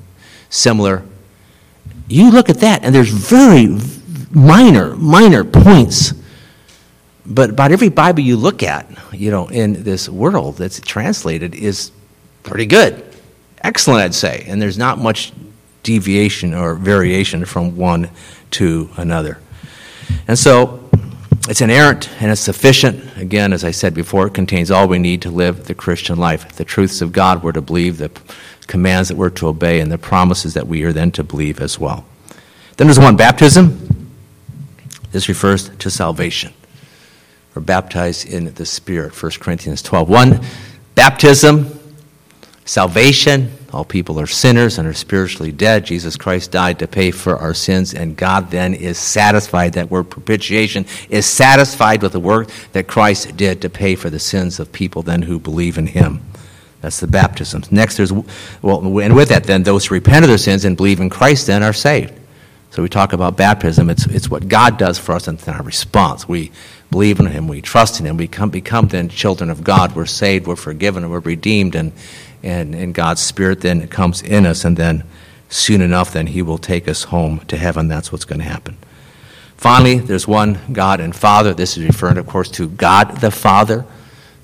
similar. 0.48 1.02
You 2.08 2.30
look 2.30 2.48
at 2.48 2.60
that, 2.60 2.82
and 2.82 2.94
there's 2.94 3.10
very 3.10 3.78
minor, 4.30 4.96
minor 4.96 5.44
points. 5.44 6.14
But 7.26 7.50
about 7.50 7.70
every 7.70 7.90
Bible 7.90 8.20
you 8.20 8.38
look 8.38 8.62
at, 8.62 8.90
you 9.12 9.30
know, 9.30 9.48
in 9.48 9.82
this 9.82 10.08
world 10.08 10.56
that's 10.56 10.80
translated 10.80 11.54
is 11.54 11.92
pretty 12.42 12.64
good. 12.64 13.04
Excellent, 13.62 14.00
I'd 14.00 14.14
say. 14.14 14.44
And 14.48 14.62
there's 14.62 14.78
not 14.78 14.98
much 14.98 15.32
deviation 15.82 16.54
or 16.54 16.74
variation 16.74 17.44
from 17.44 17.76
one 17.76 18.08
to 18.52 18.88
another. 18.96 19.38
And 20.26 20.38
so 20.38 20.88
it's 21.48 21.60
inerrant 21.60 22.10
and 22.20 22.30
it's 22.30 22.40
sufficient. 22.40 23.16
Again, 23.16 23.52
as 23.52 23.64
I 23.64 23.70
said 23.70 23.94
before, 23.94 24.26
it 24.26 24.34
contains 24.34 24.70
all 24.70 24.86
we 24.86 24.98
need 24.98 25.22
to 25.22 25.30
live 25.30 25.64
the 25.64 25.74
Christian 25.74 26.18
life. 26.18 26.48
The 26.56 26.64
truths 26.64 27.00
of 27.00 27.12
God 27.12 27.42
we're 27.42 27.52
to 27.52 27.62
believe, 27.62 27.98
the 27.98 28.10
commands 28.66 29.08
that 29.08 29.16
we're 29.16 29.30
to 29.30 29.48
obey, 29.48 29.80
and 29.80 29.90
the 29.90 29.98
promises 29.98 30.54
that 30.54 30.66
we 30.66 30.82
are 30.84 30.92
then 30.92 31.10
to 31.12 31.24
believe 31.24 31.60
as 31.60 31.78
well. 31.78 32.04
Then 32.76 32.86
there's 32.86 32.98
one 32.98 33.16
baptism. 33.16 34.14
This 35.10 35.28
refers 35.28 35.70
to 35.70 35.90
salvation. 35.90 36.52
We're 37.54 37.62
baptized 37.62 38.28
in 38.28 38.52
the 38.54 38.66
Spirit, 38.66 39.20
1 39.20 39.32
Corinthians 39.40 39.80
12. 39.82 40.08
One, 40.08 40.40
baptism, 40.94 41.78
salvation, 42.66 43.50
all 43.72 43.84
people 43.84 44.18
are 44.18 44.26
sinners 44.26 44.78
and 44.78 44.88
are 44.88 44.94
spiritually 44.94 45.52
dead. 45.52 45.84
Jesus 45.84 46.16
Christ 46.16 46.50
died 46.50 46.78
to 46.78 46.88
pay 46.88 47.10
for 47.10 47.36
our 47.36 47.52
sins, 47.52 47.92
and 47.92 48.16
God 48.16 48.50
then 48.50 48.72
is 48.72 48.96
satisfied. 48.96 49.74
That 49.74 49.90
word 49.90 50.04
propitiation 50.04 50.86
is 51.10 51.26
satisfied 51.26 52.02
with 52.02 52.12
the 52.12 52.20
work 52.20 52.48
that 52.72 52.86
Christ 52.86 53.36
did 53.36 53.60
to 53.62 53.68
pay 53.68 53.94
for 53.94 54.08
the 54.08 54.18
sins 54.18 54.58
of 54.58 54.72
people 54.72 55.02
then 55.02 55.22
who 55.22 55.38
believe 55.38 55.76
in 55.76 55.86
Him. 55.86 56.22
That's 56.80 57.00
the 57.00 57.08
baptism. 57.08 57.62
Next, 57.70 57.96
there's, 57.96 58.12
well, 58.62 58.98
and 59.00 59.14
with 59.14 59.28
that, 59.28 59.44
then, 59.44 59.64
those 59.64 59.86
who 59.86 59.94
repent 59.94 60.24
of 60.24 60.28
their 60.28 60.38
sins 60.38 60.64
and 60.64 60.76
believe 60.76 61.00
in 61.00 61.10
Christ 61.10 61.46
then 61.46 61.62
are 61.62 61.72
saved. 61.72 62.14
So 62.70 62.82
we 62.82 62.88
talk 62.88 63.12
about 63.12 63.36
baptism. 63.36 63.90
It's, 63.90 64.06
it's 64.06 64.30
what 64.30 64.46
God 64.48 64.78
does 64.78 64.98
for 64.98 65.12
us 65.12 65.26
and 65.26 65.42
our 65.48 65.62
response. 65.62 66.28
We 66.28 66.52
believe 66.90 67.20
in 67.20 67.26
Him, 67.26 67.48
we 67.48 67.60
trust 67.60 68.00
in 68.00 68.06
Him, 68.06 68.16
we 68.16 68.28
come, 68.28 68.50
become 68.50 68.88
then 68.88 69.08
children 69.08 69.50
of 69.50 69.62
God. 69.62 69.94
We're 69.94 70.06
saved, 70.06 70.46
we're 70.46 70.56
forgiven, 70.56 71.02
and 71.02 71.12
we're 71.12 71.20
redeemed, 71.20 71.74
and 71.74 71.92
and, 72.42 72.74
and 72.74 72.94
God's 72.94 73.20
Spirit 73.20 73.60
then 73.60 73.88
comes 73.88 74.22
in 74.22 74.46
us, 74.46 74.64
and 74.64 74.76
then 74.76 75.04
soon 75.48 75.80
enough, 75.80 76.12
then 76.12 76.28
He 76.28 76.42
will 76.42 76.58
take 76.58 76.88
us 76.88 77.04
home 77.04 77.40
to 77.46 77.56
heaven. 77.56 77.88
That's 77.88 78.12
what's 78.12 78.24
going 78.24 78.40
to 78.40 78.44
happen. 78.44 78.76
Finally, 79.56 79.98
there's 79.98 80.28
one 80.28 80.58
God 80.72 81.00
and 81.00 81.14
Father. 81.14 81.52
This 81.52 81.76
is 81.76 81.84
referring, 81.84 82.18
of 82.18 82.26
course, 82.26 82.50
to 82.52 82.68
God 82.68 83.20
the 83.20 83.30
Father. 83.30 83.84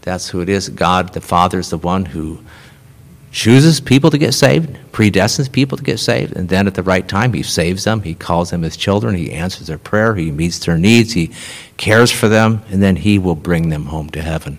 That's 0.02 0.28
who 0.28 0.40
it 0.40 0.48
is. 0.48 0.68
God 0.68 1.12
the 1.12 1.20
Father 1.20 1.58
is 1.58 1.70
the 1.70 1.78
one 1.78 2.04
who 2.04 2.40
chooses 3.30 3.80
people 3.80 4.10
to 4.10 4.18
get 4.18 4.32
saved, 4.32 4.76
predestines 4.92 5.50
people 5.50 5.76
to 5.76 5.84
get 5.84 5.98
saved, 5.98 6.36
and 6.36 6.48
then 6.48 6.66
at 6.66 6.74
the 6.74 6.82
right 6.82 7.06
time, 7.06 7.32
He 7.32 7.42
saves 7.42 7.84
them. 7.84 8.02
He 8.02 8.14
calls 8.14 8.50
them 8.50 8.62
His 8.62 8.76
children. 8.76 9.14
He 9.14 9.32
answers 9.32 9.66
their 9.66 9.78
prayer. 9.78 10.14
He 10.14 10.30
meets 10.30 10.58
their 10.60 10.78
needs. 10.78 11.12
He 11.12 11.32
cares 11.76 12.10
for 12.10 12.28
them, 12.28 12.62
and 12.70 12.82
then 12.82 12.96
He 12.96 13.18
will 13.18 13.34
bring 13.34 13.68
them 13.68 13.86
home 13.86 14.08
to 14.10 14.22
heaven. 14.22 14.58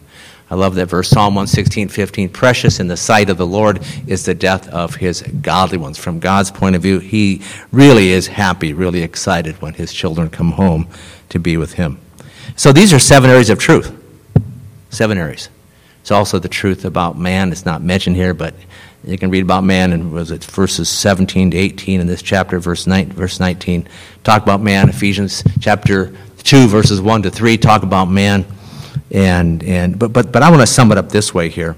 I 0.49 0.55
love 0.55 0.75
that 0.75 0.86
verse, 0.86 1.10
Psalm 1.10 1.34
116, 1.34 1.88
15. 1.88 2.29
Precious 2.29 2.79
in 2.79 2.88
the 2.88 2.97
sight 2.97 3.31
of 3.31 3.38
the 3.38 3.47
Lord 3.47 3.84
is 4.05 4.25
the 4.25 4.36
death 4.36 4.69
of 4.69 4.95
his 4.95 5.23
godly 5.41 5.79
ones. 5.79 5.97
From 5.97 6.19
God's 6.19 6.51
point 6.51 6.75
of 6.75 6.84
view, 6.84 6.99
he 6.99 7.41
really 7.71 8.10
is 8.10 8.27
happy, 8.27 8.71
really 8.71 9.01
excited 9.01 9.60
when 9.62 9.73
his 9.73 9.91
children 9.91 10.29
come 10.29 10.51
home 10.51 10.88
to 11.29 11.39
be 11.39 11.58
with 11.58 11.73
him. 11.73 11.97
So 12.55 12.71
these 12.71 12.93
are 12.93 12.99
seven 12.99 13.31
areas 13.31 13.49
of 13.49 13.58
truth. 13.58 13.91
Seven 14.91 15.17
areas. 15.17 15.49
It's 16.01 16.12
also 16.12 16.38
the 16.38 16.47
truth 16.47 16.86
about 16.86 17.17
man. 17.17 17.51
It's 17.51 17.65
not 17.65 17.81
mentioned 17.81 18.15
here, 18.15 18.36
but 18.36 18.53
you 19.03 19.17
can 19.17 19.31
read 19.31 19.43
about 19.43 19.63
man 19.63 19.93
in 19.93 20.12
was 20.12 20.29
it 20.29 20.43
verses 20.43 20.89
17 20.89 21.51
to 21.51 21.58
18 21.58 22.01
in 22.01 22.05
this 22.05 22.21
chapter, 22.21 22.60
verse 22.60 22.86
9, 22.86 23.12
verse 23.12 23.39
19. 23.39 23.88
Talk 24.23 24.43
about 24.43 24.62
man. 24.62 24.89
Ephesians 24.89 25.43
chapter 25.60 26.15
2, 26.43 26.67
verses 26.67 27.01
1 27.01 27.23
to 27.23 27.31
3, 27.31 27.58
talk 27.58 27.81
about 27.81 28.05
man. 28.05 28.45
And, 29.11 29.63
and, 29.63 29.97
but, 29.97 30.11
but, 30.11 30.31
but 30.31 30.43
I 30.43 30.49
want 30.49 30.61
to 30.61 30.67
sum 30.67 30.91
it 30.91 30.97
up 30.97 31.09
this 31.09 31.33
way 31.33 31.49
here. 31.49 31.75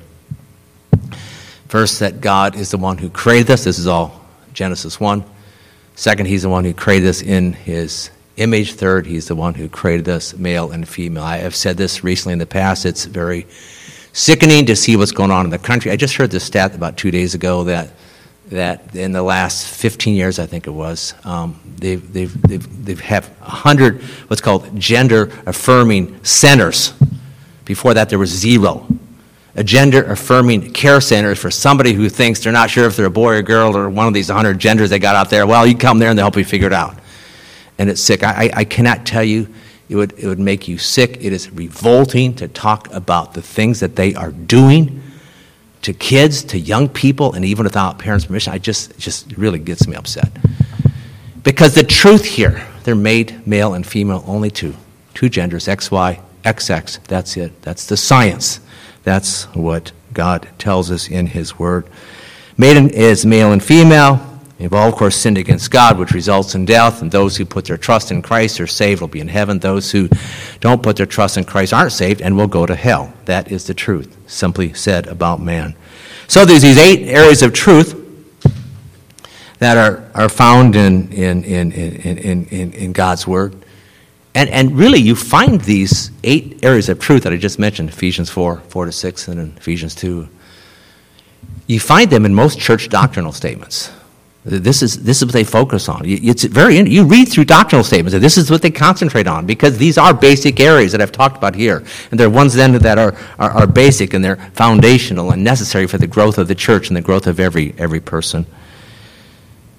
First, 1.67 1.99
that 1.99 2.21
God 2.21 2.55
is 2.55 2.71
the 2.71 2.77
one 2.77 2.97
who 2.97 3.09
created 3.09 3.51
us. 3.51 3.65
This 3.65 3.77
is 3.77 3.87
all 3.87 4.25
Genesis 4.53 4.99
1. 4.99 5.23
Second, 5.95 6.27
He's 6.27 6.43
the 6.43 6.49
one 6.49 6.63
who 6.63 6.73
created 6.73 7.09
us 7.09 7.21
in 7.21 7.53
His 7.53 8.09
image. 8.37 8.73
Third, 8.73 9.05
He's 9.05 9.27
the 9.27 9.35
one 9.35 9.53
who 9.53 9.67
created 9.67 10.07
us 10.07 10.33
male 10.35 10.71
and 10.71 10.87
female. 10.87 11.23
I 11.23 11.37
have 11.37 11.55
said 11.55 11.75
this 11.75 12.03
recently 12.03 12.33
in 12.33 12.39
the 12.39 12.45
past. 12.45 12.85
It's 12.85 13.05
very 13.05 13.47
sickening 14.13 14.65
to 14.67 14.75
see 14.75 14.95
what's 14.95 15.11
going 15.11 15.31
on 15.31 15.45
in 15.45 15.51
the 15.51 15.59
country. 15.59 15.91
I 15.91 15.97
just 15.97 16.15
heard 16.15 16.31
this 16.31 16.45
stat 16.45 16.73
about 16.73 16.97
two 16.97 17.11
days 17.11 17.35
ago 17.35 17.65
that 17.65 17.89
that 18.49 18.95
in 18.95 19.11
the 19.11 19.23
last 19.23 19.67
15 19.67 20.15
years, 20.15 20.39
I 20.39 20.45
think 20.45 20.67
it 20.67 20.71
was, 20.71 21.13
um, 21.23 21.59
they've, 21.77 22.13
they've, 22.13 22.41
they've, 22.41 22.85
they've 22.85 22.99
have 22.99 23.27
100 23.39 24.01
what's 24.01 24.41
called 24.41 24.79
gender 24.79 25.31
affirming 25.45 26.23
centers. 26.23 26.93
Before 27.65 27.93
that, 27.93 28.09
there 28.09 28.19
was 28.19 28.29
zero. 28.29 28.87
A 29.55 29.63
gender 29.63 30.03
affirming 30.03 30.71
care 30.71 31.01
center 31.01 31.35
for 31.35 31.51
somebody 31.51 31.93
who 31.93 32.09
thinks 32.09 32.39
they're 32.39 32.53
not 32.53 32.69
sure 32.69 32.85
if 32.85 32.95
they're 32.95 33.07
a 33.07 33.11
boy 33.11 33.35
or 33.35 33.41
girl 33.41 33.75
or 33.75 33.89
one 33.89 34.07
of 34.07 34.13
these 34.13 34.29
100 34.29 34.59
genders 34.59 34.89
they 34.89 34.99
got 34.99 35.15
out 35.15 35.29
there. 35.29 35.45
Well, 35.45 35.65
you 35.65 35.75
come 35.75 35.99
there 35.99 36.09
and 36.09 36.17
they'll 36.17 36.25
help 36.25 36.37
you 36.37 36.45
figure 36.45 36.67
it 36.67 36.73
out. 36.73 36.97
And 37.77 37.89
it's 37.89 38.01
sick. 38.01 38.23
I, 38.23 38.49
I 38.53 38.63
cannot 38.63 39.05
tell 39.05 39.23
you, 39.23 39.53
it 39.89 39.95
would, 39.95 40.13
it 40.17 40.27
would 40.27 40.39
make 40.39 40.67
you 40.67 40.77
sick. 40.77 41.17
It 41.19 41.33
is 41.33 41.49
revolting 41.51 42.35
to 42.35 42.47
talk 42.47 42.91
about 42.93 43.33
the 43.33 43.41
things 43.41 43.79
that 43.79 43.95
they 43.95 44.13
are 44.15 44.31
doing 44.31 45.01
to 45.87 45.93
kids, 45.93 46.43
to 46.43 46.59
young 46.59 46.89
people, 46.89 47.31
and 47.31 47.45
even 47.45 47.63
without 47.63 47.97
parents' 47.97 48.25
permission, 48.25 48.51
I 48.51 48.57
just 48.57 48.97
just 48.99 49.31
really 49.37 49.57
gets 49.57 49.87
me 49.87 49.95
upset. 49.95 50.29
Because 51.43 51.75
the 51.75 51.83
truth 51.83 52.25
here, 52.25 52.67
they're 52.83 52.93
made 52.93 53.47
male 53.47 53.73
and 53.73 53.87
female 53.87 54.21
only 54.27 54.51
two, 54.51 54.75
two 55.13 55.29
genders, 55.29 55.67
XY, 55.67 56.19
XX. 56.43 56.99
That's 57.05 57.37
it. 57.37 57.61
That's 57.61 57.85
the 57.85 57.95
science. 57.95 58.59
That's 59.05 59.45
what 59.55 59.93
God 60.11 60.49
tells 60.59 60.91
us 60.91 61.07
in 61.07 61.27
His 61.27 61.57
Word. 61.57 61.87
Made 62.57 62.75
is 62.93 63.25
male 63.25 63.53
and 63.53 63.63
female. 63.63 64.19
We've 64.59 64.73
all, 64.73 64.89
of 64.89 64.95
course, 64.95 65.15
sinned 65.15 65.37
against 65.37 65.69
God, 65.69 65.99
which 65.99 66.11
results 66.11 66.55
in 66.55 66.65
death, 66.65 67.03
and 67.03 67.11
those 67.11 67.37
who 67.37 67.45
put 67.45 67.65
their 67.65 67.77
trust 67.77 68.11
in 68.11 68.23
Christ 68.23 68.59
are 68.59 68.65
saved, 68.65 69.01
will 69.01 69.07
be 69.07 69.19
in 69.19 69.27
heaven. 69.27 69.59
Those 69.59 69.91
who 69.91 70.09
don't 70.61 70.81
put 70.81 70.95
their 70.95 71.05
trust 71.05 71.37
in 71.37 71.43
Christ 71.43 71.73
aren't 71.73 71.91
saved 71.91 72.21
and 72.21 72.35
will 72.35 72.47
go 72.47 72.65
to 72.65 72.75
hell. 72.75 73.13
That 73.25 73.51
is 73.51 73.67
the 73.67 73.75
truth, 73.75 74.17
simply 74.25 74.73
said 74.73 75.05
about 75.07 75.39
man. 75.39 75.75
So 76.27 76.43
there's 76.43 76.63
these 76.63 76.77
eight 76.77 77.07
areas 77.07 77.43
of 77.43 77.53
truth 77.53 78.03
that 79.59 79.77
are, 79.77 80.09
are 80.15 80.29
found 80.29 80.75
in, 80.75 81.11
in, 81.11 81.43
in, 81.43 81.71
in, 81.71 82.45
in, 82.45 82.73
in 82.73 82.91
God's 82.93 83.27
Word. 83.27 83.55
And, 84.33 84.49
and 84.49 84.77
really, 84.77 84.99
you 84.99 85.15
find 85.15 85.61
these 85.61 86.11
eight 86.23 86.63
areas 86.63 86.89
of 86.89 86.99
truth 86.99 87.23
that 87.23 87.33
I 87.33 87.37
just 87.37 87.59
mentioned 87.59 87.89
Ephesians 87.89 88.29
4, 88.29 88.57
4 88.67 88.85
to 88.85 88.91
6, 88.91 89.27
and 89.27 89.57
Ephesians 89.57 89.95
2. 89.95 90.27
You 91.67 91.79
find 91.79 92.09
them 92.09 92.25
in 92.25 92.33
most 92.33 92.59
church 92.59 92.89
doctrinal 92.89 93.31
statements. 93.31 93.91
This 94.49 94.81
is, 94.81 95.03
this 95.03 95.17
is 95.17 95.25
what 95.25 95.33
they 95.33 95.43
focus 95.43 95.89
on. 95.89 96.03
It's 96.05 96.45
very, 96.45 96.77
you 96.77 97.03
read 97.03 97.27
through 97.27 97.43
doctrinal 97.45 97.83
statements, 97.83 98.13
and 98.13 98.23
this 98.23 98.37
is 98.37 98.49
what 98.49 98.61
they 98.61 98.71
concentrate 98.71 99.27
on 99.27 99.45
because 99.45 99.77
these 99.77 99.97
are 99.97 100.13
basic 100.13 100.61
areas 100.61 100.93
that 100.93 101.01
I've 101.01 101.11
talked 101.11 101.35
about 101.35 101.53
here. 101.53 101.83
And 102.11 102.19
they're 102.19 102.29
ones 102.29 102.53
then 102.53 102.71
that 102.71 102.97
are, 102.97 103.13
are, 103.39 103.51
are 103.51 103.67
basic 103.67 104.13
and 104.13 104.23
they're 104.23 104.37
foundational 104.53 105.31
and 105.31 105.43
necessary 105.43 105.85
for 105.85 105.97
the 105.97 106.07
growth 106.07 106.37
of 106.37 106.47
the 106.47 106.55
church 106.55 106.87
and 106.87 106.95
the 106.95 107.01
growth 107.01 107.27
of 107.27 107.41
every, 107.41 107.75
every 107.77 107.99
person. 107.99 108.45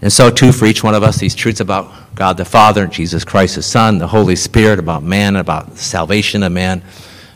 And 0.03 0.12
so, 0.12 0.31
too, 0.31 0.53
for 0.53 0.66
each 0.66 0.85
one 0.85 0.95
of 0.95 1.03
us, 1.03 1.16
these 1.16 1.35
truths 1.35 1.61
about 1.61 2.14
God 2.14 2.37
the 2.37 2.45
Father, 2.45 2.85
and 2.85 2.93
Jesus 2.93 3.25
Christ 3.25 3.57
the 3.57 3.62
Son, 3.62 3.97
the 3.97 4.07
Holy 4.07 4.37
Spirit, 4.37 4.79
about 4.79 5.03
man, 5.03 5.37
about 5.37 5.79
salvation 5.79 6.43
of 6.43 6.53
man 6.53 6.83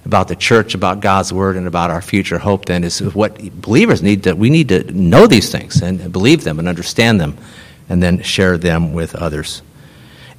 about 0.04 0.28
the 0.28 0.36
church, 0.36 0.74
about 0.74 1.00
God's 1.00 1.32
word, 1.32 1.56
and 1.56 1.66
about 1.66 1.90
our 1.90 2.02
future 2.02 2.38
hope, 2.38 2.64
then, 2.64 2.84
is 2.84 3.00
what 3.00 3.38
believers 3.60 4.02
need 4.02 4.24
to, 4.24 4.34
we 4.34 4.50
need 4.50 4.68
to 4.68 4.84
know 4.92 5.26
these 5.26 5.50
things 5.50 5.82
and 5.82 6.12
believe 6.12 6.44
them 6.44 6.58
and 6.58 6.68
understand 6.68 7.20
them 7.20 7.36
and 7.88 8.02
then 8.02 8.22
share 8.22 8.58
them 8.58 8.92
with 8.92 9.14
others. 9.14 9.62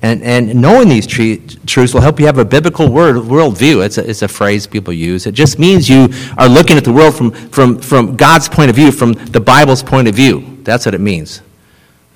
And, 0.02 0.22
and 0.22 0.62
knowing 0.62 0.90
these 0.90 1.08
truths 1.08 1.94
will 1.94 2.02
help 2.02 2.20
you 2.20 2.26
have 2.26 2.38
a 2.38 2.44
biblical 2.44 2.92
word, 2.92 3.16
worldview. 3.16 3.86
It's 3.86 3.98
a, 3.98 4.10
it's 4.10 4.22
a 4.22 4.28
phrase 4.28 4.68
people 4.68 4.92
use. 4.92 5.26
It 5.26 5.32
just 5.32 5.58
means 5.58 5.88
you 5.90 6.10
are 6.38 6.50
looking 6.50 6.76
at 6.76 6.84
the 6.84 6.92
world 6.92 7.16
from, 7.16 7.32
from, 7.32 7.80
from 7.80 8.18
God's 8.18 8.50
point 8.50 8.70
of 8.70 8.76
view, 8.76 8.92
from 8.92 9.14
the 9.14 9.40
Bible's 9.40 9.82
point 9.82 10.10
of 10.10 10.16
view. 10.16 10.60
That's 10.64 10.86
what 10.86 10.94
it 10.94 11.00
means. 11.00 11.42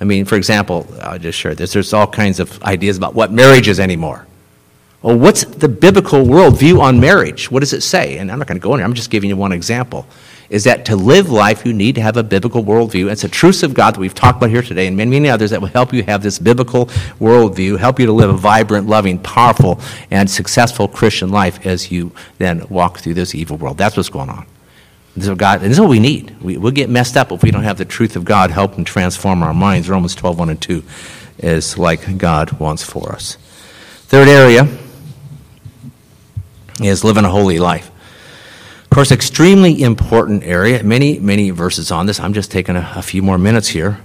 I 0.02 0.04
mean, 0.04 0.26
for 0.26 0.36
example, 0.36 0.86
I'll 1.00 1.18
just 1.18 1.38
share 1.38 1.54
this. 1.54 1.72
There's 1.72 1.94
all 1.94 2.06
kinds 2.06 2.40
of 2.40 2.62
ideas 2.62 2.98
about 2.98 3.14
what 3.14 3.32
marriage 3.32 3.68
is 3.68 3.80
anymore. 3.80 4.27
Well, 5.00 5.16
what's 5.16 5.44
the 5.44 5.68
biblical 5.68 6.24
worldview 6.24 6.80
on 6.80 6.98
marriage? 6.98 7.52
What 7.52 7.60
does 7.60 7.72
it 7.72 7.82
say? 7.82 8.18
And 8.18 8.32
I'm 8.32 8.38
not 8.38 8.48
going 8.48 8.58
to 8.58 8.62
go 8.62 8.74
in 8.74 8.78
there, 8.78 8.86
I'm 8.86 8.94
just 8.94 9.10
giving 9.10 9.30
you 9.30 9.36
one 9.36 9.52
example. 9.52 10.06
Is 10.50 10.64
that 10.64 10.86
to 10.86 10.96
live 10.96 11.30
life, 11.30 11.64
you 11.64 11.72
need 11.72 11.94
to 11.96 12.00
have 12.00 12.16
a 12.16 12.22
biblical 12.22 12.64
worldview. 12.64 13.10
It's 13.12 13.22
a 13.22 13.28
truth 13.28 13.62
of 13.62 13.74
God 13.74 13.94
that 13.94 14.00
we've 14.00 14.14
talked 14.14 14.38
about 14.38 14.50
here 14.50 14.62
today, 14.62 14.86
and 14.86 14.96
many, 14.96 15.10
many 15.10 15.28
others 15.28 15.50
that 15.50 15.60
will 15.60 15.68
help 15.68 15.92
you 15.92 16.02
have 16.04 16.22
this 16.22 16.38
biblical 16.38 16.86
worldview, 17.20 17.78
help 17.78 18.00
you 18.00 18.06
to 18.06 18.12
live 18.12 18.30
a 18.30 18.36
vibrant, 18.36 18.88
loving, 18.88 19.18
powerful, 19.18 19.78
and 20.10 20.28
successful 20.28 20.88
Christian 20.88 21.30
life 21.30 21.64
as 21.66 21.92
you 21.92 22.12
then 22.38 22.66
walk 22.70 22.98
through 22.98 23.14
this 23.14 23.34
evil 23.34 23.58
world. 23.58 23.76
That's 23.76 23.96
what's 23.96 24.08
going 24.08 24.30
on. 24.30 24.46
This 25.14 25.24
is 25.24 25.30
what, 25.30 25.38
God, 25.38 25.60
this 25.60 25.72
is 25.72 25.80
what 25.80 25.90
we 25.90 26.00
need. 26.00 26.34
We, 26.40 26.56
will 26.56 26.70
get 26.70 26.88
messed 26.88 27.16
up 27.16 27.30
if 27.30 27.42
we 27.42 27.50
don't 27.50 27.64
have 27.64 27.78
the 27.78 27.84
truth 27.84 28.16
of 28.16 28.24
God 28.24 28.50
help 28.50 28.78
and 28.78 28.86
transform 28.86 29.42
our 29.42 29.54
minds. 29.54 29.88
Romans 29.88 30.14
12, 30.14 30.38
1 30.38 30.50
and 30.50 30.60
2 30.60 30.82
is 31.38 31.76
like 31.76 32.16
God 32.16 32.52
wants 32.58 32.82
for 32.82 33.12
us. 33.12 33.36
Third 34.06 34.28
area 34.28 34.66
is 36.80 37.04
living 37.04 37.24
a 37.24 37.30
holy 37.30 37.58
life. 37.58 37.90
Of 38.84 38.90
course, 38.90 39.12
extremely 39.12 39.82
important 39.82 40.44
area. 40.44 40.82
Many, 40.82 41.18
many 41.18 41.50
verses 41.50 41.90
on 41.90 42.06
this. 42.06 42.18
I'm 42.18 42.32
just 42.32 42.50
taking 42.50 42.76
a, 42.76 42.92
a 42.96 43.02
few 43.02 43.22
more 43.22 43.38
minutes 43.38 43.68
here. 43.68 44.00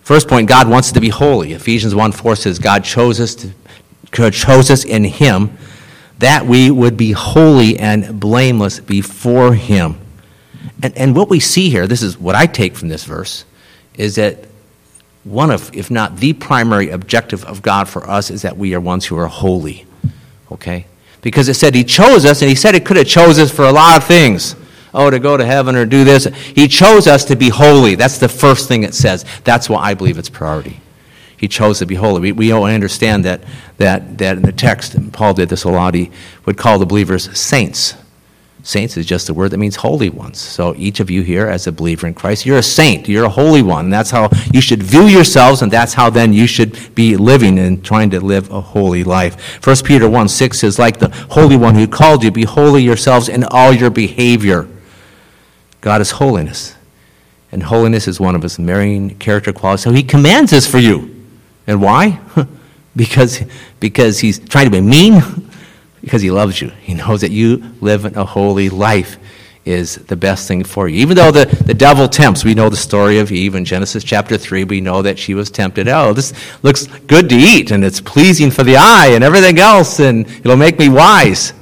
First 0.00 0.26
point, 0.26 0.48
God 0.48 0.68
wants 0.68 0.88
us 0.88 0.92
to 0.92 1.00
be 1.00 1.10
holy. 1.10 1.52
Ephesians 1.52 1.94
1 1.94 2.12
4 2.12 2.36
says, 2.36 2.58
God 2.58 2.82
chose 2.82 3.20
us, 3.20 3.34
to, 3.34 4.30
chose 4.30 4.70
us 4.70 4.84
in 4.84 5.04
Him 5.04 5.56
that 6.18 6.46
we 6.46 6.70
would 6.70 6.96
be 6.96 7.12
holy 7.12 7.78
and 7.78 8.18
blameless 8.20 8.80
before 8.80 9.54
Him. 9.54 9.98
And, 10.82 10.96
and 10.96 11.16
what 11.16 11.28
we 11.28 11.40
see 11.40 11.68
here, 11.68 11.86
this 11.86 12.02
is 12.02 12.18
what 12.18 12.34
I 12.34 12.46
take 12.46 12.76
from 12.76 12.88
this 12.88 13.04
verse, 13.04 13.44
is 13.94 14.16
that 14.16 14.46
one 15.24 15.50
of, 15.50 15.74
if 15.74 15.90
not 15.90 16.16
the 16.16 16.32
primary 16.32 16.90
objective 16.90 17.44
of 17.44 17.62
God 17.62 17.88
for 17.88 18.08
us, 18.08 18.30
is 18.30 18.42
that 18.42 18.56
we 18.56 18.74
are 18.74 18.80
ones 18.80 19.06
who 19.06 19.16
are 19.18 19.28
holy. 19.28 19.86
Okay? 20.50 20.86
Because 21.22 21.48
it 21.48 21.54
said 21.54 21.74
he 21.74 21.84
chose 21.84 22.26
us, 22.26 22.42
and 22.42 22.48
he 22.48 22.54
said 22.54 22.74
he 22.74 22.80
could 22.80 22.98
have 22.98 23.06
chose 23.06 23.38
us 23.38 23.50
for 23.50 23.64
a 23.64 23.72
lot 23.72 23.96
of 23.96 24.04
things. 24.04 24.54
Oh, 24.94 25.08
to 25.08 25.18
go 25.18 25.38
to 25.38 25.46
heaven 25.46 25.74
or 25.74 25.86
do 25.86 26.04
this. 26.04 26.26
He 26.26 26.68
chose 26.68 27.06
us 27.06 27.24
to 27.26 27.36
be 27.36 27.48
holy. 27.48 27.94
That's 27.94 28.18
the 28.18 28.28
first 28.28 28.68
thing 28.68 28.82
it 28.82 28.92
says. 28.92 29.24
That's 29.42 29.70
why 29.70 29.82
I 29.82 29.94
believe 29.94 30.18
it's 30.18 30.28
priority. 30.28 30.80
He 31.34 31.48
chose 31.48 31.78
to 31.78 31.86
be 31.86 31.94
holy. 31.94 32.20
We, 32.20 32.32
we 32.32 32.52
understand 32.52 33.24
that, 33.24 33.42
that, 33.78 34.18
that 34.18 34.36
in 34.36 34.42
the 34.42 34.52
text, 34.52 34.94
and 34.94 35.12
Paul 35.12 35.32
did 35.32 35.48
this 35.48 35.64
a 35.64 35.70
lot, 35.70 35.94
he 35.94 36.10
would 36.44 36.58
call 36.58 36.78
the 36.78 36.86
believers 36.86 37.36
saints. 37.38 37.94
Saints 38.64 38.96
is 38.96 39.06
just 39.06 39.28
a 39.28 39.34
word 39.34 39.50
that 39.50 39.58
means 39.58 39.74
holy 39.74 40.08
ones. 40.08 40.38
So 40.38 40.72
each 40.76 41.00
of 41.00 41.10
you 41.10 41.22
here, 41.22 41.48
as 41.48 41.66
a 41.66 41.72
believer 41.72 42.06
in 42.06 42.14
Christ, 42.14 42.46
you're 42.46 42.58
a 42.58 42.62
saint. 42.62 43.08
You're 43.08 43.24
a 43.24 43.28
holy 43.28 43.60
one. 43.60 43.90
That's 43.90 44.10
how 44.10 44.30
you 44.52 44.60
should 44.60 44.82
view 44.82 45.06
yourselves, 45.06 45.62
and 45.62 45.72
that's 45.72 45.94
how 45.94 46.10
then 46.10 46.32
you 46.32 46.46
should 46.46 46.94
be 46.94 47.16
living 47.16 47.58
and 47.58 47.84
trying 47.84 48.10
to 48.10 48.20
live 48.20 48.50
a 48.52 48.60
holy 48.60 49.02
life. 49.02 49.66
1 49.66 49.76
Peter 49.84 50.08
1 50.08 50.28
6 50.28 50.58
says, 50.60 50.78
like 50.78 51.00
the 51.00 51.08
Holy 51.30 51.56
One 51.56 51.74
who 51.74 51.88
called 51.88 52.22
you, 52.22 52.30
be 52.30 52.44
holy 52.44 52.84
yourselves 52.84 53.28
in 53.28 53.42
all 53.44 53.72
your 53.72 53.90
behavior. 53.90 54.68
God 55.80 56.00
is 56.00 56.12
holiness. 56.12 56.76
And 57.50 57.64
holiness 57.64 58.06
is 58.06 58.20
one 58.20 58.36
of 58.36 58.42
his 58.42 58.60
main 58.60 59.16
character 59.18 59.52
qualities. 59.52 59.82
So 59.82 59.90
he 59.90 60.04
commands 60.04 60.52
this 60.52 60.70
for 60.70 60.78
you. 60.78 61.26
And 61.66 61.82
why? 61.82 62.20
because, 62.96 63.42
because 63.80 64.20
he's 64.20 64.38
trying 64.38 64.66
to 64.66 64.70
be 64.70 64.80
mean? 64.80 65.20
because 66.02 66.20
he 66.20 66.30
loves 66.30 66.60
you. 66.60 66.68
He 66.80 66.94
knows 66.94 67.22
that 67.22 67.30
you 67.30 67.74
live 67.80 68.16
a 68.16 68.24
holy 68.24 68.68
life 68.68 69.18
is 69.64 69.94
the 69.94 70.16
best 70.16 70.48
thing 70.48 70.64
for 70.64 70.88
you. 70.88 71.00
Even 71.00 71.16
though 71.16 71.30
the, 71.30 71.46
the 71.64 71.74
devil 71.74 72.08
tempts, 72.08 72.44
we 72.44 72.54
know 72.54 72.68
the 72.68 72.76
story 72.76 73.18
of 73.20 73.30
Eve 73.30 73.54
in 73.54 73.64
Genesis 73.64 74.02
chapter 74.02 74.36
3. 74.36 74.64
We 74.64 74.80
know 74.80 75.02
that 75.02 75.18
she 75.18 75.34
was 75.34 75.50
tempted. 75.50 75.86
Oh, 75.86 76.12
this 76.12 76.32
looks 76.64 76.86
good 76.86 77.28
to 77.28 77.36
eat, 77.36 77.70
and 77.70 77.84
it's 77.84 78.00
pleasing 78.00 78.50
for 78.50 78.64
the 78.64 78.76
eye, 78.76 79.10
and 79.12 79.22
everything 79.22 79.60
else, 79.60 80.00
and 80.00 80.26
it'll 80.26 80.56
make 80.56 80.78
me 80.78 80.88
wise. 80.88 81.52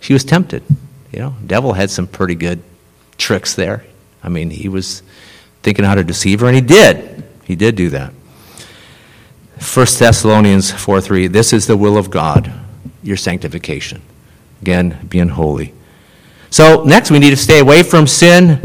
She 0.00 0.12
was 0.12 0.24
tempted. 0.24 0.64
You 1.12 1.20
know, 1.20 1.36
devil 1.46 1.72
had 1.72 1.90
some 1.90 2.08
pretty 2.08 2.34
good 2.34 2.62
tricks 3.16 3.54
there. 3.54 3.84
I 4.22 4.28
mean, 4.28 4.50
he 4.50 4.68
was 4.68 5.02
thinking 5.62 5.84
how 5.84 5.94
to 5.94 6.04
deceive 6.04 6.40
her, 6.40 6.46
and 6.46 6.56
he 6.56 6.60
did. 6.60 7.24
He 7.44 7.54
did 7.54 7.76
do 7.76 7.90
that. 7.90 8.12
1 9.74 9.86
Thessalonians 9.98 10.72
4 10.72 11.00
3, 11.00 11.28
this 11.28 11.52
is 11.52 11.68
the 11.68 11.76
will 11.76 11.96
of 11.96 12.10
God 12.10 12.52
your 13.08 13.16
sanctification. 13.16 14.02
Again, 14.60 15.06
being 15.08 15.28
holy. 15.28 15.74
So, 16.50 16.84
next, 16.84 17.10
we 17.10 17.18
need 17.18 17.30
to 17.30 17.36
stay 17.36 17.58
away 17.58 17.82
from 17.82 18.06
sin. 18.06 18.60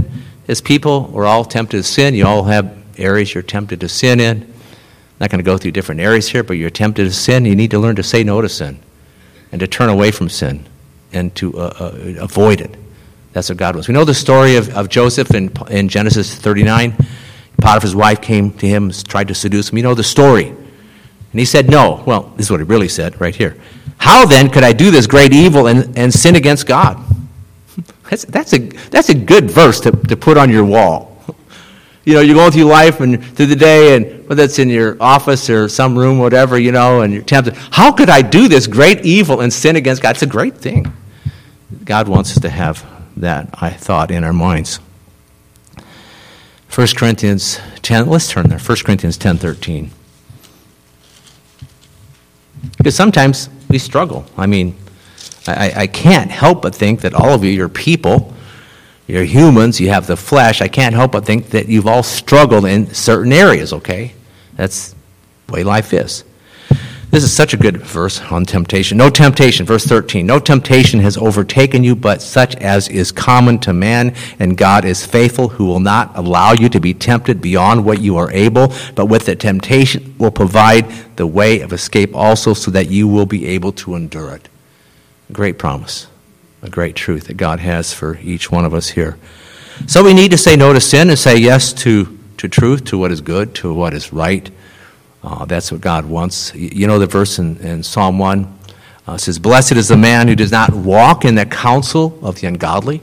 As 0.47 0.61
people, 0.61 1.07
we're 1.07 1.25
all 1.25 1.45
tempted 1.45 1.77
to 1.77 1.83
sin. 1.83 2.13
You 2.13 2.27
all 2.27 2.43
have 2.43 2.77
areas 2.97 3.33
you're 3.33 3.43
tempted 3.43 3.79
to 3.79 3.89
sin 3.89 4.19
in. 4.19 4.43
I'm 4.43 4.49
not 5.19 5.29
going 5.29 5.39
to 5.39 5.45
go 5.45 5.57
through 5.57 5.71
different 5.71 6.01
areas 6.01 6.27
here, 6.27 6.43
but 6.43 6.53
you're 6.53 6.69
tempted 6.69 7.05
to 7.05 7.11
sin. 7.11 7.45
You 7.45 7.55
need 7.55 7.71
to 7.71 7.79
learn 7.79 7.95
to 7.95 8.03
say 8.03 8.23
no 8.23 8.41
to 8.41 8.49
sin 8.49 8.79
and 9.51 9.59
to 9.59 9.67
turn 9.67 9.89
away 9.89 10.11
from 10.11 10.29
sin 10.29 10.65
and 11.13 11.33
to 11.35 11.57
uh, 11.57 11.73
uh, 11.79 12.13
avoid 12.19 12.59
it. 12.59 12.75
That's 13.31 13.49
what 13.49 13.57
God 13.57 13.75
wants. 13.75 13.87
We 13.87 13.93
know 13.93 14.05
the 14.05 14.13
story 14.13 14.57
of, 14.57 14.75
of 14.75 14.89
Joseph 14.89 15.33
in, 15.33 15.51
in 15.69 15.87
Genesis 15.87 16.35
39. 16.35 16.95
Potiphar's 17.61 17.95
wife 17.95 18.21
came 18.21 18.51
to 18.53 18.67
him, 18.67 18.91
tried 18.91 19.29
to 19.29 19.35
seduce 19.35 19.69
him. 19.69 19.77
You 19.77 19.83
know 19.83 19.95
the 19.95 20.03
story. 20.03 20.55
And 21.33 21.39
he 21.39 21.45
said 21.45 21.67
no. 21.67 22.03
Well, 22.05 22.31
this 22.37 22.45
is 22.45 22.51
what 22.51 22.59
he 22.59 22.63
really 22.63 22.87
said 22.87 23.19
right 23.19 23.35
here. 23.35 23.57
How 23.97 24.23
then 24.23 24.51
could 24.51 24.63
I 24.63 24.71
do 24.71 24.91
this 24.91 25.07
great 25.07 25.33
evil 25.33 25.65
and, 25.65 25.97
and 25.97 26.13
sin 26.13 26.35
against 26.35 26.67
God? 26.67 27.03
That's, 28.09 28.25
that's, 28.25 28.53
a, 28.53 28.59
that's 28.59 29.09
a 29.09 29.15
good 29.15 29.49
verse 29.49 29.79
to, 29.79 29.91
to 29.91 30.15
put 30.15 30.37
on 30.37 30.51
your 30.51 30.63
wall. 30.63 31.09
You 32.05 32.15
know, 32.15 32.19
you're 32.19 32.35
going 32.35 32.51
through 32.51 32.65
life 32.65 32.99
and 32.99 33.23
through 33.23 33.45
the 33.45 33.55
day, 33.55 33.95
and 33.95 34.27
whether 34.27 34.43
it's 34.43 34.59
in 34.59 34.69
your 34.69 34.97
office 35.01 35.49
or 35.49 35.69
some 35.69 35.97
room, 35.97 36.19
whatever, 36.19 36.59
you 36.59 36.73
know, 36.73 36.99
and 36.99 37.13
you're 37.13 37.23
tempted. 37.23 37.55
How 37.55 37.93
could 37.93 38.09
I 38.09 38.21
do 38.21 38.49
this 38.49 38.67
great 38.67 39.05
evil 39.05 39.39
and 39.39 39.53
sin 39.53 39.77
against 39.77 40.01
God? 40.01 40.17
It's 40.17 40.21
a 40.21 40.27
great 40.27 40.57
thing. 40.57 40.91
God 41.85 42.09
wants 42.09 42.31
us 42.31 42.41
to 42.41 42.49
have 42.49 42.85
that, 43.15 43.47
I 43.61 43.69
thought, 43.69 44.11
in 44.11 44.25
our 44.25 44.33
minds. 44.33 44.81
1 46.75 46.87
Corinthians 46.97 47.61
10, 47.83 48.07
let's 48.07 48.29
turn 48.29 48.49
there. 48.49 48.59
1 48.59 48.77
Corinthians 48.83 49.15
10 49.15 49.37
13. 49.37 49.91
Because 52.83 52.97
sometimes 52.97 53.49
we 53.69 53.77
struggle. 53.77 54.25
I 54.35 54.45
mean, 54.45 54.75
I, 55.47 55.71
I 55.73 55.87
can't 55.87 56.29
help 56.29 56.63
but 56.63 56.75
think 56.75 56.99
that 56.99 57.13
all 57.13 57.29
of 57.29 57.41
you, 57.41 57.49
you're 57.49 57.69
people, 57.69 58.33
you're 59.07 59.23
humans, 59.23 59.79
you 59.79 59.87
have 59.87 60.05
the 60.05 60.17
flesh. 60.17 60.61
I 60.61 60.67
can't 60.67 60.93
help 60.93 61.13
but 61.13 61.25
think 61.25 61.51
that 61.51 61.69
you've 61.69 61.87
all 61.87 62.03
struggled 62.03 62.65
in 62.65 62.93
certain 62.93 63.31
areas, 63.31 63.71
okay? 63.71 64.13
That's 64.57 64.95
the 65.47 65.53
way 65.53 65.63
life 65.63 65.93
is. 65.93 66.25
This 67.13 67.23
is 67.23 67.31
such 67.31 67.53
a 67.53 67.57
good 67.57 67.77
verse 67.77 68.19
on 68.31 68.43
temptation. 68.43 68.97
No 68.97 69.07
temptation, 69.07 69.67
verse 69.67 69.85
13. 69.85 70.25
No 70.25 70.39
temptation 70.39 70.99
has 71.01 71.15
overtaken 71.15 71.83
you, 71.83 71.95
but 71.95 72.23
such 72.23 72.55
as 72.55 72.89
is 72.89 73.11
common 73.11 73.59
to 73.59 73.71
man, 73.71 74.15
and 74.39 74.57
God 74.57 74.83
is 74.83 75.05
faithful, 75.05 75.49
who 75.49 75.67
will 75.67 75.79
not 75.79 76.17
allow 76.17 76.53
you 76.53 76.69
to 76.69 76.79
be 76.79 76.91
tempted 76.91 77.39
beyond 77.39 77.85
what 77.85 78.01
you 78.01 78.17
are 78.17 78.31
able, 78.31 78.73
but 78.95 79.05
with 79.05 79.27
the 79.27 79.35
temptation 79.35 80.15
will 80.17 80.31
provide 80.31 80.89
the 81.15 81.27
way 81.27 81.59
of 81.59 81.71
escape 81.71 82.15
also, 82.15 82.55
so 82.55 82.71
that 82.71 82.89
you 82.89 83.07
will 83.07 83.27
be 83.27 83.45
able 83.45 83.73
to 83.73 83.93
endure 83.93 84.33
it. 84.33 84.49
A 85.29 85.33
great 85.33 85.59
promise, 85.59 86.07
a 86.63 86.69
great 86.71 86.95
truth 86.95 87.27
that 87.27 87.37
God 87.37 87.59
has 87.59 87.93
for 87.93 88.17
each 88.23 88.51
one 88.51 88.65
of 88.65 88.73
us 88.73 88.89
here. 88.89 89.19
So 89.85 90.03
we 90.03 90.15
need 90.15 90.31
to 90.31 90.37
say 90.39 90.55
no 90.55 90.73
to 90.73 90.81
sin 90.81 91.11
and 91.11 91.19
say 91.19 91.37
yes 91.37 91.73
to, 91.73 92.17
to 92.37 92.47
truth, 92.49 92.85
to 92.85 92.97
what 92.97 93.11
is 93.11 93.21
good, 93.21 93.53
to 93.57 93.71
what 93.71 93.93
is 93.93 94.11
right 94.11 94.49
uh, 95.23 95.45
that's 95.45 95.71
what 95.71 95.79
God 95.81 96.05
wants. 96.05 96.53
You 96.53 96.85
know 96.85 96.99
the 96.99 97.07
verse 97.07 97.39
in, 97.39 97.57
in 97.57 97.81
Psalm 97.81 98.19
1 98.19 98.59
uh, 99.07 99.17
says, 99.17 99.39
Blessed 99.39 99.73
is 99.73 99.87
the 99.87 99.97
man 99.97 100.27
who 100.27 100.35
does 100.35 100.51
not 100.51 100.73
walk 100.73 101.23
in 101.23 101.35
the 101.35 101.45
counsel 101.45 102.19
of 102.21 102.41
the 102.41 102.47
ungodly, 102.47 103.01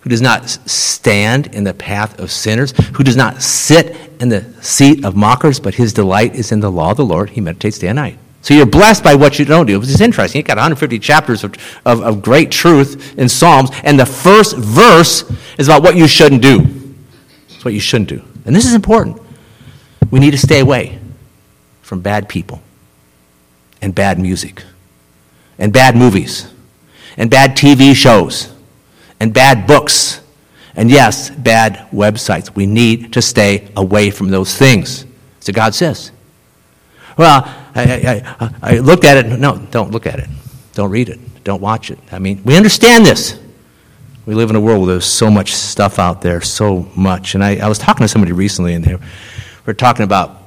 who 0.00 0.10
does 0.10 0.22
not 0.22 0.48
stand 0.48 1.54
in 1.54 1.64
the 1.64 1.74
path 1.74 2.18
of 2.18 2.30
sinners, 2.30 2.72
who 2.94 3.04
does 3.04 3.16
not 3.16 3.42
sit 3.42 3.94
in 4.20 4.30
the 4.30 4.44
seat 4.62 5.04
of 5.04 5.16
mockers, 5.16 5.60
but 5.60 5.74
his 5.74 5.92
delight 5.92 6.34
is 6.34 6.50
in 6.50 6.60
the 6.60 6.70
law 6.70 6.92
of 6.92 6.96
the 6.96 7.04
Lord. 7.04 7.30
He 7.30 7.42
meditates 7.42 7.78
day 7.78 7.88
and 7.88 7.96
night. 7.96 8.18
So 8.40 8.52
you're 8.54 8.66
blessed 8.66 9.02
by 9.02 9.14
what 9.14 9.38
you 9.38 9.44
don't 9.44 9.66
do. 9.66 9.80
It's 9.80 10.00
interesting. 10.00 10.38
You've 10.38 10.46
got 10.46 10.56
150 10.56 10.98
chapters 10.98 11.44
of, 11.44 11.54
of, 11.84 12.02
of 12.02 12.22
great 12.22 12.50
truth 12.50 13.18
in 13.18 13.28
Psalms, 13.28 13.70
and 13.84 14.00
the 14.00 14.06
first 14.06 14.56
verse 14.56 15.30
is 15.58 15.68
about 15.68 15.82
what 15.82 15.96
you 15.96 16.06
shouldn't 16.06 16.42
do. 16.42 16.60
It's 17.48 17.64
what 17.64 17.74
you 17.74 17.80
shouldn't 17.80 18.08
do. 18.08 18.22
And 18.46 18.54
this 18.54 18.66
is 18.66 18.74
important. 18.74 19.20
We 20.10 20.20
need 20.20 20.32
to 20.32 20.38
stay 20.38 20.60
away 20.60 21.00
from 21.84 22.00
bad 22.00 22.28
people 22.28 22.62
and 23.82 23.94
bad 23.94 24.18
music 24.18 24.64
and 25.58 25.72
bad 25.72 25.94
movies 25.94 26.50
and 27.16 27.30
bad 27.30 27.56
TV 27.56 27.94
shows 27.94 28.52
and 29.20 29.32
bad 29.32 29.66
books 29.66 30.22
and, 30.76 30.90
yes, 30.90 31.30
bad 31.30 31.86
websites. 31.92 32.56
We 32.56 32.66
need 32.66 33.12
to 33.12 33.22
stay 33.22 33.68
away 33.76 34.10
from 34.10 34.28
those 34.28 34.56
things. 34.56 35.06
So 35.38 35.52
God 35.52 35.74
says. 35.74 36.10
Well, 37.16 37.44
I, 37.76 38.24
I, 38.40 38.54
I, 38.60 38.78
looked 38.78 39.04
at 39.04 39.18
it. 39.18 39.38
No, 39.38 39.56
don't 39.70 39.92
look 39.92 40.06
at 40.06 40.18
it. 40.18 40.28
Don't 40.72 40.90
read 40.90 41.10
it. 41.10 41.20
Don't 41.44 41.60
watch 41.60 41.92
it. 41.92 41.98
I 42.10 42.18
mean, 42.18 42.42
we 42.44 42.56
understand 42.56 43.06
this. 43.06 43.38
We 44.26 44.34
live 44.34 44.50
in 44.50 44.56
a 44.56 44.60
world 44.60 44.80
where 44.80 44.94
there's 44.94 45.04
so 45.04 45.30
much 45.30 45.54
stuff 45.54 46.00
out 46.00 46.22
there, 46.22 46.40
so 46.40 46.88
much. 46.96 47.34
And 47.36 47.44
I, 47.44 47.58
I 47.58 47.68
was 47.68 47.78
talking 47.78 48.02
to 48.02 48.08
somebody 48.08 48.32
recently, 48.32 48.74
and 48.74 48.82
they 48.82 48.96
were 49.66 49.74
talking 49.74 50.02
about 50.02 50.43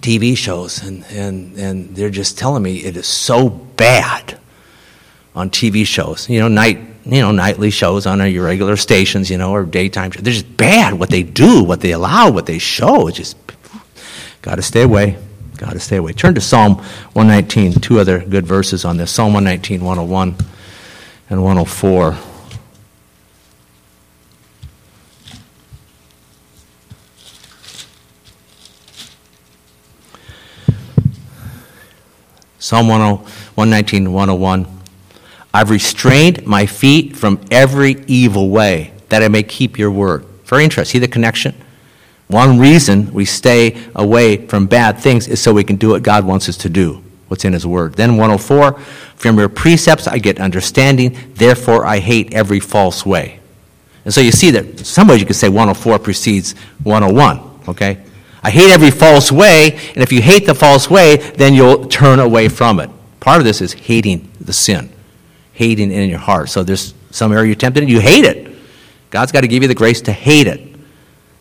TV 0.00 0.36
shows, 0.36 0.82
and, 0.82 1.04
and, 1.06 1.56
and 1.56 1.96
they're 1.96 2.10
just 2.10 2.38
telling 2.38 2.62
me 2.62 2.78
it 2.78 2.96
is 2.96 3.06
so 3.06 3.48
bad 3.48 4.38
on 5.34 5.50
TV 5.50 5.86
shows. 5.86 6.28
You 6.28 6.40
know, 6.40 6.48
night, 6.48 6.78
you 7.04 7.20
know, 7.20 7.30
nightly 7.30 7.70
shows 7.70 8.06
on 8.06 8.18
your 8.30 8.44
regular 8.44 8.76
stations, 8.76 9.30
you 9.30 9.38
know, 9.38 9.52
or 9.52 9.64
daytime 9.64 10.10
shows. 10.10 10.22
They're 10.22 10.32
just 10.32 10.56
bad. 10.56 10.94
What 10.94 11.10
they 11.10 11.22
do, 11.22 11.62
what 11.62 11.80
they 11.80 11.92
allow, 11.92 12.30
what 12.30 12.46
they 12.46 12.58
show. 12.58 13.08
It's 13.08 13.16
just 13.16 13.36
got 14.42 14.56
to 14.56 14.62
stay 14.62 14.82
away. 14.82 15.16
Got 15.56 15.72
to 15.72 15.80
stay 15.80 15.96
away. 15.96 16.12
Turn 16.12 16.34
to 16.34 16.40
Psalm 16.40 16.76
119. 17.14 17.80
Two 17.80 17.98
other 17.98 18.20
good 18.20 18.46
verses 18.46 18.84
on 18.84 18.96
this. 18.96 19.10
Psalm 19.10 19.32
119, 19.32 19.84
101 19.84 20.36
and 21.30 21.42
104. 21.42 22.16
Psalm 32.68 32.86
119, 32.86 34.12
101. 34.12 34.66
I've 35.54 35.70
restrained 35.70 36.46
my 36.46 36.66
feet 36.66 37.16
from 37.16 37.40
every 37.50 38.04
evil 38.06 38.50
way, 38.50 38.92
that 39.08 39.22
I 39.22 39.28
may 39.28 39.42
keep 39.42 39.78
your 39.78 39.90
word. 39.90 40.26
Very 40.44 40.64
interesting. 40.64 41.00
See 41.00 41.06
the 41.06 41.10
connection? 41.10 41.54
One 42.26 42.58
reason 42.58 43.10
we 43.14 43.24
stay 43.24 43.82
away 43.94 44.46
from 44.48 44.66
bad 44.66 44.98
things 44.98 45.28
is 45.28 45.40
so 45.40 45.54
we 45.54 45.64
can 45.64 45.76
do 45.76 45.88
what 45.88 46.02
God 46.02 46.26
wants 46.26 46.46
us 46.46 46.58
to 46.58 46.68
do, 46.68 47.02
what's 47.28 47.46
in 47.46 47.54
His 47.54 47.66
Word. 47.66 47.94
Then 47.94 48.18
104, 48.18 48.78
from 49.16 49.38
your 49.38 49.48
precepts 49.48 50.06
I 50.06 50.18
get 50.18 50.38
understanding, 50.38 51.16
therefore 51.36 51.86
I 51.86 52.00
hate 52.00 52.34
every 52.34 52.60
false 52.60 53.06
way. 53.06 53.40
And 54.04 54.12
so 54.12 54.20
you 54.20 54.30
see 54.30 54.50
that 54.50 54.80
some 54.80 55.08
ways 55.08 55.20
you 55.20 55.26
could 55.26 55.36
say 55.36 55.48
104 55.48 56.00
precedes 56.00 56.54
101, 56.82 57.40
okay? 57.68 58.04
I 58.42 58.50
hate 58.50 58.70
every 58.70 58.90
false 58.90 59.32
way, 59.32 59.72
and 59.94 59.98
if 59.98 60.12
you 60.12 60.22
hate 60.22 60.46
the 60.46 60.54
false 60.54 60.88
way, 60.88 61.16
then 61.16 61.54
you'll 61.54 61.86
turn 61.86 62.20
away 62.20 62.48
from 62.48 62.80
it. 62.80 62.90
Part 63.20 63.38
of 63.38 63.44
this 63.44 63.60
is 63.60 63.72
hating 63.72 64.30
the 64.40 64.52
sin, 64.52 64.90
hating 65.52 65.90
it 65.90 66.00
in 66.00 66.08
your 66.08 66.18
heart. 66.18 66.48
So 66.48 66.62
there's 66.62 66.94
some 67.10 67.32
area 67.32 67.46
you're 67.46 67.56
tempted 67.56 67.82
in, 67.82 67.88
you 67.88 68.00
hate 68.00 68.24
it. 68.24 68.54
God's 69.10 69.32
got 69.32 69.40
to 69.40 69.48
give 69.48 69.62
you 69.62 69.68
the 69.68 69.74
grace 69.74 70.00
to 70.02 70.12
hate 70.12 70.46
it. 70.46 70.76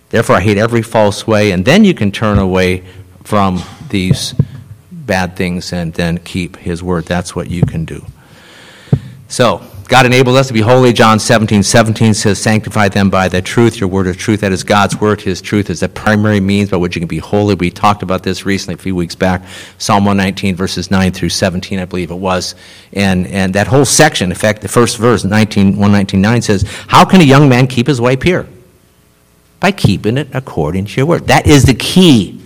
Therefore, 0.10 0.38
I 0.38 0.41
hate 0.41 0.58
every 0.58 0.82
false 0.82 1.28
way, 1.28 1.52
and 1.52 1.66
then 1.66 1.84
you 1.84 1.93
can 1.93 2.12
turn 2.12 2.39
away 2.39 2.84
from 3.24 3.62
these 3.89 4.34
bad 4.91 5.36
things 5.36 5.74
and 5.74 5.93
then 5.93 6.18
keep 6.18 6.58
His 6.58 6.82
word. 6.82 7.06
That's 7.06 7.36
what 7.36 7.50
you 7.50 7.62
can 7.62 7.86
do. 7.86 8.06
So, 9.28 9.62
God 9.88 10.05
enables 10.05 10.35
us 10.35 10.47
to 10.47 10.53
be 10.53 10.59
holy. 10.59 10.91
John 10.91 11.17
17, 11.17 11.63
17 11.63 12.13
says, 12.13 12.39
Sanctify 12.39 12.89
them 12.89 13.09
by 13.09 13.29
the 13.29 13.41
truth. 13.41 13.79
Your 13.79 13.88
word 13.88 14.07
is 14.07 14.17
truth. 14.17 14.41
That 14.41 14.51
is 14.51 14.63
God's 14.63 14.99
word. 14.99 15.21
His 15.21 15.41
truth 15.41 15.69
is 15.69 15.79
the 15.79 15.88
primary 15.88 16.41
means 16.41 16.69
by 16.69 16.77
which 16.77 16.95
you 16.95 16.99
can 16.99 17.07
be 17.07 17.19
holy. 17.19 17.55
We 17.55 17.69
talked 17.69 18.03
about 18.03 18.21
this 18.21 18.45
recently, 18.45 18.75
a 18.75 18.77
few 18.77 18.95
weeks 18.95 19.15
back. 19.15 19.45
Psalm 19.77 20.03
119, 20.03 20.57
verses 20.57 20.91
9 20.91 21.13
through 21.13 21.29
17, 21.29 21.79
I 21.79 21.85
believe 21.85 22.11
it 22.11 22.15
was. 22.15 22.55
And, 22.91 23.27
and 23.27 23.53
that 23.55 23.67
whole 23.67 23.85
section, 23.85 24.29
in 24.29 24.38
fact, 24.38 24.61
the 24.61 24.67
first 24.67 24.97
verse, 24.97 25.23
19, 25.23 25.67
119, 25.67 26.19
9 26.19 26.41
says, 26.41 26.63
How 26.88 27.05
can 27.05 27.21
a 27.21 27.25
young 27.25 27.47
man 27.47 27.65
keep 27.65 27.88
his 27.88 28.01
way 28.01 28.17
pure? 28.17 28.45
By 29.61 29.71
keeping 29.71 30.17
it 30.17 30.27
according 30.33 30.85
to 30.85 30.97
your 30.97 31.05
word. 31.05 31.27
That 31.27 31.47
is 31.47 31.63
the 31.63 31.73
key. 31.73 32.41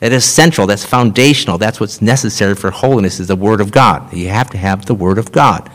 That 0.00 0.12
is 0.12 0.24
central. 0.24 0.66
That's 0.66 0.84
foundational. 0.84 1.56
That's 1.56 1.78
what's 1.78 2.02
necessary 2.02 2.56
for 2.56 2.72
holiness 2.72 3.20
is 3.20 3.28
the 3.28 3.36
word 3.36 3.60
of 3.60 3.70
God. 3.70 4.12
You 4.12 4.30
have 4.30 4.50
to 4.50 4.58
have 4.58 4.86
the 4.86 4.94
word 4.94 5.18
of 5.18 5.30
God. 5.30 5.70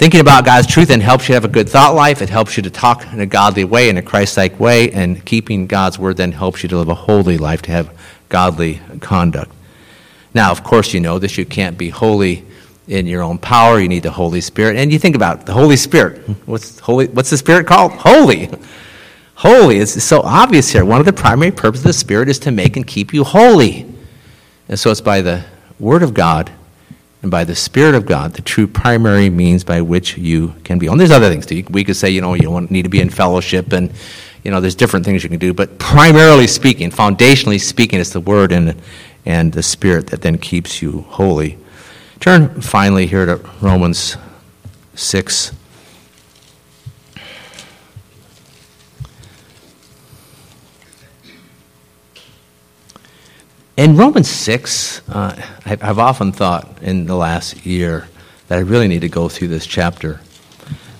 Thinking 0.00 0.20
about 0.20 0.46
God's 0.46 0.66
truth 0.66 0.88
then 0.88 1.02
helps 1.02 1.28
you 1.28 1.34
have 1.34 1.44
a 1.44 1.48
good 1.48 1.68
thought 1.68 1.94
life. 1.94 2.22
It 2.22 2.30
helps 2.30 2.56
you 2.56 2.62
to 2.62 2.70
talk 2.70 3.04
in 3.12 3.20
a 3.20 3.26
godly 3.26 3.64
way, 3.64 3.90
in 3.90 3.98
a 3.98 4.02
Christ 4.02 4.38
like 4.38 4.58
way, 4.58 4.90
and 4.92 5.22
keeping 5.26 5.66
God's 5.66 5.98
word 5.98 6.16
then 6.16 6.32
helps 6.32 6.62
you 6.62 6.70
to 6.70 6.78
live 6.78 6.88
a 6.88 6.94
holy 6.94 7.36
life, 7.36 7.60
to 7.60 7.70
have 7.72 7.94
godly 8.30 8.80
conduct. 9.00 9.52
Now, 10.32 10.52
of 10.52 10.64
course, 10.64 10.94
you 10.94 11.00
know 11.00 11.18
this. 11.18 11.36
You 11.36 11.44
can't 11.44 11.76
be 11.76 11.90
holy 11.90 12.46
in 12.88 13.06
your 13.06 13.20
own 13.20 13.36
power. 13.36 13.78
You 13.78 13.88
need 13.88 14.02
the 14.02 14.10
Holy 14.10 14.40
Spirit. 14.40 14.78
And 14.78 14.90
you 14.90 14.98
think 14.98 15.16
about 15.16 15.40
it, 15.40 15.44
the 15.44 15.52
Holy 15.52 15.76
Spirit. 15.76 16.26
What's, 16.46 16.78
holy, 16.78 17.08
what's 17.08 17.28
the 17.28 17.36
Spirit 17.36 17.66
called? 17.66 17.92
Holy. 17.92 18.48
Holy. 19.34 19.80
It's 19.80 20.02
so 20.02 20.22
obvious 20.22 20.70
here. 20.70 20.86
One 20.86 21.00
of 21.00 21.04
the 21.04 21.12
primary 21.12 21.50
purposes 21.50 21.84
of 21.84 21.88
the 21.90 21.92
Spirit 21.92 22.30
is 22.30 22.38
to 22.38 22.50
make 22.50 22.74
and 22.78 22.86
keep 22.86 23.12
you 23.12 23.22
holy. 23.22 23.84
And 24.66 24.78
so 24.78 24.90
it's 24.90 25.02
by 25.02 25.20
the 25.20 25.44
Word 25.78 26.02
of 26.02 26.14
God 26.14 26.50
and 27.22 27.30
by 27.30 27.44
the 27.44 27.54
Spirit 27.54 27.94
of 27.94 28.06
God, 28.06 28.32
the 28.32 28.42
true 28.42 28.66
primary 28.66 29.28
means 29.28 29.62
by 29.62 29.82
which 29.82 30.16
you 30.16 30.54
can 30.64 30.78
be. 30.78 30.88
Oh, 30.88 30.92
and 30.92 31.00
there's 31.00 31.10
other 31.10 31.28
things 31.28 31.46
too. 31.46 31.64
We 31.70 31.84
could 31.84 31.96
say, 31.96 32.10
you 32.10 32.20
know, 32.20 32.34
you 32.34 32.42
don't 32.42 32.70
need 32.70 32.82
to 32.82 32.88
be 32.88 33.00
in 33.00 33.10
fellowship, 33.10 33.72
and 33.72 33.92
you 34.42 34.50
know, 34.50 34.60
there's 34.60 34.74
different 34.74 35.04
things 35.04 35.22
you 35.22 35.28
can 35.28 35.38
do. 35.38 35.52
But 35.52 35.78
primarily 35.78 36.46
speaking, 36.46 36.90
foundationally 36.90 37.60
speaking, 37.60 38.00
it's 38.00 38.10
the 38.10 38.20
Word 38.20 38.52
and 38.52 38.80
and 39.26 39.52
the 39.52 39.62
Spirit 39.62 40.06
that 40.08 40.22
then 40.22 40.38
keeps 40.38 40.80
you 40.80 41.02
holy. 41.08 41.58
Turn 42.20 42.60
finally 42.60 43.06
here 43.06 43.26
to 43.26 43.36
Romans 43.60 44.16
six. 44.94 45.52
In 53.80 53.96
Romans 53.96 54.28
6, 54.28 55.08
uh, 55.08 55.42
I've 55.64 55.98
often 55.98 56.32
thought 56.32 56.82
in 56.82 57.06
the 57.06 57.16
last 57.16 57.64
year 57.64 58.08
that 58.48 58.58
I 58.58 58.60
really 58.60 58.88
need 58.88 59.00
to 59.00 59.08
go 59.08 59.26
through 59.30 59.48
this 59.48 59.66
chapter. 59.66 60.20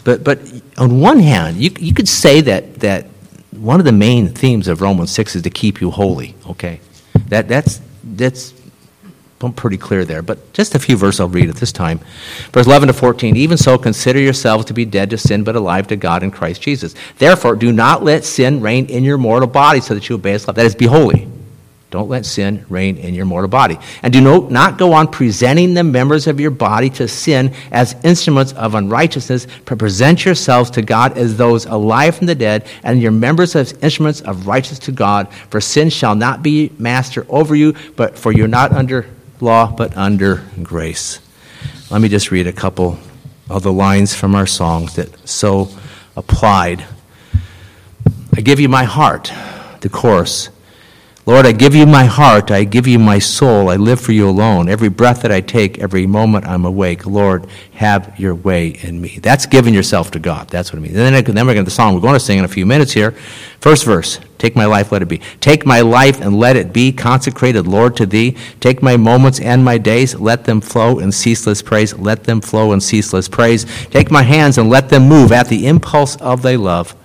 But, 0.03 0.25
but 0.25 0.41
on 0.79 0.99
one 0.99 1.19
hand, 1.19 1.59
you, 1.59 1.71
you 1.79 1.93
could 1.93 2.09
say 2.09 2.41
that, 2.41 2.77
that 2.77 3.05
one 3.51 3.81
of 3.81 3.85
the 3.85 3.93
main 3.93 4.29
themes 4.29 4.67
of 4.67 4.81
Romans 4.81 5.11
6 5.11 5.37
is 5.37 5.43
to 5.43 5.51
keep 5.51 5.83
you 5.83 5.91
holy, 5.91 6.35
okay? 6.47 6.81
That, 7.29 7.49
that's, 7.49 7.83
that's 8.03 8.55
pretty 9.57 9.77
clear 9.77 10.07
there. 10.07 10.23
But 10.23 10.55
just 10.55 10.75
a 10.75 10.79
few 10.79 10.97
verses 10.97 11.21
I'll 11.21 11.29
read 11.29 11.51
at 11.51 11.57
this 11.57 11.73
time. 11.73 12.01
Verse 12.51 12.67
11 12.67 12.87
to 12.87 12.95
14 12.95 13.37
Even 13.37 13.59
so, 13.59 13.77
consider 13.77 14.21
yourselves 14.21 14.65
to 14.65 14.73
be 14.73 14.87
dead 14.87 15.11
to 15.11 15.19
sin, 15.19 15.45
but 15.45 15.55
alive 15.55 15.87
to 15.89 15.97
God 15.97 16.23
in 16.23 16.31
Christ 16.31 16.63
Jesus. 16.63 16.95
Therefore, 17.19 17.57
do 17.57 17.73
not 17.73 18.03
let 18.03 18.25
sin 18.25 18.63
reign 18.63 18.87
in 18.87 19.05
your 19.05 19.19
mortal 19.19 19.49
body 19.49 19.83
so 19.83 19.93
that 19.93 20.09
you 20.09 20.15
obey 20.15 20.33
its 20.33 20.47
love. 20.47 20.57
That 20.57 20.65
is, 20.65 20.75
be 20.75 20.87
holy. 20.87 21.30
Don't 21.91 22.09
let 22.09 22.25
sin 22.25 22.65
reign 22.69 22.99
in 22.99 23.15
your 23.15 23.27
mortal 23.27 23.49
body. 23.49 23.77
And 24.05 24.13
do 24.13 24.21
not 24.49 24.79
go 24.79 24.93
on 24.93 25.09
presenting 25.09 25.75
the 25.75 25.83
members 25.83 26.29
of 26.29 26.39
your 26.39 26.53
body 26.53 26.89
to 26.91 27.09
sin 27.09 27.53
as 27.73 27.97
instruments 28.05 28.53
of 28.53 28.77
unrighteousness, 28.77 29.49
but 29.65 29.79
present 29.79 30.25
yourselves 30.25 30.71
to 30.71 30.83
God 30.83 31.19
as 31.19 31.37
those 31.37 31.67
alive 31.67 32.15
from 32.15 32.29
the 32.29 32.37
dead, 32.37 32.69
and 32.85 33.03
your 33.03 33.11
members 33.11 33.57
as 33.57 33.73
instruments 33.83 34.21
of 34.21 34.47
righteousness 34.47 34.79
to 34.87 34.93
God. 34.93 35.33
For 35.51 35.61
sin 35.61 35.91
shall 35.91 36.15
not 36.15 36.45
be 36.45 36.71
master 36.79 37.27
over 37.29 37.57
you, 37.57 37.75
but 37.97 38.17
for 38.17 38.31
you're 38.31 38.47
not 38.47 38.71
under 38.71 39.07
law, 39.41 39.75
but 39.75 39.97
under 39.97 40.45
grace. 40.63 41.19
Let 41.91 42.01
me 42.01 42.09
just 42.09 42.31
read 42.31 42.47
a 42.47 42.53
couple 42.53 42.99
of 43.49 43.65
the 43.65 43.73
lines 43.73 44.15
from 44.15 44.37
our 44.37 44.47
songs 44.47 44.95
that 44.95 45.29
so 45.29 45.69
applied. 46.15 46.85
I 48.37 48.43
give 48.43 48.61
you 48.61 48.69
my 48.69 48.85
heart, 48.85 49.33
the 49.81 49.89
chorus. 49.89 50.51
Lord, 51.27 51.45
I 51.45 51.53
give 51.53 51.75
you 51.75 51.87
my 51.87 52.07
heart. 52.07 52.51
I 52.51 52.65
give 52.65 52.87
you 52.87 52.99
my 52.99 53.19
soul. 53.19 53.69
I 53.69 53.77
live 53.77 54.01
for 54.01 54.13
you 54.13 54.29
alone. 54.29 54.69
Every 54.69 54.89
breath 54.89 55.23
that 55.23 55.31
I 55.31 55.43
take, 55.43 55.79
every 55.79 56.07
moment 56.07 56.47
I'm 56.47 56.65
awake, 56.65 57.07
Lord, 57.07 57.47
have 57.75 58.19
your 58.19 58.35
way 58.35 58.69
in 58.69 59.01
me. 59.01 59.19
That's 59.21 59.45
giving 59.45 59.75
yourself 59.75 60.11
to 60.13 60.19
God. 60.19 60.49
That's 60.49 60.73
what 60.73 60.79
it 60.79 60.83
means. 60.83 60.97
And 60.97 61.15
then, 61.15 61.25
then 61.25 61.47
we're 61.47 61.55
going 61.55 61.65
to 61.65 61.71
the 61.71 61.75
song 61.75 61.95
we're 61.95 62.01
going 62.01 62.15
to 62.15 62.21
sing 62.21 62.39
in 62.39 62.45
a 62.45 62.49
few 62.49 62.65
minutes 62.65 62.93
here. 62.93 63.13
First 63.61 63.85
verse 63.85 64.19
Take 64.39 64.57
my 64.57 64.65
life, 64.65 64.91
let 64.91 65.03
it 65.03 65.09
be. 65.09 65.21
Take 65.41 65.67
my 65.67 65.83
life 65.83 66.23
and 66.23 66.35
let 66.39 66.57
it 66.57 66.73
be 66.73 66.93
consecrated, 66.93 67.67
Lord, 67.67 67.95
to 67.99 68.07
thee. 68.07 68.39
Take 68.59 68.83
my 68.83 68.97
moments 68.97 69.39
and 69.39 69.63
my 69.63 69.77
days, 69.77 70.15
let 70.15 70.47
them 70.47 70.63
flow 70.63 70.99
in 70.99 71.13
ceaseless 71.13 71.61
praise. 71.61 71.95
Let 71.99 72.25
them 72.25 72.41
flow 72.41 72.73
in 72.73 72.81
ceaseless 72.81 73.29
praise. 73.29 73.67
Take 73.89 74.11
my 74.11 74.23
hands 74.23 74.57
and 74.57 74.71
let 74.71 74.89
them 74.89 75.03
move 75.03 75.31
at 75.31 75.49
the 75.49 75.67
impulse 75.67 76.17
of 76.17 76.41
thy 76.41 76.57
love. 76.57 76.97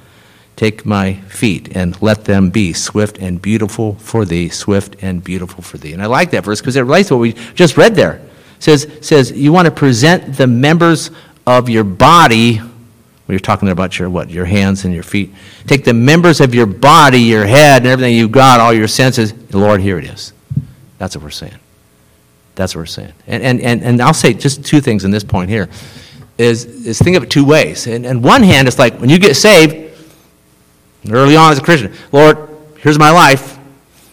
Take 0.56 0.86
my 0.86 1.16
feet 1.16 1.76
and 1.76 2.01
let 2.01 2.24
them 2.24 2.49
be 2.49 2.72
swift 2.72 3.18
and 3.18 3.41
beautiful 3.41 3.95
for 3.95 4.24
thee, 4.24 4.47
swift 4.47 4.95
and 5.01 5.22
beautiful 5.22 5.62
for 5.62 5.78
thee. 5.78 5.91
And 5.91 6.01
I 6.01 6.06
like 6.06 6.32
that 6.32 6.45
verse 6.45 6.62
because 6.62 6.78
it 6.78 6.82
relates 6.82 7.10
to 7.10 7.16
what 7.16 7.22
we 7.22 7.34
just 7.56 7.76
read 7.76 7.95
there. 7.95 8.16
It 8.16 8.64
says, 8.64 8.88
says 9.01 9.32
you 9.34 9.51
want 9.51 9.66
to 9.66 9.72
present 9.72 10.38
the 10.38 10.47
members 10.47 11.12
of 11.45 11.68
your 11.68 11.84
body. 11.84 12.58
When 12.58 13.34
you're 13.34 13.39
talking 13.39 13.66
there 13.66 13.74
about 13.74 13.99
your 13.99 14.10
what, 14.10 14.30
your 14.30 14.45
hands 14.45 14.86
and 14.86 14.93
your 14.93 15.03
feet. 15.03 15.34
Take 15.68 15.84
the 15.84 15.93
members 15.93 16.39
of 16.39 16.56
your 16.56 16.68
body, 16.68 17.20
your 17.20 17.45
head, 17.45 17.82
and 17.82 17.88
everything 17.88 18.16
you've 18.16 18.32
got, 18.32 18.60
all 18.60 18.72
your 18.72 18.88
senses. 18.88 19.34
Lord, 19.53 19.82
here 19.82 19.97
it 19.97 20.06
is. 20.06 20.32
That's 20.99 21.18
what 21.18 21.24
we're 21.24 21.32
saying. 21.32 21.60
That's 22.53 22.76
what 22.76 22.82
we're 22.82 22.86
saying. 22.86 23.14
And, 23.28 23.43
and, 23.43 23.60
and, 23.60 23.84
and 23.84 24.01
I'll 24.01 24.14
say 24.14 24.34
just 24.34 24.64
two 24.64 24.80
things 24.80 25.03
in 25.03 25.12
this 25.12 25.24
point 25.24 25.49
here. 25.49 25.70
Is, 26.38 26.66
is 26.66 26.99
think 26.99 27.18
of 27.18 27.24
it 27.24 27.30
two 27.30 27.45
ways. 27.45 27.88
And, 27.88 28.06
and 28.06 28.24
one 28.24 28.43
hand, 28.43 28.68
it's 28.68 28.80
like 28.80 28.99
when 28.99 29.10
you 29.10 29.20
get 29.20 29.36
saved, 29.36 29.84
early 31.12 31.36
on 31.36 31.51
as 31.51 31.60
a 31.60 31.62
Christian. 31.62 31.93
Lord, 32.12 32.38
here's 32.80 32.99
my 32.99 33.12
life. 33.12 33.58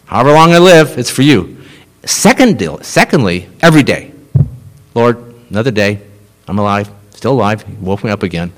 However 0.06 0.32
long 0.32 0.52
I 0.52 0.58
live, 0.58 0.98
it's 0.98 1.10
for 1.10 1.22
you. 1.22 1.58
Second 2.04 2.60
secondly, 2.82 3.48
every 3.60 3.82
day. 3.82 4.12
Lord, 4.94 5.16
another 5.50 5.70
day. 5.70 6.00
I'm 6.48 6.58
alive, 6.58 6.90
still 7.10 7.32
alive. 7.32 7.64
You 7.68 7.76
woke 7.80 8.04
me 8.04 8.10
up 8.10 8.22
again. 8.22 8.52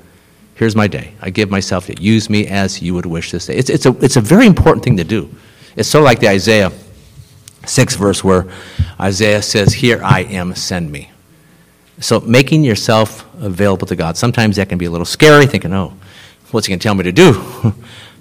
Here's 0.55 0.75
my 0.75 0.87
day. 0.87 1.13
I 1.21 1.29
give 1.29 1.49
myself 1.49 1.85
to 1.87 2.01
use 2.01 2.29
me 2.29 2.47
as 2.47 2.81
you 2.81 2.93
would 2.93 3.05
wish 3.05 3.31
this 3.31 3.45
day. 3.47 3.55
It's, 3.55 3.69
it's, 3.69 3.85
a, 3.85 3.95
it's 4.03 4.15
a 4.15 4.21
very 4.21 4.47
important 4.47 4.83
thing 4.83 4.97
to 4.97 5.03
do. 5.03 5.29
It's 5.75 5.89
sort 5.89 6.01
of 6.01 6.05
like 6.05 6.19
the 6.19 6.29
Isaiah 6.29 6.71
6 7.65 7.95
verse 7.95 8.23
where 8.23 8.47
Isaiah 8.99 9.41
says, 9.41 9.73
Here 9.73 10.01
I 10.03 10.21
am, 10.21 10.55
send 10.55 10.91
me. 10.91 11.11
So 11.99 12.19
making 12.21 12.63
yourself 12.63 13.25
available 13.41 13.87
to 13.87 13.95
God. 13.95 14.17
Sometimes 14.17 14.55
that 14.57 14.69
can 14.69 14.77
be 14.77 14.85
a 14.85 14.91
little 14.91 15.05
scary, 15.05 15.45
thinking, 15.45 15.73
oh, 15.73 15.93
what's 16.51 16.67
he 16.67 16.71
going 16.71 16.79
to 16.79 16.83
tell 16.83 16.95
me 16.95 17.03
to 17.03 17.11
do? 17.11 17.33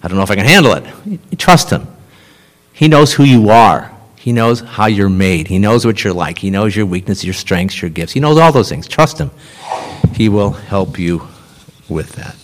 I 0.05 0.09
don't 0.09 0.19
know 0.19 0.23
if 0.23 0.31
I 0.31 0.37
can 0.37 0.45
handle 0.45 0.75
it. 0.75 1.39
Trust 1.39 1.71
Him. 1.71 1.87
He 2.75 2.89
knows 2.89 3.15
who 3.15 3.25
you 3.25 3.49
are. 3.49 3.91
He 4.19 4.33
knows 4.33 4.61
how 4.61 4.85
you're 4.87 5.09
made. 5.09 5.49
He 5.49 5.59
knows 5.59 5.87
what 5.87 6.05
you're 6.05 6.13
like. 6.13 6.39
He 6.39 6.51
knows 6.51 6.77
your 6.77 6.85
weaknesses, 6.85 7.25
your 7.25 7.33
strengths, 7.33 7.81
your 7.81 7.91
gifts. 7.91 8.13
He 8.13 8.21
knows 8.21 8.37
all 8.37 8.53
those 8.53 8.69
things. 8.69 8.87
Trust 8.87 9.19
Him. 9.19 9.31
He 10.15 10.29
will 10.29 10.51
help 10.51 10.99
you 10.99 11.27
with 11.89 12.13
that. 12.17 12.37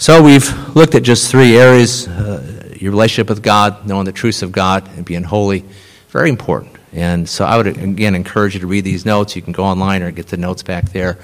So 0.00 0.22
we've 0.22 0.74
looked 0.74 0.94
at 0.94 1.02
just 1.02 1.30
three 1.30 1.58
areas 1.58 2.08
uh, 2.08 2.74
your 2.80 2.92
relationship 2.92 3.28
with 3.28 3.42
God, 3.42 3.86
knowing 3.86 4.06
the 4.06 4.12
truths 4.12 4.40
of 4.40 4.50
God, 4.50 4.88
and 4.96 5.04
being 5.04 5.22
holy. 5.22 5.66
Very 6.08 6.30
important. 6.30 6.76
And 6.94 7.28
so 7.28 7.44
I 7.44 7.58
would, 7.58 7.66
again, 7.66 8.14
encourage 8.14 8.54
you 8.54 8.60
to 8.60 8.66
read 8.66 8.84
these 8.84 9.04
notes. 9.04 9.36
You 9.36 9.42
can 9.42 9.52
go 9.52 9.64
online 9.64 10.02
or 10.02 10.10
get 10.10 10.28
the 10.28 10.38
notes 10.38 10.62
back 10.62 10.88
there. 10.92 11.18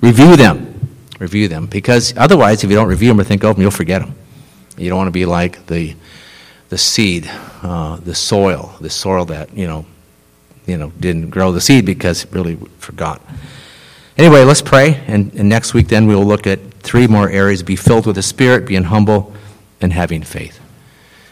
Review 0.00 0.36
them. 0.36 0.96
Review 1.18 1.48
them. 1.48 1.66
Because 1.66 2.16
otherwise, 2.16 2.64
if 2.64 2.70
you 2.70 2.76
don't 2.76 2.88
review 2.88 3.08
them 3.08 3.20
or 3.20 3.24
think 3.24 3.44
of 3.44 3.54
them, 3.54 3.62
you'll 3.62 3.70
forget 3.70 4.00
them. 4.00 4.14
You 4.82 4.90
don't 4.90 4.98
want 4.98 5.08
to 5.08 5.12
be 5.12 5.26
like 5.26 5.66
the, 5.66 5.94
the 6.68 6.78
seed, 6.78 7.30
uh, 7.62 7.96
the 7.96 8.14
soil, 8.14 8.74
the 8.80 8.90
soil 8.90 9.24
that, 9.26 9.54
you 9.56 9.66
know, 9.66 9.86
you 10.66 10.76
know, 10.76 10.90
didn't 11.00 11.30
grow 11.30 11.52
the 11.52 11.60
seed 11.60 11.86
because 11.86 12.24
it 12.24 12.32
really 12.32 12.56
forgot. 12.78 13.20
Anyway, 14.16 14.44
let's 14.44 14.62
pray. 14.62 15.02
And, 15.06 15.32
and 15.34 15.48
next 15.48 15.74
week, 15.74 15.88
then, 15.88 16.06
we 16.06 16.14
will 16.14 16.24
look 16.24 16.46
at 16.46 16.60
three 16.82 17.06
more 17.06 17.28
areas 17.30 17.62
be 17.62 17.76
filled 17.76 18.06
with 18.06 18.16
the 18.16 18.22
Spirit, 18.22 18.66
being 18.66 18.84
humble, 18.84 19.32
and 19.80 19.92
having 19.92 20.22
faith. 20.22 20.60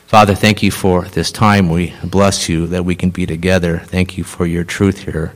Father, 0.06 0.34
thank 0.34 0.62
you 0.62 0.70
for 0.70 1.04
this 1.04 1.30
time. 1.30 1.68
We 1.68 1.94
bless 2.02 2.48
you 2.48 2.66
that 2.68 2.84
we 2.84 2.96
can 2.96 3.10
be 3.10 3.26
together. 3.26 3.78
Thank 3.78 4.18
you 4.18 4.24
for 4.24 4.46
your 4.46 4.64
truth 4.64 5.04
here. 5.04 5.34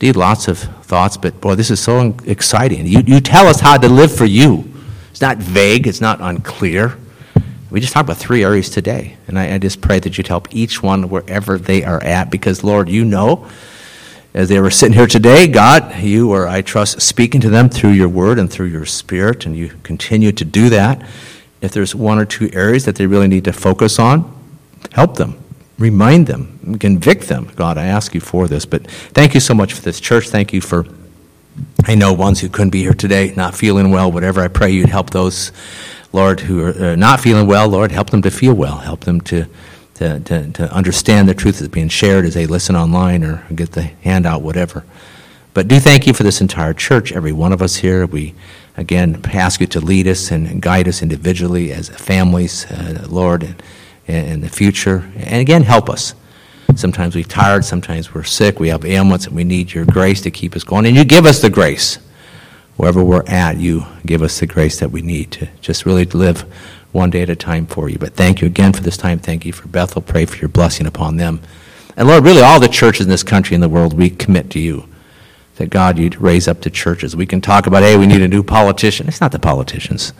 Indeed, 0.00 0.16
lots 0.16 0.48
of 0.48 0.58
thoughts, 0.58 1.16
but 1.16 1.40
boy, 1.40 1.54
this 1.54 1.70
is 1.70 1.78
so 1.78 2.16
exciting. 2.24 2.86
You, 2.86 3.02
you 3.06 3.20
tell 3.20 3.46
us 3.46 3.60
how 3.60 3.76
to 3.76 3.88
live 3.88 4.12
for 4.12 4.24
you. 4.24 4.64
It's 5.10 5.20
not 5.20 5.36
vague, 5.36 5.86
it's 5.86 6.00
not 6.00 6.20
unclear. 6.20 6.96
We 7.70 7.80
just 7.80 7.92
talked 7.92 8.08
about 8.08 8.18
three 8.18 8.44
areas 8.44 8.68
today. 8.68 9.16
And 9.28 9.38
I, 9.38 9.54
I, 9.54 9.58
just 9.58 9.80
pray 9.80 10.00
that 10.00 10.18
you'd 10.18 10.26
help 10.26 10.52
each 10.54 10.82
one 10.82 11.08
wherever 11.08 11.56
they 11.56 11.84
are 11.84 12.02
at 12.02 12.30
because, 12.30 12.64
Lord, 12.64 12.88
you 12.88 13.04
know, 13.04 13.48
as 14.34 14.48
they 14.48 14.60
were 14.60 14.70
sitting 14.70 14.92
here 14.92 15.06
today, 15.06 15.46
God, 15.46 16.02
you 16.02 16.32
are, 16.32 16.46
I 16.46 16.62
trust, 16.62 17.00
speaking 17.00 17.40
to 17.42 17.50
them 17.50 17.68
through 17.68 17.90
your 17.90 18.08
word 18.08 18.38
and 18.38 18.50
through 18.50 18.66
your 18.66 18.86
spirit, 18.86 19.44
and 19.44 19.56
you 19.56 19.70
continue 19.82 20.30
to 20.32 20.44
do 20.44 20.68
that. 20.70 21.02
If 21.60 21.72
there's 21.72 21.94
one 21.94 22.18
or 22.18 22.24
two 22.24 22.48
areas 22.52 22.84
that 22.84 22.94
they 22.94 23.06
really 23.06 23.28
need 23.28 23.44
to 23.44 23.52
focus 23.52 23.98
on, 23.98 24.32
help 24.92 25.16
them, 25.16 25.42
remind 25.78 26.26
them, 26.26 26.78
convict 26.78 27.28
them. 27.28 27.50
God, 27.56 27.76
I 27.76 27.86
ask 27.86 28.14
you 28.14 28.20
for 28.20 28.46
this. 28.46 28.66
But 28.66 28.88
thank 28.88 29.34
you 29.34 29.40
so 29.40 29.52
much 29.52 29.72
for 29.74 29.82
this 29.82 30.00
church. 30.00 30.28
Thank 30.28 30.52
you 30.52 30.60
for, 30.60 30.86
I 31.84 31.96
know, 31.96 32.12
ones 32.12 32.40
who 32.40 32.48
couldn't 32.48 32.70
be 32.70 32.82
here 32.82 32.94
today, 32.94 33.34
not 33.36 33.54
feeling 33.54 33.90
well, 33.90 34.10
whatever. 34.10 34.40
I 34.40 34.48
pray 34.48 34.70
you'd 34.70 34.88
help 34.88 35.10
those 35.10 35.50
Lord, 36.12 36.40
who 36.40 36.62
are 36.64 36.70
uh, 36.70 36.96
not 36.96 37.20
feeling 37.20 37.46
well, 37.46 37.68
Lord, 37.68 37.92
help 37.92 38.10
them 38.10 38.22
to 38.22 38.30
feel 38.30 38.54
well. 38.54 38.78
Help 38.78 39.04
them 39.04 39.20
to, 39.22 39.46
to, 39.94 40.20
to, 40.20 40.50
to 40.50 40.72
understand 40.72 41.28
the 41.28 41.34
truth 41.34 41.60
that's 41.60 41.68
being 41.68 41.88
shared 41.88 42.24
as 42.24 42.34
they 42.34 42.46
listen 42.46 42.74
online 42.74 43.22
or 43.22 43.44
get 43.54 43.72
the 43.72 43.82
handout, 43.82 44.42
whatever. 44.42 44.84
But 45.54 45.68
do 45.68 45.78
thank 45.80 46.06
you 46.06 46.12
for 46.12 46.22
this 46.22 46.40
entire 46.40 46.74
church, 46.74 47.12
every 47.12 47.32
one 47.32 47.52
of 47.52 47.62
us 47.62 47.76
here. 47.76 48.06
We, 48.06 48.34
again, 48.76 49.20
ask 49.32 49.60
you 49.60 49.66
to 49.68 49.80
lead 49.80 50.06
us 50.06 50.30
and 50.30 50.60
guide 50.60 50.88
us 50.88 51.02
individually 51.02 51.72
as 51.72 51.88
families, 51.88 52.66
uh, 52.70 53.06
Lord, 53.08 53.42
in, 53.42 53.56
in 54.06 54.40
the 54.40 54.48
future. 54.48 55.10
And 55.16 55.40
again, 55.40 55.62
help 55.62 55.88
us. 55.88 56.14
Sometimes 56.76 57.16
we're 57.16 57.24
tired, 57.24 57.64
sometimes 57.64 58.14
we're 58.14 58.22
sick, 58.22 58.60
we 58.60 58.68
have 58.68 58.84
ailments, 58.84 59.26
and 59.26 59.34
we 59.34 59.42
need 59.42 59.72
your 59.72 59.84
grace 59.84 60.20
to 60.22 60.30
keep 60.30 60.54
us 60.54 60.62
going. 60.62 60.86
And 60.86 60.96
you 60.96 61.04
give 61.04 61.26
us 61.26 61.42
the 61.42 61.50
grace 61.50 61.98
wherever 62.80 63.04
we're 63.04 63.24
at, 63.26 63.58
you 63.58 63.84
give 64.06 64.22
us 64.22 64.40
the 64.40 64.46
grace 64.46 64.80
that 64.80 64.90
we 64.90 65.02
need 65.02 65.30
to 65.30 65.46
just 65.60 65.84
really 65.84 66.06
live 66.06 66.40
one 66.92 67.10
day 67.10 67.20
at 67.20 67.28
a 67.28 67.36
time 67.36 67.66
for 67.66 67.90
you. 67.90 67.98
But 67.98 68.14
thank 68.14 68.40
you 68.40 68.46
again 68.46 68.72
for 68.72 68.82
this 68.82 68.96
time. 68.96 69.18
Thank 69.18 69.44
you 69.44 69.52
for 69.52 69.68
Bethel. 69.68 70.00
Pray 70.00 70.24
for 70.24 70.36
your 70.36 70.48
blessing 70.48 70.86
upon 70.86 71.18
them. 71.18 71.40
And 71.94 72.08
Lord, 72.08 72.24
really 72.24 72.40
all 72.40 72.58
the 72.58 72.68
churches 72.68 73.04
in 73.04 73.10
this 73.10 73.22
country 73.22 73.54
and 73.54 73.62
the 73.62 73.68
world, 73.68 73.92
we 73.92 74.08
commit 74.08 74.48
to 74.50 74.58
you. 74.58 74.86
That 75.56 75.68
God, 75.68 75.98
you'd 75.98 76.22
raise 76.22 76.48
up 76.48 76.62
the 76.62 76.70
churches. 76.70 77.14
We 77.14 77.26
can 77.26 77.42
talk 77.42 77.66
about, 77.66 77.82
hey, 77.82 77.98
we 77.98 78.06
need 78.06 78.22
a 78.22 78.28
new 78.28 78.42
politician. 78.42 79.08
It's 79.08 79.20
not 79.20 79.32
the 79.32 79.38
politicians, 79.38 80.14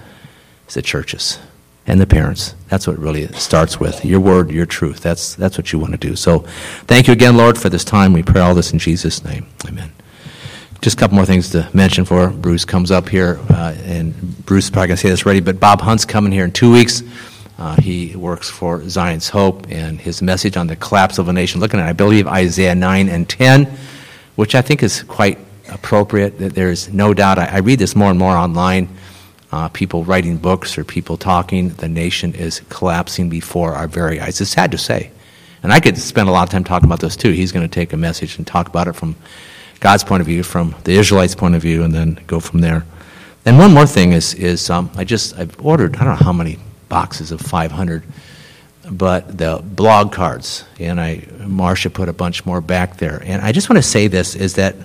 it's 0.66 0.74
the 0.74 0.82
churches 0.82 1.38
and 1.86 1.98
the 1.98 2.06
parents. 2.06 2.54
That's 2.68 2.86
what 2.86 2.98
really 2.98 3.26
starts 3.28 3.80
with. 3.80 4.04
Your 4.04 4.20
word, 4.20 4.50
your 4.50 4.66
truth. 4.66 5.00
That's, 5.00 5.34
that's 5.34 5.56
what 5.56 5.72
you 5.72 5.78
want 5.78 5.92
to 5.92 5.98
do. 5.98 6.14
So 6.14 6.40
thank 6.86 7.06
you 7.06 7.14
again, 7.14 7.38
Lord, 7.38 7.56
for 7.56 7.70
this 7.70 7.84
time. 7.84 8.12
We 8.12 8.22
pray 8.22 8.42
all 8.42 8.54
this 8.54 8.70
in 8.70 8.78
Jesus' 8.78 9.24
name. 9.24 9.46
Amen 9.66 9.92
just 10.81 10.97
a 10.97 11.01
couple 11.01 11.16
more 11.16 11.26
things 11.26 11.51
to 11.51 11.68
mention 11.74 12.05
for 12.05 12.31
Bruce 12.31 12.64
comes 12.64 12.91
up 12.91 13.09
here, 13.09 13.39
uh, 13.51 13.74
and 13.85 14.14
Bruce 14.47 14.64
is 14.64 14.70
probably 14.70 14.89
going 14.89 14.97
to 14.97 15.03
say 15.03 15.11
this 15.11 15.26
ready, 15.26 15.41
but 15.41 15.61
Bob 15.61 15.81
Hunt's 15.81 16.07
coming 16.07 16.33
here 16.33 16.45
in 16.45 16.53
two 16.53 16.72
weeks. 16.72 17.03
Uh, 17.59 17.76
he 17.76 18.16
works 18.16 18.49
for 18.49 18.89
Zion's 18.89 19.28
Hope, 19.28 19.66
and 19.68 20.01
his 20.01 20.22
message 20.22 20.57
on 20.57 20.66
the 20.66 20.76
collapse 20.76 21.18
of 21.18 21.28
a 21.28 21.33
nation, 21.33 21.61
looking 21.61 21.78
at, 21.78 21.87
I 21.87 21.93
believe, 21.93 22.26
Isaiah 22.26 22.74
9 22.74 23.11
and 23.11 23.28
10, 23.28 23.70
which 24.37 24.55
I 24.55 24.62
think 24.62 24.83
is 24.83 25.03
quite 25.03 25.39
appropriate. 25.68 26.39
That 26.39 26.55
There's 26.55 26.91
no 26.91 27.12
doubt, 27.12 27.39
I, 27.39 27.47
I 27.47 27.59
read 27.59 27.78
this 27.78 27.95
more 27.95 28.09
and 28.09 28.18
more 28.18 28.35
online, 28.35 28.89
uh, 29.53 29.68
people 29.68 30.05
writing 30.05 30.39
books 30.39 30.78
or 30.78 30.85
people 30.85 31.18
talking, 31.18 31.70
the 31.70 31.89
nation 31.89 32.35
is 32.35 32.62
collapsing 32.70 33.28
before 33.28 33.74
our 33.74 33.89
very 33.89 34.18
eyes. 34.18 34.41
It's 34.41 34.51
sad 34.51 34.70
to 34.70 34.78
say. 34.78 35.11
And 35.62 35.72
I 35.72 35.81
could 35.81 35.99
spend 35.99 36.31
a 36.31 36.33
lot 36.33 36.45
of 36.45 36.51
time 36.51 36.64
talking 36.64 36.87
about 36.87 37.01
this 37.01 37.16
too. 37.16 37.33
He's 37.33 37.53
going 37.53 37.68
to 37.68 37.74
take 37.74 37.93
a 37.93 37.97
message 37.99 38.39
and 38.39 38.47
talk 38.47 38.68
about 38.68 38.89
it 38.89 38.95
from 38.95 39.16
God's 39.81 40.05
point 40.05 40.20
of 40.20 40.26
view, 40.26 40.43
from 40.43 40.74
the 40.85 40.93
Israelites' 40.93 41.35
point 41.35 41.55
of 41.55 41.62
view, 41.62 41.83
and 41.83 41.93
then 41.95 42.20
go 42.26 42.39
from 42.39 42.61
there. 42.61 42.85
And 43.47 43.59
one 43.59 43.72
more 43.72 43.87
thing 43.87 44.12
is, 44.12 44.35
is 44.35 44.68
um, 44.68 44.91
I 44.95 45.05
just 45.05 45.37
I've 45.39 45.59
ordered 45.64 45.97
I 45.97 46.05
don't 46.05 46.18
know 46.18 46.24
how 46.24 46.33
many 46.33 46.59
boxes 46.91 47.33
of 47.33 47.41
500, 47.41 48.05
but 48.91 49.39
the 49.39 49.62
blog 49.64 50.12
cards, 50.12 50.64
and 50.78 51.01
I 51.01 51.26
Marcia 51.47 51.89
put 51.89 52.09
a 52.11 52.12
bunch 52.12 52.45
more 52.45 52.61
back 52.61 52.99
there. 52.99 53.22
And 53.24 53.41
I 53.41 53.53
just 53.53 53.70
want 53.70 53.78
to 53.78 53.83
say 53.83 54.07
this 54.07 54.35
is 54.35 54.55
that 54.57 54.76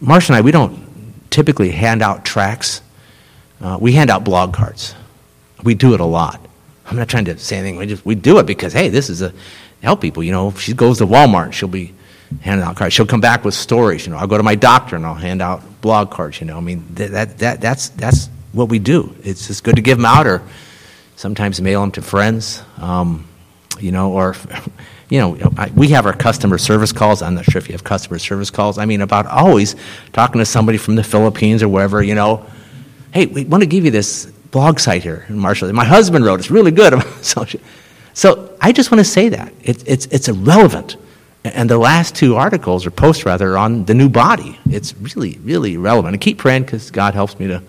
Marcia 0.00 0.32
and 0.32 0.36
I 0.36 0.40
we 0.42 0.52
don't 0.52 0.84
typically 1.30 1.70
hand 1.70 2.02
out 2.02 2.24
tracts. 2.24 2.82
Uh, 3.60 3.78
we 3.80 3.92
hand 3.92 4.10
out 4.10 4.24
blog 4.24 4.52
cards. 4.52 4.94
We 5.64 5.74
do 5.74 5.94
it 5.94 6.00
a 6.00 6.04
lot. 6.04 6.46
I'm 6.84 6.96
not 6.96 7.08
trying 7.08 7.24
to 7.24 7.38
say 7.38 7.56
anything. 7.56 7.76
We 7.76 7.86
just 7.86 8.04
we 8.04 8.14
do 8.14 8.38
it 8.38 8.46
because 8.46 8.74
hey, 8.74 8.90
this 8.90 9.08
is 9.08 9.22
a 9.22 9.32
help 9.82 10.02
people. 10.02 10.22
You 10.22 10.32
know, 10.32 10.48
if 10.48 10.60
she 10.60 10.74
goes 10.74 10.98
to 10.98 11.06
Walmart, 11.06 11.54
she'll 11.54 11.68
be 11.68 11.94
handing 12.40 12.66
out 12.66 12.76
cards. 12.76 12.94
She'll 12.94 13.06
come 13.06 13.20
back 13.20 13.44
with 13.44 13.54
stories. 13.54 14.06
You 14.06 14.12
know, 14.12 14.18
I'll 14.18 14.26
go 14.26 14.36
to 14.36 14.42
my 14.42 14.54
doctor 14.54 14.96
and 14.96 15.06
I'll 15.06 15.14
hand 15.14 15.42
out 15.42 15.62
blog 15.80 16.10
cards. 16.10 16.40
You 16.40 16.46
know, 16.46 16.56
I 16.56 16.60
mean 16.60 16.84
that, 16.94 17.10
that, 17.12 17.38
that 17.38 17.60
that's 17.60 17.88
that's 17.90 18.28
what 18.52 18.68
we 18.68 18.78
do. 18.78 19.14
It's 19.22 19.46
just 19.46 19.64
good 19.64 19.76
to 19.76 19.82
give 19.82 19.98
them 19.98 20.06
out, 20.06 20.26
or 20.26 20.42
sometimes 21.16 21.60
mail 21.60 21.80
them 21.82 21.92
to 21.92 22.02
friends. 22.02 22.62
Um, 22.78 23.28
you 23.78 23.92
know, 23.92 24.12
or 24.12 24.34
you 25.08 25.18
know, 25.18 25.38
we 25.74 25.88
have 25.88 26.06
our 26.06 26.16
customer 26.16 26.58
service 26.58 26.92
calls. 26.92 27.22
I'm 27.22 27.34
not 27.34 27.44
sure 27.44 27.58
if 27.58 27.68
you 27.68 27.72
have 27.72 27.84
customer 27.84 28.18
service 28.18 28.50
calls. 28.50 28.78
I 28.78 28.86
mean, 28.86 29.00
about 29.00 29.26
always 29.26 29.76
talking 30.12 30.38
to 30.40 30.46
somebody 30.46 30.78
from 30.78 30.96
the 30.96 31.04
Philippines 31.04 31.62
or 31.62 31.68
wherever. 31.68 32.02
You 32.02 32.14
know, 32.14 32.46
hey, 33.12 33.26
we 33.26 33.44
want 33.44 33.62
to 33.62 33.68
give 33.68 33.84
you 33.84 33.90
this 33.90 34.26
blog 34.50 34.80
site 34.80 35.02
here 35.02 35.26
in 35.28 35.38
Marshall. 35.38 35.72
My 35.72 35.84
husband 35.84 36.24
wrote. 36.24 36.40
It's 36.40 36.50
really 36.50 36.70
good. 36.72 37.02
so 37.22 38.56
I 38.60 38.72
just 38.72 38.90
want 38.90 39.00
to 39.00 39.04
say 39.04 39.28
that 39.28 39.52
it, 39.62 39.86
it's 39.86 40.06
it's 40.06 40.28
irrelevant 40.28 40.96
and 41.54 41.70
the 41.70 41.78
last 41.78 42.14
two 42.14 42.36
articles, 42.36 42.86
or 42.86 42.90
posts 42.90 43.24
rather, 43.24 43.56
on 43.56 43.84
the 43.84 43.94
new 43.94 44.08
body. 44.08 44.58
It's 44.68 44.94
really, 44.96 45.38
really 45.42 45.76
relevant. 45.76 46.14
And 46.14 46.20
keep 46.20 46.38
praying 46.38 46.64
because 46.64 46.90
God 46.90 47.14
helps 47.14 47.38
me 47.38 47.46
to, 47.48 47.62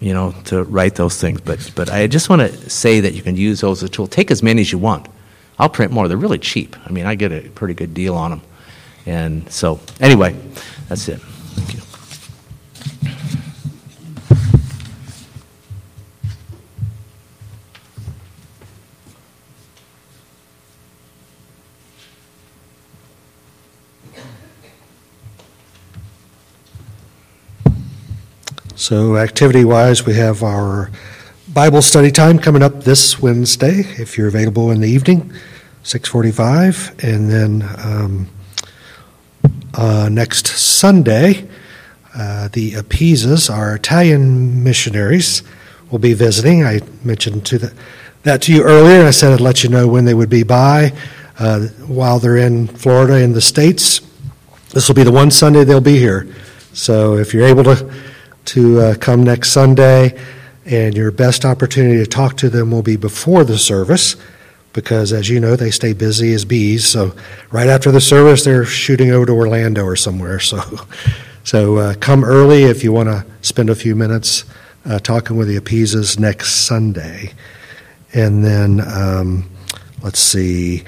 you 0.00 0.14
know, 0.14 0.34
to 0.44 0.64
write 0.64 0.94
those 0.94 1.20
things. 1.20 1.40
But, 1.40 1.72
but 1.74 1.90
I 1.90 2.06
just 2.06 2.28
want 2.28 2.42
to 2.42 2.70
say 2.70 3.00
that 3.00 3.14
you 3.14 3.22
can 3.22 3.36
use 3.36 3.60
those 3.60 3.82
as 3.82 3.88
a 3.88 3.92
tool. 3.92 4.06
Take 4.06 4.30
as 4.30 4.42
many 4.42 4.60
as 4.60 4.72
you 4.72 4.78
want. 4.78 5.08
I'll 5.58 5.68
print 5.68 5.92
more. 5.92 6.08
They're 6.08 6.16
really 6.16 6.38
cheap. 6.38 6.76
I 6.86 6.90
mean, 6.90 7.06
I 7.06 7.14
get 7.14 7.32
a 7.32 7.48
pretty 7.50 7.74
good 7.74 7.92
deal 7.92 8.14
on 8.14 8.30
them. 8.30 8.42
And 9.06 9.50
so, 9.50 9.80
anyway, 10.00 10.34
that's 10.88 11.08
it. 11.08 11.20
Thank 11.20 11.74
you. 11.74 11.89
So, 28.80 29.18
activity 29.18 29.66
wise, 29.66 30.06
we 30.06 30.14
have 30.14 30.42
our 30.42 30.90
Bible 31.52 31.82
study 31.82 32.10
time 32.10 32.38
coming 32.38 32.62
up 32.62 32.84
this 32.84 33.20
Wednesday, 33.20 33.80
if 34.00 34.16
you're 34.16 34.26
available 34.26 34.70
in 34.70 34.80
the 34.80 34.88
evening, 34.88 35.34
6:45, 35.84 37.04
and 37.04 37.30
then 37.30 37.68
um, 37.84 38.30
uh, 39.74 40.08
next 40.10 40.46
Sunday, 40.46 41.46
uh, 42.16 42.48
the 42.54 42.72
Apizas, 42.72 43.54
our 43.54 43.74
Italian 43.74 44.64
missionaries, 44.64 45.42
will 45.90 45.98
be 45.98 46.14
visiting. 46.14 46.64
I 46.64 46.80
mentioned 47.04 47.44
to 47.48 47.58
the, 47.58 47.74
that 48.22 48.40
to 48.44 48.52
you 48.54 48.62
earlier. 48.62 49.04
I 49.04 49.10
said 49.10 49.34
I'd 49.34 49.42
let 49.42 49.62
you 49.62 49.68
know 49.68 49.88
when 49.88 50.06
they 50.06 50.14
would 50.14 50.30
be 50.30 50.42
by 50.42 50.94
uh, 51.38 51.66
while 51.86 52.18
they're 52.18 52.38
in 52.38 52.66
Florida 52.66 53.18
in 53.18 53.34
the 53.34 53.42
states. 53.42 54.00
This 54.70 54.88
will 54.88 54.94
be 54.94 55.04
the 55.04 55.12
one 55.12 55.30
Sunday 55.30 55.64
they'll 55.64 55.82
be 55.82 55.98
here. 55.98 56.34
So 56.72 57.18
if 57.18 57.34
you're 57.34 57.46
able 57.46 57.64
to 57.64 57.92
to 58.50 58.80
uh, 58.80 58.94
come 58.96 59.22
next 59.22 59.50
Sunday, 59.50 60.18
and 60.66 60.96
your 60.96 61.12
best 61.12 61.44
opportunity 61.44 61.98
to 61.98 62.06
talk 62.06 62.36
to 62.38 62.50
them 62.50 62.72
will 62.72 62.82
be 62.82 62.96
before 62.96 63.44
the 63.44 63.56
service 63.56 64.16
because, 64.72 65.12
as 65.12 65.28
you 65.28 65.38
know, 65.38 65.54
they 65.54 65.70
stay 65.70 65.92
busy 65.92 66.32
as 66.32 66.44
bees. 66.44 66.84
So, 66.84 67.14
right 67.52 67.68
after 67.68 67.92
the 67.92 68.00
service, 68.00 68.44
they're 68.44 68.64
shooting 68.64 69.12
over 69.12 69.26
to 69.26 69.32
Orlando 69.32 69.84
or 69.84 69.94
somewhere. 69.94 70.40
So, 70.40 70.60
so 71.44 71.76
uh, 71.76 71.94
come 72.00 72.24
early 72.24 72.64
if 72.64 72.82
you 72.82 72.92
want 72.92 73.08
to 73.08 73.24
spend 73.40 73.70
a 73.70 73.74
few 73.76 73.94
minutes 73.94 74.44
uh, 74.84 74.98
talking 74.98 75.36
with 75.36 75.46
the 75.46 75.56
Apizas 75.56 76.18
next 76.18 76.66
Sunday. 76.66 77.32
And 78.14 78.44
then, 78.44 78.80
um, 78.80 79.48
let's 80.02 80.18
see, 80.18 80.82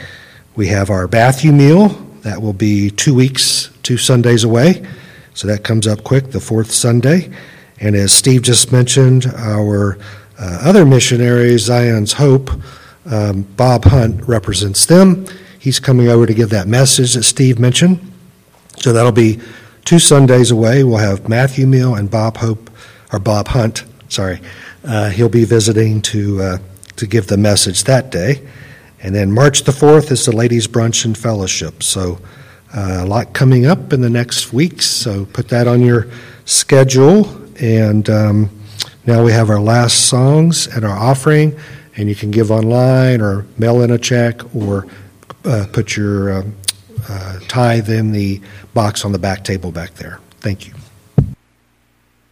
we 0.56 0.66
have 0.66 0.90
our 0.90 1.06
Matthew 1.06 1.52
meal. 1.52 1.90
That 2.22 2.42
will 2.42 2.54
be 2.54 2.90
two 2.90 3.14
weeks, 3.14 3.70
two 3.84 3.98
Sundays 3.98 4.42
away. 4.42 4.84
So 5.34 5.48
that 5.48 5.64
comes 5.64 5.86
up 5.86 6.04
quick, 6.04 6.30
the 6.30 6.40
fourth 6.40 6.70
Sunday. 6.70 7.30
And 7.80 7.96
as 7.96 8.12
Steve 8.12 8.42
just 8.42 8.70
mentioned, 8.70 9.26
our 9.36 9.98
uh, 10.38 10.58
other 10.62 10.84
missionaries, 10.84 11.62
Zion's 11.62 12.12
Hope, 12.12 12.50
um, 13.06 13.42
Bob 13.42 13.84
Hunt 13.84 14.26
represents 14.28 14.86
them. 14.86 15.26
He's 15.58 15.80
coming 15.80 16.08
over 16.08 16.26
to 16.26 16.34
give 16.34 16.50
that 16.50 16.66
message 16.66 17.14
that 17.14 17.22
Steve 17.22 17.58
mentioned. 17.58 18.00
So 18.78 18.92
that'll 18.92 19.12
be 19.12 19.40
two 19.84 19.98
Sundays 19.98 20.50
away. 20.50 20.84
We'll 20.84 20.98
have 20.98 21.28
Matthew 21.28 21.66
Meal 21.66 21.94
and 21.94 22.10
Bob 22.10 22.36
Hope, 22.36 22.70
or 23.12 23.18
Bob 23.18 23.48
Hunt, 23.48 23.84
sorry. 24.08 24.40
Uh, 24.84 25.10
he'll 25.10 25.28
be 25.28 25.44
visiting 25.44 26.02
to, 26.02 26.42
uh, 26.42 26.58
to 26.96 27.06
give 27.06 27.26
the 27.26 27.36
message 27.36 27.84
that 27.84 28.10
day. 28.10 28.42
And 29.00 29.14
then 29.14 29.32
March 29.32 29.64
the 29.64 29.72
4th 29.72 30.10
is 30.10 30.24
the 30.26 30.34
ladies' 30.34 30.68
brunch 30.68 31.04
and 31.04 31.16
fellowship. 31.16 31.82
So 31.82 32.20
uh, 32.74 33.00
a 33.02 33.06
lot 33.06 33.32
coming 33.32 33.66
up 33.66 33.92
in 33.92 34.00
the 34.00 34.10
next 34.10 34.52
weeks, 34.52 34.86
so 34.86 35.26
put 35.26 35.48
that 35.48 35.66
on 35.66 35.82
your 35.82 36.06
schedule. 36.44 37.28
And 37.60 38.08
um, 38.08 38.50
now 39.06 39.24
we 39.24 39.32
have 39.32 39.50
our 39.50 39.60
last 39.60 40.08
songs 40.08 40.66
and 40.66 40.84
our 40.84 40.96
offering, 40.96 41.58
and 41.96 42.08
you 42.08 42.14
can 42.14 42.30
give 42.30 42.50
online 42.50 43.20
or 43.20 43.46
mail 43.58 43.82
in 43.82 43.90
a 43.90 43.98
check 43.98 44.54
or 44.54 44.86
uh, 45.44 45.66
put 45.72 45.96
your 45.96 46.32
um, 46.32 46.56
uh, 47.08 47.38
tithe 47.48 47.90
in 47.90 48.12
the 48.12 48.40
box 48.74 49.04
on 49.04 49.12
the 49.12 49.18
back 49.18 49.44
table 49.44 49.72
back 49.72 49.94
there. 49.94 50.20
Thank 50.40 50.66
you. 50.66 50.74